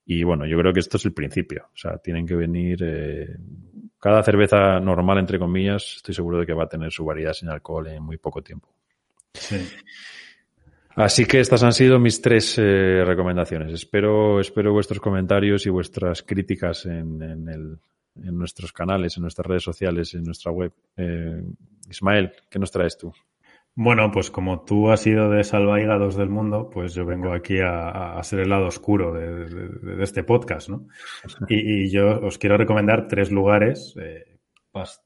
[0.06, 3.36] y bueno, yo creo que esto es el principio, o sea, tienen que venir eh,
[4.01, 7.51] cada cerveza normal entre comillas, estoy seguro de que va a tener su variedad sin
[7.51, 8.69] alcohol en muy poco tiempo.
[9.35, 9.56] Sí.
[10.97, 13.73] Así que estas han sido mis tres eh, recomendaciones.
[13.73, 17.78] Espero, espero vuestros comentarios y vuestras críticas en, en, el,
[18.16, 20.73] en, nuestros canales, en nuestras redes sociales, en nuestra web.
[20.97, 21.40] Eh,
[21.89, 23.12] Ismael, ¿qué nos traes tú?
[23.80, 28.18] Bueno, pues como tú has sido de salvaigados del mundo, pues yo vengo aquí a,
[28.18, 30.88] a ser el lado oscuro de, de, de este podcast, ¿no?
[31.46, 34.40] Y, y, yo os quiero recomendar tres lugares eh,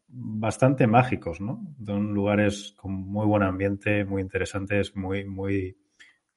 [0.09, 1.61] bastante mágicos, ¿no?
[1.85, 5.77] Son lugares con muy buen ambiente, muy interesantes, muy, muy,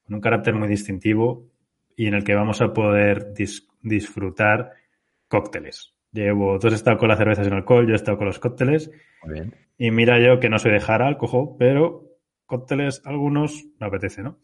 [0.03, 1.47] con un carácter muy distintivo
[1.95, 4.73] y en el que vamos a poder dis disfrutar
[5.29, 5.93] cócteles.
[6.11, 8.91] Llevo, tú has estado con las cervezas sin alcohol, yo he estado con los cócteles.
[9.23, 9.55] Muy bien.
[9.77, 12.04] Y mira yo que no soy de cojo, pero
[12.45, 14.39] cócteles algunos me apetece, ¿no?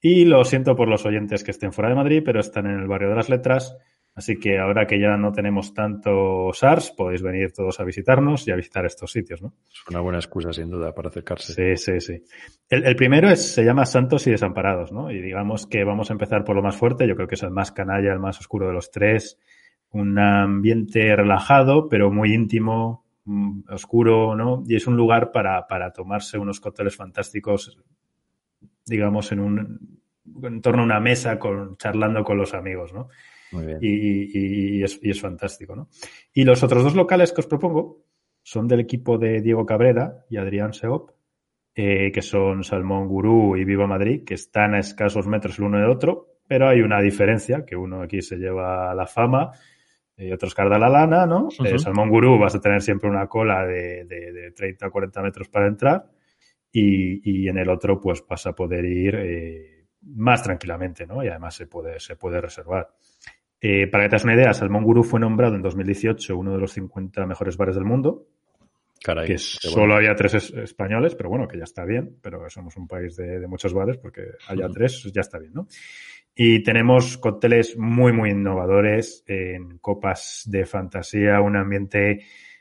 [0.00, 2.86] Y lo siento por los oyentes que estén fuera de Madrid, pero están en el
[2.86, 3.76] barrio de las letras
[4.18, 8.50] Así que ahora que ya no tenemos tanto SARS, podéis venir todos a visitarnos y
[8.50, 9.54] a visitar estos sitios, ¿no?
[9.70, 11.52] Es una buena excusa, sin duda, para acercarse.
[11.52, 12.24] Sí, sí, sí.
[12.68, 15.12] El, el, primero es, se llama Santos y Desamparados, ¿no?
[15.12, 17.06] Y digamos que vamos a empezar por lo más fuerte.
[17.06, 19.38] Yo creo que es el más canalla, el más oscuro de los tres.
[19.90, 23.04] un ambiente relajado, pero muy íntimo,
[23.68, 24.64] oscuro, ¿no?
[24.66, 27.78] Y es un lugar para, para tomarse unos cócteles fantásticos,
[28.86, 29.98] digamos, en un
[30.42, 33.08] en torno a una mesa con, charlando con los amigos, ¿no?
[33.52, 33.78] Muy bien.
[33.80, 35.88] Y, y, es, y, es, fantástico, ¿no?
[36.32, 38.04] Y los otros dos locales que os propongo
[38.42, 41.10] son del equipo de Diego Cabrera y Adrián Seop,
[41.74, 45.78] eh, que son Salmón Gurú y Viva Madrid, que están a escasos metros el uno
[45.78, 49.52] del otro, pero hay una diferencia, que uno aquí se lleva la fama
[50.18, 51.44] y otro escarda la lana, ¿no?
[51.44, 51.74] Uh -huh.
[51.74, 55.22] eh, Salmón Gurú vas a tener siempre una cola de, de, de 30 o 40
[55.22, 56.04] metros para entrar
[56.72, 61.24] y, y, en el otro pues vas a poder ir eh, más tranquilamente, ¿no?
[61.24, 62.88] Y además se puede, se puede reservar.
[63.60, 66.58] Eh, para que te hagas una idea, Salmón Gurú fue nombrado en 2018 uno de
[66.58, 68.26] los 50 mejores bares del mundo.
[69.02, 69.94] Caray, que solo bueno.
[69.94, 73.38] había tres es españoles, pero bueno, que ya está bien, pero somos un país de,
[73.38, 74.74] de muchos bares porque haya uh -huh.
[74.74, 75.68] tres, ya está bien, ¿no?
[76.40, 82.20] Y tenemos cócteles muy, muy innovadores en copas de fantasía, un ambiente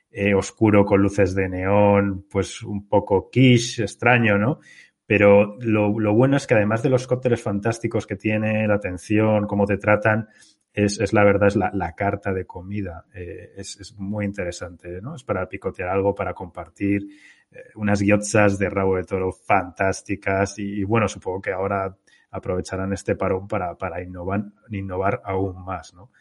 [0.09, 4.61] eh, oscuro con luces de neón, pues un poco quiche, extraño, ¿no?
[5.05, 9.45] Pero lo, lo, bueno es que además de los cócteles fantásticos que tiene, la atención,
[9.45, 10.27] cómo te tratan,
[10.73, 13.05] es, es la verdad, es la, la carta de comida.
[13.13, 15.13] Eh, es, es, muy interesante, ¿no?
[15.13, 17.03] Es para picotear algo, para compartir.
[17.51, 21.95] Eh, unas guiotzas de rabo de toro fantásticas y, y, bueno, supongo que ahora
[22.31, 26.11] aprovecharán este parón para, para innovar, innovar aún más, ¿no?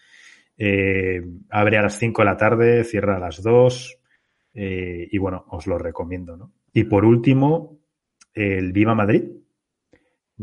[0.58, 3.98] Eh, abre a las 5 de la tarde, cierra a las 2
[4.54, 6.52] eh, y bueno, os lo recomiendo, ¿no?
[6.72, 7.78] Y por último,
[8.32, 9.24] el Viva Madrid,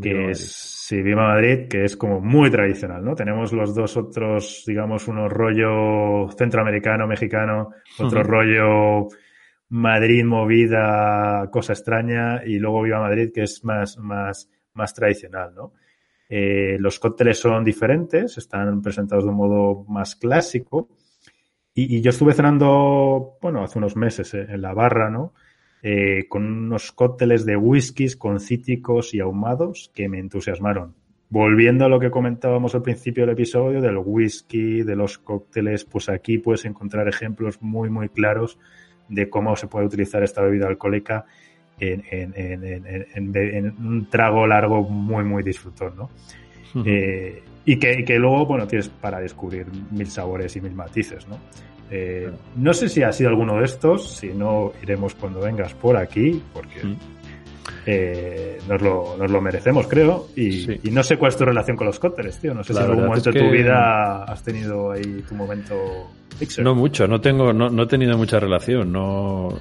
[0.00, 0.52] que Viva es,
[0.86, 3.14] sí, Viva Madrid, que es como muy tradicional, ¿no?
[3.14, 8.26] Tenemos los dos otros, digamos, uno rollo centroamericano, mexicano, otro uh -huh.
[8.26, 9.08] rollo
[9.68, 15.72] Madrid movida, cosa extraña, y luego Viva Madrid, que es más, más, más tradicional, ¿no?
[16.28, 20.88] Eh, los cócteles son diferentes, están presentados de un modo más clásico.
[21.74, 25.32] Y, yo estuve cenando, bueno, hace unos meses eh, en la barra, ¿no?
[25.82, 30.94] Eh, con unos cócteles de whiskies con cítricos y ahumados que me entusiasmaron.
[31.28, 36.08] Volviendo a lo que comentábamos al principio del episodio, del whisky, de los cócteles, pues
[36.08, 38.58] aquí puedes encontrar ejemplos muy, muy claros
[39.08, 41.26] de cómo se puede utilizar esta bebida alcohólica
[41.78, 46.04] en, en, en, un trago largo muy, muy disfrutón, ¿no?
[46.74, 46.84] Uh -huh.
[46.86, 51.38] eh, y que, que, luego, bueno, tienes para descubrir mil sabores y mil matices, ¿no?
[51.90, 55.96] Eh, no sé si ha sido alguno de estos, si no, iremos cuando vengas por
[55.96, 56.96] aquí, porque uh -huh.
[57.86, 60.28] Eh, nos, lo, nos, lo, merecemos, creo.
[60.36, 60.80] Y, sí.
[60.82, 62.54] y, no sé cuál es tu relación con los cócteles, tío.
[62.54, 63.44] No sé La si en algún momento de que...
[63.44, 65.74] tu vida has tenido ahí tu momento.
[66.58, 69.56] No mucho, no tengo, no, no, he tenido mucha relación, no,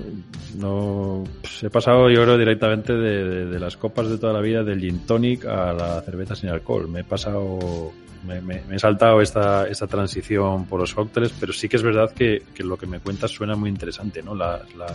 [0.57, 4.41] no, pues he pasado yo creo directamente de, de, de, las copas de toda la
[4.41, 7.91] vida del gin tonic a la cerveza sin alcohol, me he pasado,
[8.25, 11.84] me, me, me he saltado esta, esta transición por los cócteles, pero sí que es
[11.84, 14.34] verdad que, que lo que me cuentas suena muy interesante, ¿no?
[14.34, 14.88] La, la,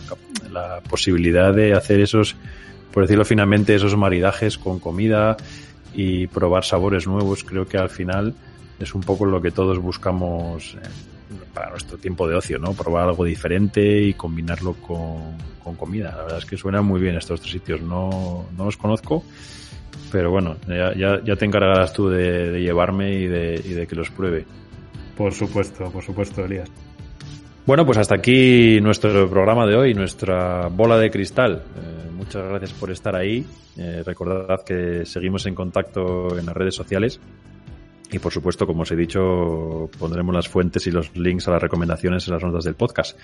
[0.51, 2.35] la posibilidad de hacer esos,
[2.93, 5.37] por decirlo finalmente, esos maridajes con comida
[5.95, 8.35] y probar sabores nuevos, creo que al final
[8.79, 10.77] es un poco lo que todos buscamos
[11.53, 12.73] para nuestro tiempo de ocio, ¿no?
[12.73, 16.15] Probar algo diferente y combinarlo con, con comida.
[16.17, 17.81] La verdad es que suenan muy bien estos tres sitios.
[17.83, 19.25] No, no los conozco,
[20.13, 23.87] pero bueno, ya, ya, ya te encargarás tú de, de llevarme y de, y de
[23.87, 24.47] que los pruebe.
[25.17, 26.71] Por supuesto, por supuesto, Elías.
[27.69, 31.65] Bueno, pues hasta aquí nuestro programa de hoy, nuestra bola de cristal.
[31.77, 33.45] Eh, muchas gracias por estar ahí.
[33.77, 37.21] Eh, recordad que seguimos en contacto en las redes sociales
[38.11, 41.63] y por supuesto, como os he dicho, pondremos las fuentes y los links a las
[41.63, 43.19] recomendaciones en las notas del podcast.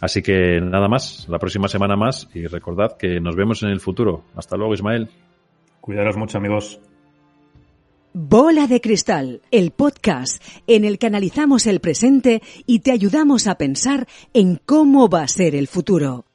[0.00, 3.80] Así que nada más, la próxima semana más y recordad que nos vemos en el
[3.80, 4.24] futuro.
[4.34, 5.10] Hasta luego, Ismael.
[5.82, 6.80] Cuidaros mucho, amigos.
[8.14, 13.54] Bola de Cristal, el podcast en el que analizamos el presente y te ayudamos a
[13.54, 16.26] pensar en cómo va a ser el futuro.